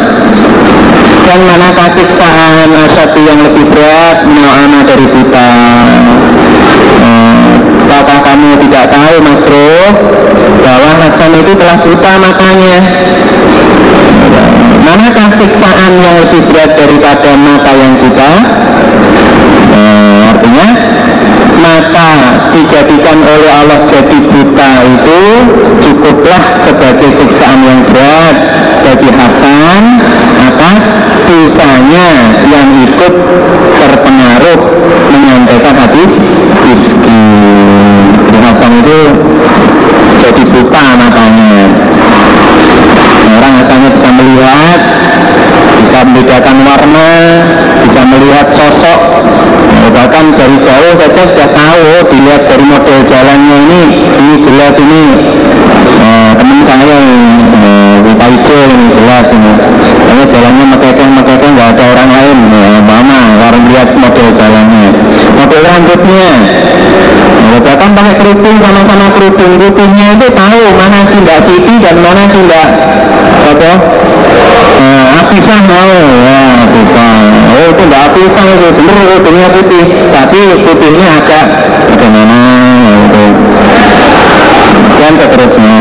dan 1.26 1.42
mana 1.42 1.74
kasiksaan 1.74 2.70
asyadu 2.86 3.20
yang 3.26 3.42
lebih 3.42 3.66
berat 3.74 4.24
minal 4.30 4.86
dari 4.86 5.08
kita? 5.10 5.50
Apakah 7.86 8.20
kamu 8.22 8.62
tidak 8.62 8.94
tahu 8.94 9.16
Mas 9.26 9.44
Ruh 9.50 9.92
Hasan 11.26 11.42
itu 11.42 11.58
telah 11.58 11.78
buta 11.82 12.12
matanya. 12.22 12.76
Manakah 14.78 15.34
siksaan 15.34 15.98
yang 15.98 16.22
lebih 16.22 16.46
berat 16.54 16.78
daripada 16.78 17.34
mata 17.34 17.72
yang 17.74 17.98
buta? 17.98 18.32
Eh, 19.74 20.22
artinya 20.30 20.68
mata 21.58 22.10
dijadikan 22.54 23.26
oleh 23.26 23.52
Allah 23.58 23.90
jadi 23.90 24.22
buta 24.22 24.72
itu 24.86 25.22
cukuplah 25.82 26.62
sebagai 26.62 27.10
siksaan 27.18 27.58
yang 27.66 27.82
berat 27.90 28.38
bagi 28.86 29.10
Hasan 29.10 29.84
atas 30.46 30.84
dosanya 31.26 32.38
yang 32.54 32.70
ikut 32.86 33.14
terpengaruh 33.82 34.62
menyampaikan 35.10 35.74
hadis 35.74 36.22
Ifki 36.70 37.26
Hasan 38.46 38.78
itu 38.78 39.02
jadi 40.26 40.44
buta 40.52 40.86
matanya 40.98 41.70
orang 43.36 43.54
asalnya 43.62 43.90
bisa 43.94 44.10
melihat 44.10 44.80
bisa 45.82 45.98
membedakan 46.02 46.58
warna 46.66 47.12
bisa 47.86 48.02
melihat 48.10 48.48
sosok 48.50 49.00
nah, 49.70 49.90
bahkan 49.94 50.34
dari 50.34 50.58
jauh 50.62 50.85
saja 50.96 51.22
sudah 51.28 51.50
tahu 51.52 51.88
dilihat 52.12 52.42
dari 52.48 52.66
model 52.66 53.00
jalannya 53.06 53.58
ini 53.68 53.82
ini 54.20 54.36
jelas 54.44 54.76
ini 54.80 55.04
eh, 56.06 56.32
teman 56.40 56.60
saya 56.66 56.98
eh, 57.64 58.14
Pak 58.16 58.30
Ijo 58.32 58.58
ini 58.74 58.86
jelas 58.96 59.28
ini. 59.34 59.54
Karena 60.06 60.24
jalannya 60.26 60.66
mekekeng 60.72 61.12
mekekeng 61.18 61.52
nggak 61.58 61.70
ada 61.76 61.84
orang 61.94 62.10
lain 62.10 62.38
eh, 62.54 62.80
mama 62.86 63.20
kalau 63.42 63.60
lihat 63.70 63.90
model 63.98 64.28
jalannya. 64.34 64.88
Model 65.36 65.62
rambutnya. 65.62 66.30
Nah, 67.46 67.62
bahkan 67.62 67.90
pakai 67.94 68.16
kerudung 68.20 68.58
sama-sama 68.60 69.06
kerudung. 69.16 69.52
Kerudungnya 69.62 70.06
itu 70.18 70.28
tahu 70.34 70.62
mana 70.76 71.00
sih 71.08 71.20
Mbak 71.22 71.40
Siti 71.46 71.74
dan 71.80 71.96
mana 72.02 72.24
sih 72.32 72.42
Mbak 72.42 72.68
apa? 73.46 73.72
Nah, 74.76 75.22
Afifah 75.24 75.60
mau. 75.70 75.96
Ya 76.26 76.40
Afifah. 76.66 77.16
Oh 77.54 77.66
itu 77.70 77.84
Mbak 77.86 78.02
Afifah 78.12 78.46
itu 78.50 78.68
bener 78.82 78.96
kerudungnya 79.08 79.48
putih. 79.54 79.84
Tapi 80.10 80.40
putihnya 80.66 81.08
agak 81.22 81.46
bagaimana 81.94 82.38
ya, 82.84 82.94
itu 83.06 83.26
dan 85.06 85.14
seterusnya 85.22 85.78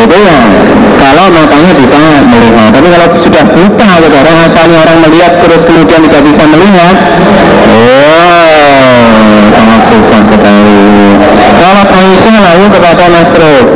itu 0.00 0.16
ya 0.22 0.38
kalau 0.96 1.20
kalau 1.20 1.36
matanya 1.36 1.72
bisa 1.76 1.98
melihat 2.30 2.70
tapi 2.72 2.86
kalau 2.88 3.06
sudah 3.20 3.44
buta 3.44 3.88
gitu 4.06 4.16
orang 4.16 4.38
asalnya 4.48 4.76
orang 4.80 4.98
melihat 5.04 5.32
terus 5.44 5.62
kemudian 5.68 6.00
tidak 6.08 6.22
bisa 6.24 6.42
melihat 6.48 6.96
oh 7.68 9.02
sangat 9.52 9.82
susah 9.90 10.20
sekali 10.30 10.82
kalau 11.58 11.84
Aisyah 11.90 12.36
lalu 12.40 12.66
kepada 12.72 13.04
Masruk 13.12 13.66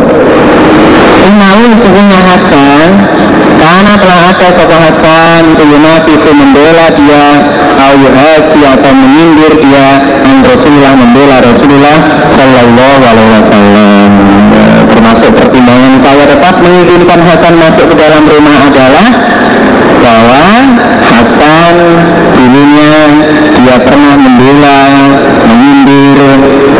Inawi 1.24 1.66
sesungguhnya 1.76 2.20
Hasan 2.20 2.90
karena 3.60 3.92
telah 3.96 4.20
ada 4.32 4.48
sopa 4.52 4.76
Hasan 4.76 5.42
itu 5.56 5.64
itu 6.14 6.30
membela 6.36 6.86
dia 6.94 7.26
Au 7.74 7.98
haji 7.98 8.60
atau 8.64 8.92
menyindir 8.94 9.52
dia 9.58 9.88
Dan 10.22 10.46
Rasulullah 10.46 10.94
membela 10.94 11.42
Rasulullah 11.42 11.98
Sallallahu 12.30 13.02
alaihi 13.02 13.30
wasallam 13.34 14.08
Termasuk 14.94 15.30
pertimbangan 15.34 15.94
saya 15.98 16.24
tetap 16.28 16.54
Hasan 17.34 17.58
masuk 17.58 17.90
ke 17.90 17.98
dalam 17.98 18.30
rumah 18.30 18.70
adalah 18.70 19.10
Bahwa 19.98 20.46
Hasan 21.02 21.76
dulunya 22.30 23.10
dia 23.58 23.76
pernah 23.82 24.14
membela 24.14 25.10
Menyindir 25.42 26.14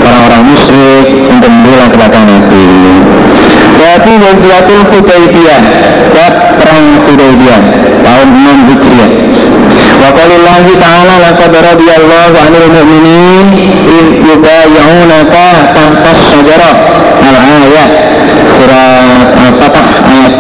orang-orang 0.07 0.43
musyrik 0.47 1.27
Untuk 1.27 1.51
membela 1.51 1.91
kepada 1.91 2.23
Nabi. 2.23 2.71
Berarti 3.75 4.15
Hudaybiyah 4.95 5.63
Bab 6.15 6.35
Perang 6.63 7.03
Hudaybiyah 7.03 7.63
Tahun 8.07 8.29
6 8.31 8.71
Hijriah 8.71 9.11
Wa 9.99 10.09
qalillahi 10.15 10.73
ta'ala 10.79 11.15
laqad 11.19 11.51
radiyallahu 11.51 12.37
'anil 12.39 12.69
mu'minin 12.71 13.47
id 13.91 14.07
yubayyi'unaka 14.23 15.75
tahta 15.75 16.11
syajarah 16.15 16.77
al-ayat 17.27 17.91
surat 18.55 19.27
Al-Fatah 19.35 19.87
ayat 20.09 20.35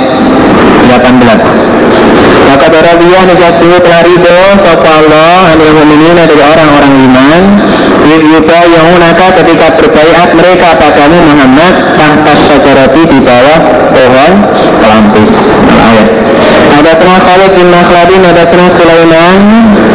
18 0.84 2.44
Maka 2.44 2.66
radiyah 2.70 3.22
nejasuhu 3.26 3.76
telah 3.80 4.00
ridho 4.04 4.38
Sapa 4.60 4.88
Allah 5.02 5.56
anil 5.56 5.72
mu'minin 5.74 6.16
dari 6.16 6.42
orang-orang 6.44 6.94
iman 7.08 7.42
Id 8.04 8.22
yubayyi'unaka 9.14 9.26
ketika 9.38 9.66
berbaiat 9.78 10.28
mereka 10.34 10.68
padamu 10.78 11.18
Muhammad 11.22 11.74
tahta 11.94 12.32
syajarati 12.34 13.02
di 13.06 13.18
bawah 13.22 13.58
pohon 13.94 14.32
pelampis. 14.82 15.32
Al-ayat 15.70 16.08
Hadatsana 16.74 17.18
Khalid 17.22 17.52
bin 17.54 17.68
Makhladi 17.70 18.16
Hadatsana 18.18 18.66
Sulaiman 18.74 19.38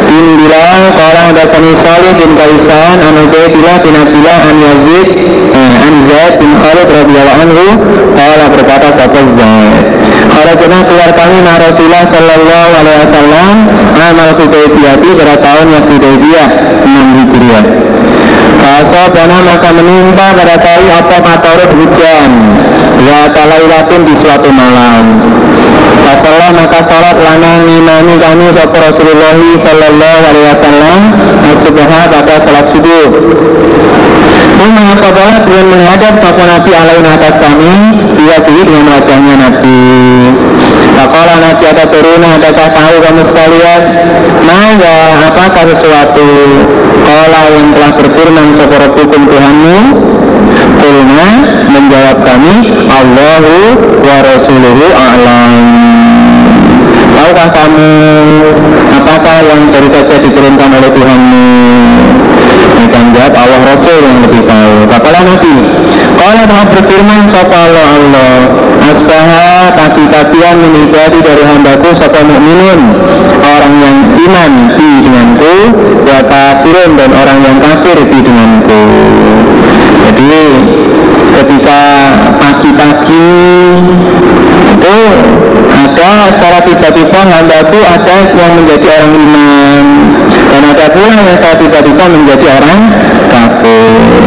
bin 0.08 0.24
Bilal 0.40 0.82
Qala 0.96 1.20
hadatsani 1.30 1.72
Salih 1.76 2.12
bin 2.16 2.30
Kaisan 2.34 2.98
an 3.04 3.14
Ubaidillah 3.20 3.76
bin 3.84 3.94
Abdullah 3.94 4.40
an 4.48 4.56
Yazid 4.56 5.08
eh, 5.52 5.86
an 5.86 5.94
Zaid 6.08 6.34
bin 6.40 6.50
Khalid 6.56 6.88
radhiyallahu 6.88 7.40
anhu 7.44 7.66
qala 8.16 8.44
berkata 8.50 8.88
sahabat 8.96 9.26
Zaid 9.36 9.84
Kharajna 10.30 10.78
keluar 10.88 11.10
kami 11.12 11.38
na 11.44 11.52
Rasulullah 11.60 12.04
sallallahu 12.08 12.70
alaihi 12.80 12.98
wasallam 13.04 13.54
amal 13.94 14.30
Hudaybiyah 14.40 14.94
pada 14.98 15.34
tahun 15.38 15.66
yang 15.68 15.84
Hudaybiyah 15.84 16.48
6 16.88 17.18
Hijriah 17.20 17.64
Fasabana 18.60 19.40
maka 19.40 19.72
menimpa 19.72 20.36
pada 20.36 20.56
kali 20.60 20.86
apa 20.92 21.16
matorot 21.24 21.70
hujan? 21.72 22.30
Wa 23.00 23.32
talailatin 23.32 24.00
di 24.04 24.14
suatu 24.20 24.52
malam. 24.52 25.04
Fasalah 26.00 26.50
maka 26.52 26.80
salat 26.84 27.16
lana 27.16 27.64
ngimani 27.64 28.14
kami 28.20 28.46
Sapa 28.56 28.78
Rasulullah 28.80 29.36
Sallallahu 29.36 30.20
alaihi 30.26 30.46
wasallam 30.48 31.00
Asubha 31.44 32.00
pada 32.08 32.34
salat 32.44 32.66
subuh. 32.72 33.08
Mengatakan 34.60 35.44
dengan 35.48 35.66
menghadap 35.72 36.14
Sapa 36.20 36.44
Nabi 36.46 36.70
alaih 36.72 37.02
atas 37.04 37.34
kami 37.42 37.74
Dia 38.16 38.38
dengan 38.44 38.84
wajahnya 38.86 39.34
Nabi. 39.40 39.82
Fakola 40.94 41.34
Nabi 41.40 41.64
ada 41.64 41.84
turun 41.88 42.22
Adakah 42.22 42.68
tahu 42.70 42.96
kamu 43.00 43.22
sekalian? 43.24 43.82
Maya 44.44 44.96
apakah 45.30 45.64
sesuatu 45.68 46.28
Kola 47.10 47.42
yang 47.50 47.74
telah 47.74 47.90
berfirman 47.98 48.54
Sapa 48.54 48.86
Rabbukum 48.86 49.26
Tuhanmu 49.26 49.78
Kulna 50.78 51.28
menjawab 51.74 52.22
kami 52.22 52.70
Allahu 52.86 53.54
wa 53.98 54.16
Rasuluhu 54.22 54.86
a'lam 54.94 55.66
Tahukah 57.10 57.50
kamu 57.50 57.90
apakah 58.94 59.36
yang 59.42 59.74
baru 59.74 59.90
saja 59.90 60.22
diturunkan 60.22 60.70
oleh 60.70 60.90
Tuhanmu? 60.94 61.50
Mereka 62.78 62.98
menjawab 63.02 63.34
Allah 63.34 63.60
Rasul 63.74 64.00
yang 64.06 64.18
lebih 64.24 64.42
tahu. 64.46 64.74
Bapalah 64.86 65.22
Nabi. 65.26 65.54
Kalau 66.14 66.44
telah 66.46 66.66
berfirman 66.70 67.20
Sapa 67.34 67.56
Allah 67.58 67.86
Allah 67.98 68.32
Asbaha 68.80 69.72
kaki-kakian 69.72 70.56
menibadi 70.62 71.18
dari 71.20 71.42
hambaku 71.44 71.90
Sapa 71.96 72.20
mukminun 72.24 72.80
Orang 73.40 73.74
yang 73.80 73.96
iman 74.26 74.52
di 74.76 74.90
denganku 75.04 75.56
Wa 76.04 76.18
kafirun 76.26 76.98
dan 76.98 77.10
orang 77.14 77.38
yang 77.44 77.56
kafir 77.62 77.98
di 78.02 78.18
denganku. 78.18 78.82
Jadi 80.00 80.36
ketika 81.30 81.80
pagi-pagi 82.40 83.30
itu 84.74 84.98
ada 85.70 86.10
secara 86.34 86.58
tiba-tiba 86.66 87.20
hambaku 87.20 87.78
ada 87.78 88.16
yang 88.34 88.52
menjadi 88.58 88.86
orang 88.90 89.14
iman. 89.16 89.84
Dan 90.50 90.62
ada 90.66 90.86
pula 90.90 91.14
yang 91.14 91.36
secara 91.38 91.56
tiba-tiba 91.62 92.04
menjadi 92.10 92.46
orang 92.58 92.80
kafir 93.30 94.19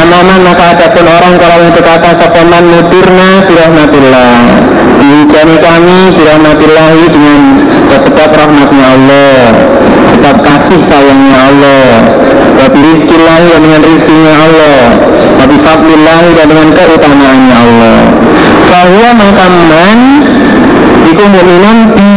Samaman 0.00 0.40
maka 0.40 0.72
ada 0.72 0.96
pun 0.96 1.04
orang 1.04 1.36
kalau 1.36 1.60
yang 1.60 1.76
berkata 1.76 2.16
sopaman 2.16 2.72
mutirna 2.72 3.44
birahmatillah 3.44 4.32
Dihujani 4.96 5.56
kami 5.60 6.16
birahmatillahi 6.16 7.04
dengan 7.12 7.40
sebab 8.00 8.32
rahmatnya 8.32 8.84
Allah 8.96 9.52
Sebab 10.08 10.36
kasih 10.40 10.80
sayangnya 10.88 11.36
Allah 11.36 11.88
Wabi 12.64 12.80
rizkillahi 12.80 13.44
dan 13.52 13.60
dengan 13.60 13.80
rizkinya 13.84 14.32
Allah 14.40 14.80
Wabi 15.36 15.56
fadlillahi 15.68 16.30
dan 16.32 16.46
dengan 16.48 16.68
keutamaannya 16.72 17.56
Allah. 17.60 17.96
Bahwa 18.72 19.08
makaman 19.20 19.98
Iku 21.12 21.24
mu'minun 21.28 21.78
di 21.92 22.12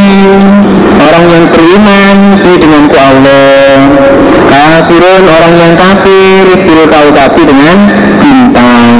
orang 1.03 1.25
yang 1.27 1.45
beriman 1.51 2.17
di 2.47 2.51
denganku 2.63 2.95
Allah 2.95 3.62
Kafirun 4.84 5.23
orang 5.23 5.55
yang 5.55 5.73
kafir 5.79 6.43
Bil 6.59 6.84
kau 6.91 7.07
tapi 7.15 7.47
dengan 7.47 7.88
bintang. 8.19 8.91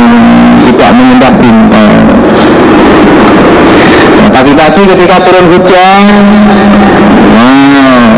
Tidak 0.64 0.90
menyembah 0.96 1.34
bintang. 1.44 1.92
Nah, 4.16 4.30
Pagi-pagi 4.32 4.82
ketika 4.96 5.28
turun 5.28 5.52
hujan 5.52 6.04
Nah 7.36 8.16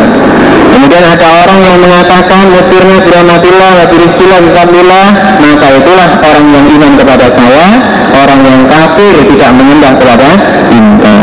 Kemudian 0.78 1.10
ada 1.10 1.28
orang 1.42 1.60
yang 1.66 1.82
mengatakan 1.82 2.54
Mutirnya 2.54 3.02
biramatillah 3.02 3.72
wa 3.82 3.86
birizkillah 3.90 4.40
bismillah 4.46 5.08
Maka 5.42 5.68
itulah 5.74 6.10
orang 6.22 6.46
yang 6.54 6.66
iman 6.70 6.92
kepada 7.02 7.34
saya 7.34 7.66
Orang 8.14 8.46
yang 8.46 8.62
kafir 8.70 9.26
tidak 9.26 9.50
menyembah 9.58 9.94
kepada 9.98 10.30
bintang. 10.70 11.22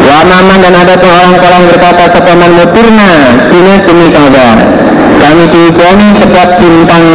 Wa 0.00 0.22
dan 0.62 0.74
ada 0.74 0.94
tuh 0.96 1.10
orang 1.10 1.34
kalau 1.36 1.60
berkata 1.68 2.04
sepaman 2.08 2.50
mutirna? 2.56 3.10
Ini 3.52 3.72
jemi 3.84 4.08
kada 4.08 4.81
Kami 5.22 5.44
dihujani 5.46 6.08
sebab 6.18 6.48
bintang 6.58 7.06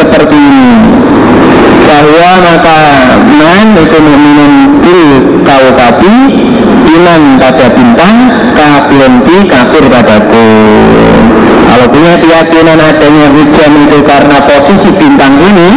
seperti 0.00 0.38
ini. 0.40 0.72
Bahwa 1.84 2.30
maka 2.40 2.78
man 3.28 3.76
itu 3.76 3.98
mu'minun 4.00 4.52
bil 4.80 5.02
tapi 5.76 6.14
iman 6.96 7.22
pada 7.38 7.66
bintang 7.72 8.16
kafirun 8.56 9.14
bi 9.24 9.36
kafir 9.48 9.84
padaku 9.88 10.48
kalau 11.70 11.86
punya 11.88 12.14
keyakinan 12.18 12.78
adanya 12.78 13.26
hujan 13.30 13.72
itu 13.86 13.98
karena 14.02 14.36
posisi 14.42 14.90
bintang 14.98 15.34
ini 15.38 15.70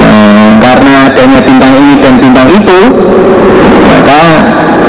eh, 0.00 0.50
karena 0.58 0.92
adanya 1.10 1.40
bintang 1.44 1.72
ini 1.76 1.94
dan 2.00 2.14
bintang 2.18 2.48
itu 2.48 2.80
maka 3.86 4.22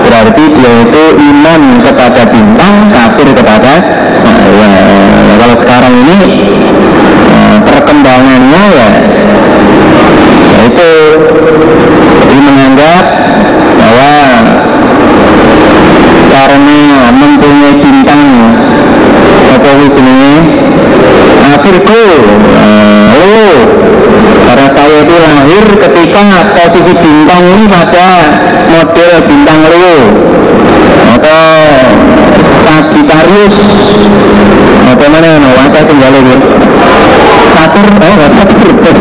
berarti 0.04 0.44
dia 0.56 0.72
itu 0.88 1.04
iman 1.32 1.62
kepada 1.84 2.22
bintang 2.28 2.74
kafir 2.92 3.28
kepada 3.36 3.74
saya 4.24 5.03
kalau 5.44 5.60
sekarang 5.60 5.92
ini 5.92 6.18
eh, 7.36 7.58
perkembangannya 7.68 8.64
ya 8.72 8.90
itu 10.64 10.92
jadi 12.24 12.38
menganggap 12.40 13.04
bahwa 13.76 14.14
karena 16.32 16.80
mempunyai 17.12 17.76
bintang 17.84 18.24
apa 19.52 19.72
sini 19.92 20.32
akhirku 21.60 22.04
lalu 23.12 23.44
karena 24.48 24.68
saya 24.72 24.98
itu 25.04 25.16
lahir 25.20 25.66
ketika 25.76 26.24
posisi 26.56 26.94
bintang 27.04 27.44
ini 27.52 27.68
pada 27.68 28.08
model 28.72 29.12
bintang 29.28 29.60
Leo 29.60 29.98
atau 31.20 31.44
Sagittarius 33.34 33.58
atau 34.94 35.08
mana 35.10 35.26
yang 35.26 35.42
wajah 35.42 35.84
tinggal 35.90 36.14
itu 36.14 36.38
Satur, 37.54 37.88
eh 37.98 38.16
Satur. 38.30 38.98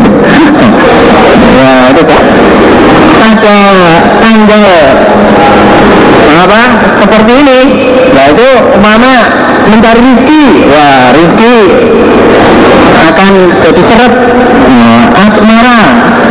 Ya 1.52 1.72
itu 1.92 2.02
kan 2.08 2.22
pada 3.20 3.56
tanggal 4.24 4.64
apa? 6.32 6.62
Seperti 7.04 7.32
ini. 7.44 7.58
Yaitu 8.12 8.48
umpama 8.72 9.14
mencari 9.68 10.00
rizki. 10.00 10.64
Wah 10.72 11.12
rizki. 11.12 11.56
Akan 13.12 13.32
jadi 13.60 13.82
seret. 13.84 14.14
Nah, 14.72 15.02
asmara. 15.28 15.80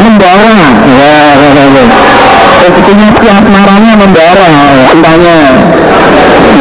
Membara. 0.01 0.53
Ya, 0.89 1.17
ya, 1.37 1.49
ya, 1.53 1.65
ya. 1.69 1.85
rezekinya 2.61 3.07
si 3.17 3.27
asmaranya 3.29 3.93
membara. 3.97 4.49
Entahnya 4.93 5.37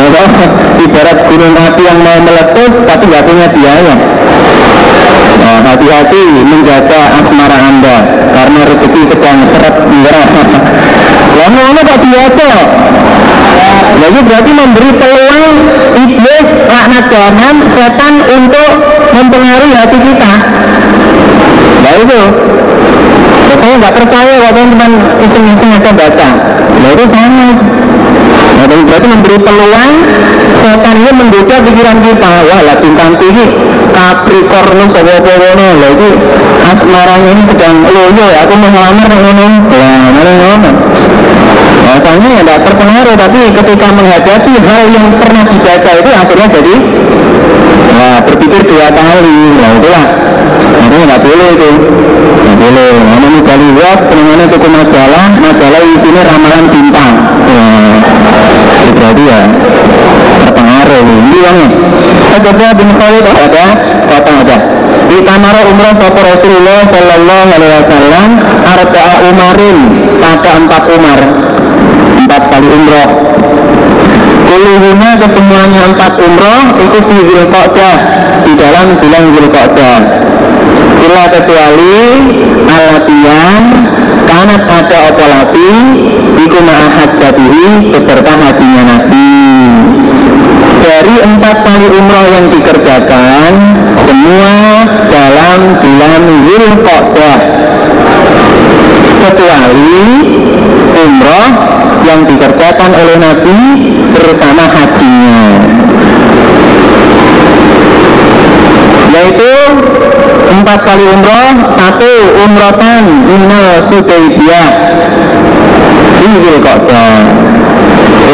ya, 0.09 0.25
ibarat 0.81 1.19
gunung 1.29 1.55
api 1.57 1.83
yang 1.85 1.99
mau 2.01 2.19
meletus 2.25 2.73
tapi 2.89 3.05
nggak 3.11 3.25
punya 3.29 3.47
biaya 3.53 3.95
Nah, 5.41 5.57
hati-hati 5.65 6.25
menjaga 6.45 7.17
asmara 7.17 7.57
anda 7.65 7.97
karena 8.37 8.61
rezeki 8.67 9.03
sedang 9.09 9.39
seret 9.49 9.77
merah. 10.05 10.29
Lalu 11.39 11.59
mana 11.65 11.81
kok 11.81 12.01
biasa? 12.05 12.49
Jadi 14.01 14.19
berarti 14.21 14.51
memberi 14.53 14.91
peluang 14.97 15.45
iblis, 15.97 16.47
laknat 16.69 17.05
jahanam, 17.09 17.57
setan 17.73 18.15
untuk 18.37 18.71
mempengaruhi 19.17 19.75
hati 19.77 19.99
kita. 20.01 20.33
Nah 21.81 21.93
itu, 21.97 22.21
saya 23.61 23.75
nggak 23.81 23.95
percaya 23.97 24.33
kalau 24.41 24.53
teman 24.57 24.93
iseng-iseng 25.25 25.71
aja 25.73 25.91
baca. 25.97 26.29
Nah 26.81 26.89
itu 26.93 27.05
sama. 27.09 27.49
Nah, 28.61 28.85
berarti 28.85 29.07
memberi 29.09 29.39
peluang 29.41 29.93
setan 30.61 30.97
ini 31.01 31.13
menduga 31.17 31.57
pikiran 31.65 31.99
kita. 32.05 32.31
Wah, 32.45 32.61
lah 32.61 32.77
bintang 32.77 33.17
tinggi 33.17 33.47
Capricornus 33.97 34.93
apa 34.93 35.13
apa. 35.17 35.33
Lah 35.41 35.91
itu 35.97 36.09
asmaranya 36.61 37.29
ini 37.33 37.43
sedang 37.49 37.77
loyo 37.89 38.25
ya. 38.29 38.39
Aku 38.45 38.55
mau 38.61 38.69
ngelamar 38.69 39.09
ngono. 39.09 39.47
Lah, 39.73 39.97
ngono. 40.13 40.71
Rasanya 41.81 42.29
ya 42.31 42.43
tidak 42.45 42.59
terpengaruh, 42.71 43.15
tapi 43.19 43.41
ketika 43.51 43.87
menghadapi 43.91 44.53
hal 44.63 44.83
yang 44.95 45.07
pernah 45.19 45.43
dibaca 45.43 45.91
itu 45.99 46.11
akhirnya 46.15 46.47
jadi 46.55 46.75
Nah, 47.91 48.17
berpikir 48.23 48.65
dua 48.65 48.89
kali, 48.95 49.39
nah 49.61 49.71
itulah 49.77 50.05
Itu 50.89 50.95
nggak 51.05 51.21
boleh 51.21 51.49
itu 51.53 51.71
Nggak 52.41 52.57
boleh, 52.57 52.89
mana 52.97 53.27
ini 53.29 53.41
kali 53.45 53.67
lihat, 53.77 53.99
senangannya 54.09 54.45
itu 54.47 54.69
majalah 54.71 55.27
Majalah 55.37 55.81
isinya 55.85 56.23
ramalan 56.25 56.65
bintang 56.71 57.15
Nah, 57.51 57.93
berarti 58.95 59.23
ya 59.25 59.41
terpengaruh. 60.47 61.05
Ini 61.07 61.39
yang 61.43 61.59
Saja 62.31 62.71
bin 62.79 62.91
Khalid 62.95 63.27
ada, 63.27 63.65
kata 64.07 64.31
ada 64.47 64.59
di 65.11 65.19
kamar 65.27 65.55
umrah 65.67 65.93
sopo 65.99 66.21
Rasulullah 66.23 66.87
Sallallahu 66.87 67.49
Alaihi 67.51 67.75
Wasallam 67.83 68.29
Arba'a 68.63 69.15
Umarin 69.27 69.79
pada 70.23 70.51
empat 70.63 70.83
Umar. 70.95 71.21
Empat 72.21 72.43
kali 72.53 72.69
umroh 72.69 73.11
Kuluhuna 74.51 75.11
kesemuanya 75.19 75.81
empat 75.91 76.15
umroh 76.21 76.63
itu 76.79 76.99
di 77.11 77.19
Zulqa'dah 77.33 77.97
di 78.47 78.53
dalam 78.55 78.87
bulan 78.99 79.25
Zulqa'dah. 79.35 79.99
Ila 81.01 81.23
kecuali 81.33 81.99
alatian 82.69 83.63
kanat 84.29 84.63
ada 84.67 84.99
apa 85.11 85.25
lati 85.27 85.71
iku 86.41 86.59
ma'ahad 86.63 87.11
beserta 87.91 88.33
hajinya 88.35 88.83
Nabi. 88.87 89.31
Dari 90.81 91.17
empat 91.23 91.57
kali 91.63 91.87
umroh 91.93 92.27
yang 92.33 92.47
dikerjakan 92.49 93.53
semua 94.09 94.53
dalam 95.13 95.61
bulan 95.79 96.23
Zulqa'dah. 96.49 97.41
Kecuali 99.21 100.03
umroh 100.97 101.51
yang 102.05 102.21
dikerjakan 102.25 102.91
oleh 102.97 103.17
Nabi 103.21 103.59
bersama 104.17 104.65
hajinya. 104.67 105.41
Yaitu 109.11 109.53
empat 110.51 110.79
kali 110.83 111.05
umroh 111.07 111.55
satu 111.79 112.13
umrohkan 112.43 113.03
minal 113.27 113.87
Hudaybiyah 113.87 114.71
di 116.19 116.31
Zulqa'dah 116.43 117.15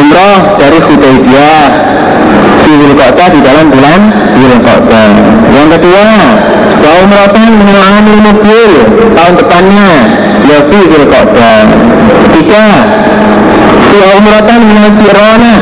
umroh 0.01 0.39
dari 0.57 0.79
Hudaybiyah 0.81 1.65
di 2.65 2.71
Zulqa'dah 2.81 3.27
di 3.31 3.39
dalam 3.45 3.65
bulan 3.69 4.01
Zulqa'dah 4.33 5.09
yang 5.53 5.69
kedua 5.69 6.07
wa 6.77 6.91
umrohkan 7.05 7.49
minal 7.53 7.81
amil 8.01 8.19
mukbil 8.25 8.71
tahun 9.13 9.33
depannya 9.37 9.91
ya 10.49 10.57
fi 10.65 10.79
Zulqa'dah 10.89 11.61
ketiga 12.25 12.65
wa 13.93 14.07
umrohkan 14.17 14.59
minal 14.65 14.89
Jirona 14.97 15.55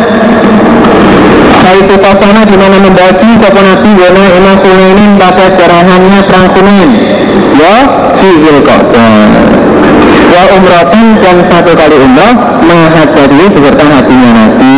itu 1.73 1.95
pasana 1.97 2.41
di 2.45 2.55
mana 2.59 2.77
membagi 2.77 3.29
siapa 3.41 3.61
nabi 3.61 3.89
wana 3.97 4.23
ina 4.37 4.53
kunainin 4.61 5.11
pada 5.17 5.45
jarahannya 5.57 6.19
perang 6.29 6.47
kunain 6.53 6.91
ya 7.57 7.75
fi 8.21 8.29
Zulqa'dah 8.43 9.65
wa 10.35 10.43
umrohkan 10.59 11.07
dan 11.23 11.37
satu 11.47 11.71
kali 11.73 11.95
umroh 11.95 12.33
menghajari 12.67 13.45
beserta 13.55 13.85
hatinya 13.87 14.29
nabi. 14.35 14.77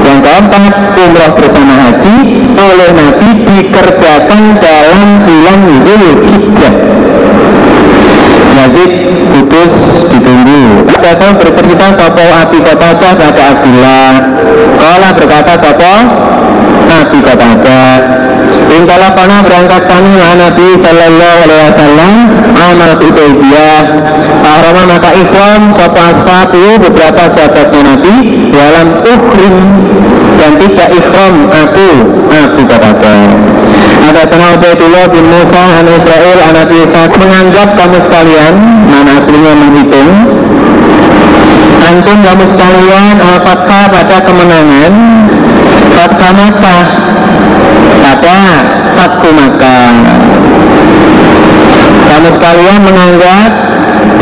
Yang 0.00 0.18
keempat 0.24 0.74
umroh 0.96 1.30
bersama 1.36 1.74
haji 1.76 2.16
oleh 2.56 2.88
nabi 2.96 3.28
dikerjakan 3.46 4.42
dalam 4.58 5.08
bulan 5.28 5.60
Zulhijjah 5.84 6.74
Yazid 8.56 8.92
putus 9.32 9.74
ditunggu 10.10 10.79
Kata 10.98 11.30
bercerita 11.38 11.86
Sopo 11.94 12.24
Abi 12.26 12.58
Qatada 12.58 13.10
kata 13.14 13.42
Abdullah. 13.54 14.10
Kala 14.74 15.08
berkata 15.14 15.54
Sopo 15.62 15.94
Abi 16.90 17.18
Qatada. 17.22 17.82
Intala 18.70 19.14
pana 19.14 19.42
berangkat 19.42 19.82
kami 19.86 20.14
wa 20.14 20.34
Nabi 20.38 20.68
Sallallahu 20.78 21.38
Alaihi 21.42 21.62
Wasallam 21.70 22.12
Amal 22.54 22.94
Hudaybiyah 23.02 23.82
Ahrama 24.46 24.82
maka 24.86 25.10
ikhram 25.14 25.62
Sopo 25.74 25.98
ashabu 25.98 26.64
beberapa 26.78 27.22
sahabatnya 27.34 27.80
Nabi 27.94 28.14
Dalam 28.54 28.88
ukrim 29.02 29.54
Dan 30.38 30.52
tidak 30.62 30.88
ikhram 30.94 31.34
aku 31.50 31.88
Abi 32.30 32.62
Qatada. 32.66 33.16
Ada 34.00 34.22
sana 34.26 34.46
Ubaidullah 34.58 35.04
bin 35.12 35.24
Musa 35.28 35.62
an 35.78 35.86
Israel 35.86 36.38
an 36.40 36.52
Nabi 36.56 36.76
Ishaq 36.88 37.10
menganggap 37.20 37.68
kamu 37.78 37.98
sekalian 38.06 38.54
mana 38.90 39.10
aslinya 39.22 39.52
menghitung 39.54 40.10
antum 41.90 42.18
kamu 42.22 42.44
sekalian 42.54 43.14
al-fathah 43.18 43.84
pada 43.90 44.16
kemenangan 44.22 44.92
fathah 45.90 46.32
maka 46.38 46.76
pada 47.98 48.38
fatku 48.94 49.30
maka 49.34 49.78
kamu 52.06 52.28
sekalian 52.38 52.80
menganggap 52.86 53.50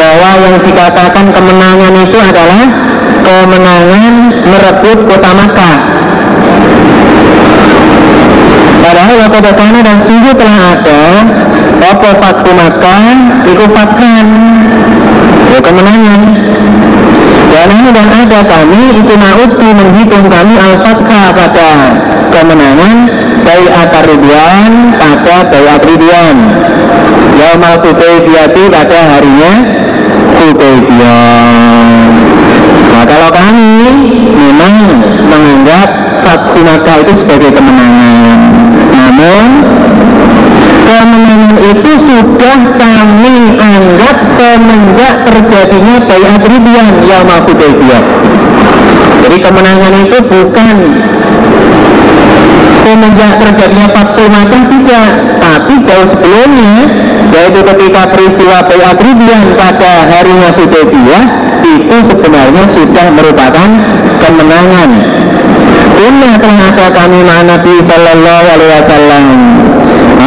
bahwa 0.01 0.31
yang 0.49 0.57
dikatakan 0.65 1.27
kemenangan 1.29 1.93
itu 2.09 2.19
adalah 2.19 2.65
kemenangan 3.21 4.13
merebut 4.49 4.99
kota 5.05 5.31
Makkah 5.37 5.77
Padahal 8.79 9.15
waktu 9.21 9.39
dasarnya 9.45 9.83
dan 9.85 9.99
sungguh 10.01 10.33
telah 10.33 10.59
ada 10.73 11.03
Apa 11.93 12.11
fatku 12.25 12.51
makan 12.57 13.15
Itu 13.45 13.65
fatkan 13.69 14.27
Ya 15.53 15.59
kemenangan 15.61 16.21
Ini 17.49 17.91
dan 17.93 18.09
ada 18.09 18.41
kami 18.45 18.83
Itu 19.01 19.15
ma'udu 19.17 19.69
menghitung 19.77 20.27
kami 20.29 20.55
Al-Fatkah 20.57 21.27
pada 21.37 21.69
kemenangan 22.33 22.97
Bayat 23.45 23.93
Ridwan 24.05 24.73
pada 24.97 25.37
Bayat 25.49 25.83
Ridwan 25.85 26.37
Yaumal 27.39 27.79
Hudaybiyati 27.87 28.67
pada 28.67 28.99
harinya 29.15 29.53
Hudaybiyah. 30.43 32.03
Nah 32.91 33.05
kalau 33.07 33.31
kami 33.31 33.71
memang 34.35 34.75
menganggap 35.31 35.89
Makkah 36.59 36.97
itu 37.07 37.13
sebagai 37.23 37.55
kemenangan. 37.55 38.39
Namun 38.91 39.49
kemenangan 40.89 41.57
itu 41.61 41.93
sudah 42.01 42.59
kami 42.81 43.37
anggap 43.61 44.17
semenjak 44.41 45.15
terjadinya 45.29 45.97
Bayat 46.09 46.43
Ridwan 46.49 46.89
Yama 47.05 47.37
Hudaybiyah. 47.45 48.03
Jadi 49.21 49.37
kemenangan 49.45 49.93
itu 50.09 50.19
bukan 50.25 50.77
semenjak 52.81 53.33
terjadinya 53.37 53.89
Fatku 53.93 54.25
Makkah 54.33 54.65
tidak, 54.73 55.09
tapi 55.37 55.75
jauh 55.85 56.09
sebelumnya 56.09 56.77
yaitu 57.29 57.61
ketika 57.61 58.03
peristiwa 58.09 58.57
Bayat 58.65 58.97
Ridwan 58.97 59.43
pada 59.61 59.93
harinya 60.09 60.51
Hudaybiyah 60.57 61.25
itu 61.69 61.97
sebenarnya 62.09 62.65
sudah 62.73 63.07
merupakan 63.13 63.69
kemenangan. 64.25 64.91
Inna 65.99 66.33
telah 66.41 66.91
kami 66.95 67.21
Nabi 67.27 67.75
Sallallahu 67.85 68.47
Alaihi 68.55 68.73
Wasallam 68.81 69.25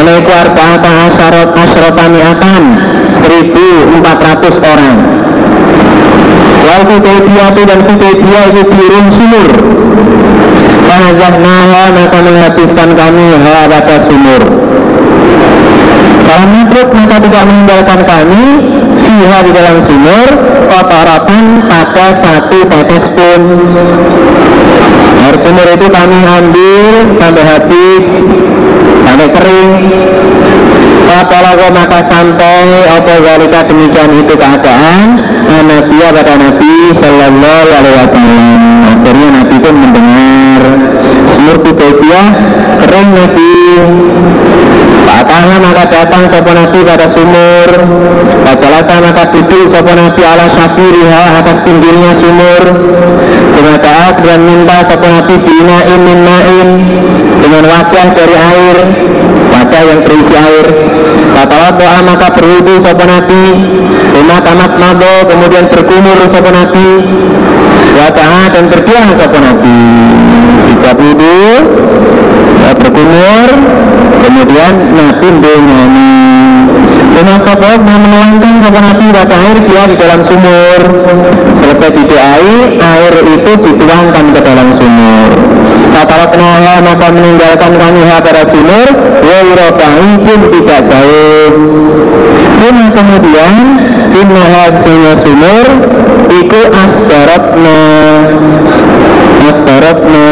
Alaiku 0.01 0.33
arba'ata 0.33 0.89
asyarat 1.13 1.53
asyrata 1.53 2.09
mi'atan 2.09 2.63
1400 3.21 4.01
orang. 4.73 4.97
Wal 6.65 6.83
itu 6.89 7.61
dan 7.69 7.79
Hudaybiyah 7.85 8.43
itu 8.49 8.61
birun 8.65 9.07
sumur. 9.13 9.49
Fahazahnaha 10.89 11.93
maka 11.93 12.17
menghabiskan 12.17 12.89
kami 12.97 13.25
harata 13.45 14.09
sumur. 14.09 14.41
Kalau 16.25 16.45
matruk 16.49 16.89
maka 16.97 17.17
tidak 17.21 17.43
meninggalkan 17.45 17.99
kami 18.01 18.45
Fiha 19.11 19.43
di 19.43 19.51
dalam 19.51 19.83
sumur 19.83 20.27
Kotoratan 20.71 21.59
pada 21.67 22.15
satu 22.23 22.63
tetes 22.63 23.05
pun. 23.11 23.41
Air 25.19 25.35
sumur 25.43 25.67
itu 25.67 25.87
kami 25.91 26.19
ambil 26.23 26.85
sampai 27.19 27.43
habis 27.43 28.05
Sampai 29.03 29.27
kering. 29.35 29.71
Apalago 31.11 31.67
maka 31.75 32.07
sampai 32.07 32.87
apa 32.87 33.13
zalika 33.19 33.59
demikian 33.67 34.15
itu 34.15 34.31
keadaan 34.31 35.19
Nabi 35.59 35.97
pada 36.07 36.33
Nabi 36.39 36.73
Sallallahu 36.95 37.67
Alaihi 37.67 37.95
Wasallam. 37.99 38.59
Akhirnya 38.95 39.27
Nabi 39.43 39.55
pun 39.59 39.75
mendengar 39.75 40.63
Sumur 41.35 41.57
Kudaibiyah 41.67 42.27
kering 42.79 43.09
Nabi 43.11 43.51
Fatahlah 45.11 45.59
maka 45.59 45.83
datang 45.91 46.23
sopo 46.31 46.51
Nabi 46.55 46.79
pada 46.87 47.11
sumur. 47.11 47.69
Bajalasa 48.47 48.95
maka 49.03 49.23
duduk 49.35 49.67
sopo 49.67 49.91
Nabi 49.91 50.21
ala 50.23 50.47
syafiriha 50.47 51.23
atas 51.43 51.57
pinggirnya 51.67 52.11
sumur. 52.15 52.63
Taat 53.81 54.21
dan 54.23 54.41
minta 54.45 54.83
sopo 54.87 55.07
Nabi 55.09 55.35
binain 55.41 56.01
minnain 56.01 56.69
Dengan 57.39 57.63
wajah 57.65 58.07
dari 58.13 58.35
air 58.35 58.77
Wajah 59.51 59.81
yang 59.83 59.99
berisi 60.07 60.35
air. 60.35 60.67
Katawa 61.35 61.69
doa 61.75 61.99
maka 62.07 62.27
berwudu 62.39 62.79
sopo 62.79 63.03
Nabi. 63.03 63.43
Lima 64.15 64.37
tamat 64.39 64.71
mado 64.79 65.27
kemudian 65.27 65.67
berkumur 65.67 66.19
sopo 66.31 66.49
Nabi. 66.55 66.89
Wajah 67.99 68.47
dan 68.55 68.63
berdiam 68.71 69.11
sopo 69.19 69.37
Nabi. 69.43 69.79
Jika 70.71 70.91
wudu 70.95 71.41
ya 71.51 72.30
berkumur 72.77 73.49
kemudian 74.21 74.73
Nabi 74.95 75.31
nyanyi 75.61 76.21
dengan 77.11 77.37
sebab 77.43 77.79
menuangkan 77.85 78.53
kepada 78.65 78.81
Nabi 78.81 79.05
wajah 79.13 79.39
air 79.45 79.57
dia 79.67 79.83
di 79.85 79.95
dalam 79.99 80.21
sumur. 80.25 80.81
Selesai 81.61 81.89
didoai 81.93 82.55
air 82.79 83.13
itu 83.21 83.51
dituangkan 83.61 84.25
ke 84.33 84.39
dalam 84.41 84.67
sumur. 84.79 85.29
Allah 85.91 86.77
maka 86.81 87.07
meninggalkan 87.13 87.71
kami 87.77 88.01
pada 88.07 88.43
sumur. 88.49 88.87
Wairabahi 89.21 90.09
pun 90.23 90.39
tidak 90.49 90.81
jauh. 90.87 91.51
Pun 92.57 92.75
kemudian 92.95 93.53
Inna 94.11 94.43
hasilnya 94.43 95.13
sumur 95.23 95.67
Iku 96.31 96.61
asbaratna. 96.71 97.79
Asbaratna 99.41 100.30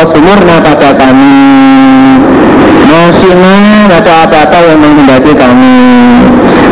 Apa 0.00 0.16
sumur 0.16 0.40
pada 0.64 0.96
kami? 0.96 1.44
Masina 2.88 3.84
kata-kata 3.84 4.72
yang 4.72 4.80
menghendaki 4.80 5.36
kami? 5.36 5.76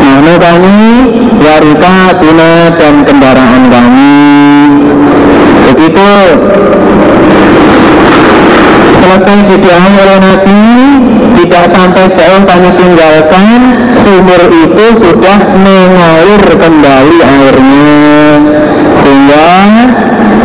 Namun 0.00 0.36
kami 0.40 0.80
Warika 1.36 2.16
tuna 2.24 2.72
dan 2.72 3.04
kendaraan 3.04 3.68
kami. 3.68 4.16
Begitu. 5.60 6.08
Selesai 8.96 9.38
didoakan 9.44 9.92
oleh 9.92 10.18
Nabi 10.24 10.60
Tidak 11.36 11.64
sampai 11.68 12.08
jauh 12.08 12.42
kami 12.48 12.70
tinggalkan 12.80 13.60
Sumur 14.08 14.42
itu 14.48 14.86
sudah 15.04 15.38
mengalir 15.52 16.42
kembali 16.48 17.18
airnya. 17.20 18.00
Sehingga 19.04 19.48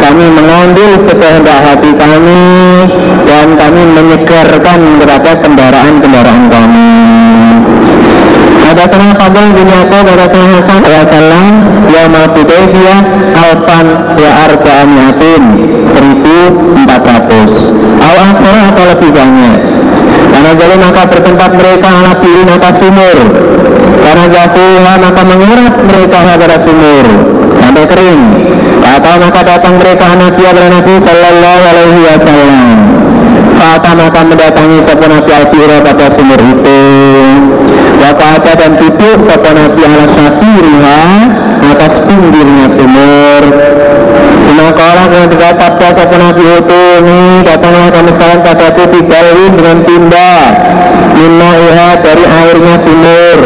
kami 0.03 0.27
mengambil 0.35 0.99
sekehendak 1.07 1.63
hati 1.63 1.95
kami 1.95 2.43
dan 3.23 3.55
kami 3.55 3.87
menyegarkan 3.87 4.99
kepada 4.99 5.31
kendaraan-kendaraan 5.39 6.43
kami. 6.51 6.91
Ada 8.67 8.83
sana 8.91 9.15
Fadl 9.15 9.47
bin 9.55 9.69
ada 9.71 10.25
sana 10.27 10.59
Hasan, 10.59 10.81
ya 10.83 11.01
salam, 11.07 11.47
ya 11.87 12.03
Mabudayfiyah, 12.11 12.99
Alfan, 13.31 13.87
ya 14.19 14.31
Arba'an 14.43 14.89
Yatim, 14.91 15.43
1400. 15.95 18.03
Al 18.03 18.17
atau 18.43 18.83
lebih 18.91 19.11
banyak. 19.13 19.59
Karena 20.33 20.51
jadi 20.57 20.75
maka 20.83 21.01
bertempat 21.07 21.51
mereka 21.55 21.87
ala 21.87 22.11
diri 22.19 22.43
maka 22.43 22.69
sumur. 22.75 23.17
Karena 24.03 24.25
jatuh 24.27 24.73
maka 24.83 25.21
menguras 25.23 25.75
mereka 25.87 26.17
pada 26.35 26.57
sumur 26.59 27.05
sampai 27.73 27.89
kering. 27.89 28.21
Atau 28.85 29.13
maka 29.17 29.41
datang 29.41 29.81
mereka 29.81 30.05
Nabi 30.13 30.45
kepada 30.45 30.69
Nabi 30.69 30.93
Sallallahu 31.01 31.61
Alaihi 31.65 32.01
Wasallam. 32.05 32.65
Kata 33.57 33.89
maka 33.97 34.19
mendatangi 34.21 34.77
sopan 34.85 35.09
Nabi 35.09 35.29
al 35.33 35.45
pada 35.81 36.07
sumur 36.13 36.37
itu. 36.37 36.81
Waka 37.97 38.53
dan 38.61 38.71
duduk 38.77 39.17
sopan 39.25 39.55
Nabi 39.57 39.81
ala 39.89 40.05
syafiriha 40.05 41.01
atas 41.73 41.93
pinggirnya 42.05 42.67
sumur. 42.77 43.43
Semakala 44.45 45.03
dengan 45.09 45.27
tiga 45.33 45.49
sabda 45.57 45.87
sopan 45.97 46.19
Nabi 46.21 46.43
itu 46.45 46.81
ini 47.01 47.21
datanglah 47.41 47.89
kami 47.89 48.09
sekalian 48.13 48.39
pada 48.45 48.67
itu 48.69 49.45
dengan 49.57 49.77
timba 49.81 50.29
Minna 51.23 51.55
iha 51.55 52.03
dari 52.03 52.25
airnya 52.27 52.75
sumur. 52.83 53.39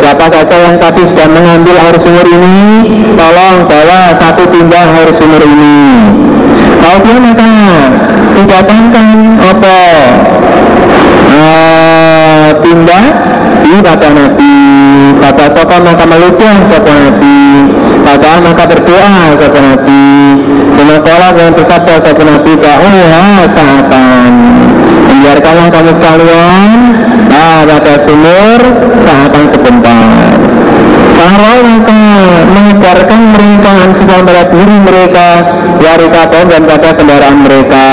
Siapa 0.00 0.24
saja 0.32 0.56
yang 0.56 0.80
tadi 0.80 1.04
sudah 1.04 1.28
mengambil 1.28 1.76
air 1.76 1.96
sumur 2.00 2.24
ini 2.24 2.56
Tolong 3.12 3.68
bawa 3.68 4.16
satu 4.16 4.48
timba 4.48 4.80
air 4.96 5.12
sumur 5.20 5.44
ini. 5.44 5.76
Dia 6.80 7.16
maka 7.20 7.52
didatangkan 8.32 9.08
apa? 9.36 9.80
Uh, 11.28 12.48
timba 12.64 13.00
di 13.68 13.72
kata 13.84 14.08
Nabi. 14.16 14.56
Kata 15.20 15.44
soka 15.60 15.76
maka 15.84 16.04
meludah 16.08 16.56
sopa 16.72 16.92
Nabi. 17.04 17.40
Kata 18.00 18.30
maka 18.40 18.64
berdoa 18.64 19.12
sopa 19.36 19.60
Nabi. 19.60 20.04
Dengan 20.72 20.98
kola 21.04 21.28
dengan 21.36 21.52
bersabda 21.52 21.94
sopa 22.00 22.22
Nabi 22.24 22.52
Ka'uha 22.56 23.24
saatan 23.52 24.49
Membiarkanlah 25.40 25.72
kamu 25.72 25.92
sekalian 25.96 26.70
Nah 27.32 27.64
pada 27.64 27.94
sumur 28.04 28.60
saatan 29.08 29.44
sebentar. 29.48 30.36
Kalau 31.16 31.56
mereka 31.64 32.00
menyebarkan 32.44 33.20
mereka 33.32 33.70
anfisal 33.88 34.20
pada 34.20 34.44
diri 34.52 34.76
mereka 34.84 35.28
Warika 35.80 36.22
dan 36.28 36.62
pada 36.68 36.92
kendaraan 36.92 37.40
mereka 37.40 37.86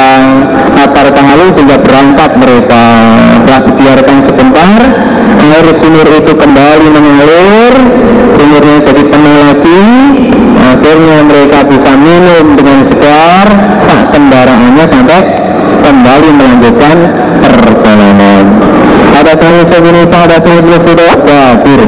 Atar 0.75 1.07
tahalu 1.15 1.55
sehingga 1.55 1.79
berangkat 1.79 2.31
mereka. 2.35 2.83
Setelah 3.15 3.61
dibiarkan 3.63 4.17
sebentar 4.27 4.81
Air 5.47 5.67
sumur 5.79 6.07
itu 6.19 6.33
kembali 6.35 6.87
mengalir 6.91 7.73
Sumurnya 8.35 8.77
jadi 8.91 9.03
penuh 9.07 9.35
lagi. 9.39 9.83
Akhirnya 10.67 11.17
mereka 11.23 11.63
bisa 11.63 11.91
minum 11.95 12.59
dengan 12.59 12.79
segar 12.91 13.47
Saat 13.87 14.07
kendaraannya 14.11 14.85
sampai 14.91 15.46
kembali 15.87 16.29
melanjutkan 16.35 16.97
perjalanan. 17.39 18.43
Ada 19.15 19.33
saya 19.39 19.61
sebelum 19.71 20.07
ada 20.11 20.37
saya 20.43 20.59
belum 20.61 20.83
Jabir 21.23 21.81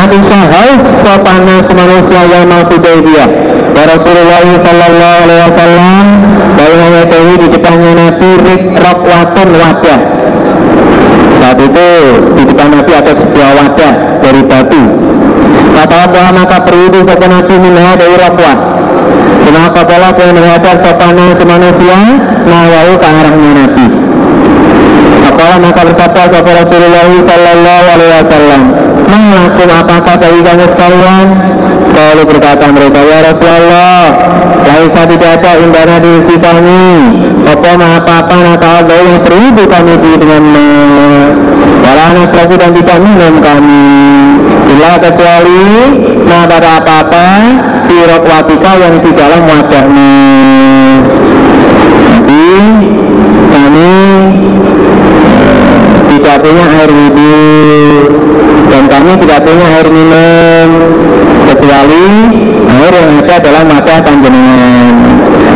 Aisyah 0.00 0.44
haus 0.50 0.82
sopana 1.06 1.56
semanusia 1.64 2.20
yang 2.26 2.44
mau 2.50 2.66
dia 2.66 3.26
Ya 3.70 3.82
Rasulullah 3.86 4.44
Sallallahu 4.60 5.16
Alaihi 5.24 5.42
Wasallam 5.48 6.04
Dari 6.58 6.74
mengetahui 6.76 7.34
di 7.40 7.48
depannya 7.54 7.92
Nabi 7.96 8.30
Rok 8.76 9.00
watun 9.08 9.48
wajah 9.56 10.00
Saat 11.40 11.58
itu 11.64 11.90
di 12.36 12.42
depan 12.44 12.68
Nabi 12.68 12.92
ada 12.92 13.12
sebuah 13.16 13.50
wadah 13.56 13.94
dari 14.20 14.42
batu. 14.44 14.82
Kata 15.72 15.96
Allah 16.04 16.26
maka 16.36 16.56
berwudu 16.68 17.08
sopa 17.08 17.26
Nabi 17.26 17.54
minha 17.56 17.96
dari 17.96 18.14
rakwah 18.20 18.79
Kenapa 19.46 19.80
pola 19.82 20.10
yang 20.14 20.34
menghadap 20.36 20.76
sopana 20.84 21.26
semanusia 21.34 21.98
Nawawi 22.46 22.94
ke 23.00 23.06
arahnya 23.08 23.50
Nabi 23.56 23.86
Apalah 25.26 25.58
maka 25.58 25.80
bersabda 25.86 26.22
sopa 26.30 26.50
Rasulullah 26.64 27.06
Sallallahu 27.08 27.86
Alaihi 27.90 28.12
Wasallam 28.14 28.62
Mengaku 29.10 29.62
apakah 29.66 30.14
bagi 30.22 30.40
kamu 30.46 30.66
sekalian? 30.70 31.26
Kalau 31.90 32.24
berkata 32.24 32.66
mereka 32.70 33.00
Ya 33.02 33.18
Rasulullah 33.26 34.02
Laisa 34.60 35.02
tidak 35.08 35.30
ada 35.40 35.52
indahnya 35.58 35.96
di 35.98 36.12
sisi 36.24 36.36
kami 36.38 36.84
Apa 37.48 37.70
apa-apa 37.74 38.36
Nata 38.38 38.68
Allah 38.82 38.98
yang 39.02 39.18
beribu 39.26 39.62
kami 39.66 39.94
di 39.98 40.12
dengan 40.20 40.44
Walau 41.80 42.22
nasrafu 42.22 42.54
dan 42.54 42.70
tidak 42.70 42.98
minum 43.02 43.42
kami. 43.42 43.88
Bila 44.68 44.94
kecuali 45.02 45.66
Nah 46.22 46.46
pada 46.46 46.78
apa-apa 46.78 47.26
Sirok 48.00 48.24
watika 48.24 48.80
yang 48.80 48.96
di 49.04 49.12
dalam 49.12 49.44
wadahmu 49.44 50.12
Jadi 52.08 52.48
Kami 53.52 53.92
tidak 56.08 56.36
punya 56.40 56.64
air 56.80 56.88
wudhu 56.88 57.36
dan 58.72 58.84
kami 58.88 59.12
tidak 59.20 59.44
punya 59.44 59.66
air 59.76 59.88
minum 59.92 60.68
kecuali 61.44 62.08
air 62.72 62.92
yang 62.96 63.20
ada 63.20 63.36
dalam 63.36 63.64
mata 63.68 63.94
panjenengan. 64.00 64.94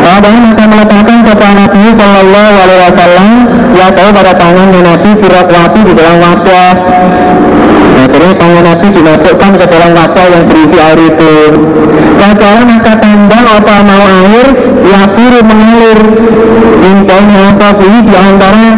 Kemudian 0.05 0.41
maka 0.45 0.65
meletakkan 0.69 1.19
kepada 1.25 1.49
Nabi 1.65 1.83
Shallallahu 1.97 2.55
Alaihi 2.61 2.81
Wasallam 2.85 3.31
ya 3.73 3.87
tahu 3.89 4.09
pada 4.13 4.33
tangannya 4.37 4.81
Nabi 4.85 5.11
surat 5.17 5.49
wati 5.49 5.81
di 5.81 5.93
dalam 5.97 6.17
wadah. 6.21 6.75
Akhirnya 8.05 8.35
tangan 8.37 8.65
Nabi 8.69 8.87
dimasukkan 8.93 9.53
ke 9.57 9.67
dalam 9.73 9.91
wadah 9.97 10.27
yang 10.29 10.45
berisi 10.45 10.77
air 10.77 11.01
itu. 11.01 11.35
Kalau 12.21 12.63
maka 12.69 12.93
tambang 13.01 13.47
atau 13.49 13.81
mau 13.81 14.05
air, 14.05 14.47
ya 14.85 15.03
kiri 15.17 15.41
mengalir. 15.41 16.01
Intinya 16.85 17.57
apa 17.57 17.69
ini 17.81 17.99
di 18.05 18.15
antara 18.15 18.69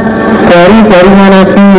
jari-jarinya 0.46 1.26
Nabi 1.34 1.70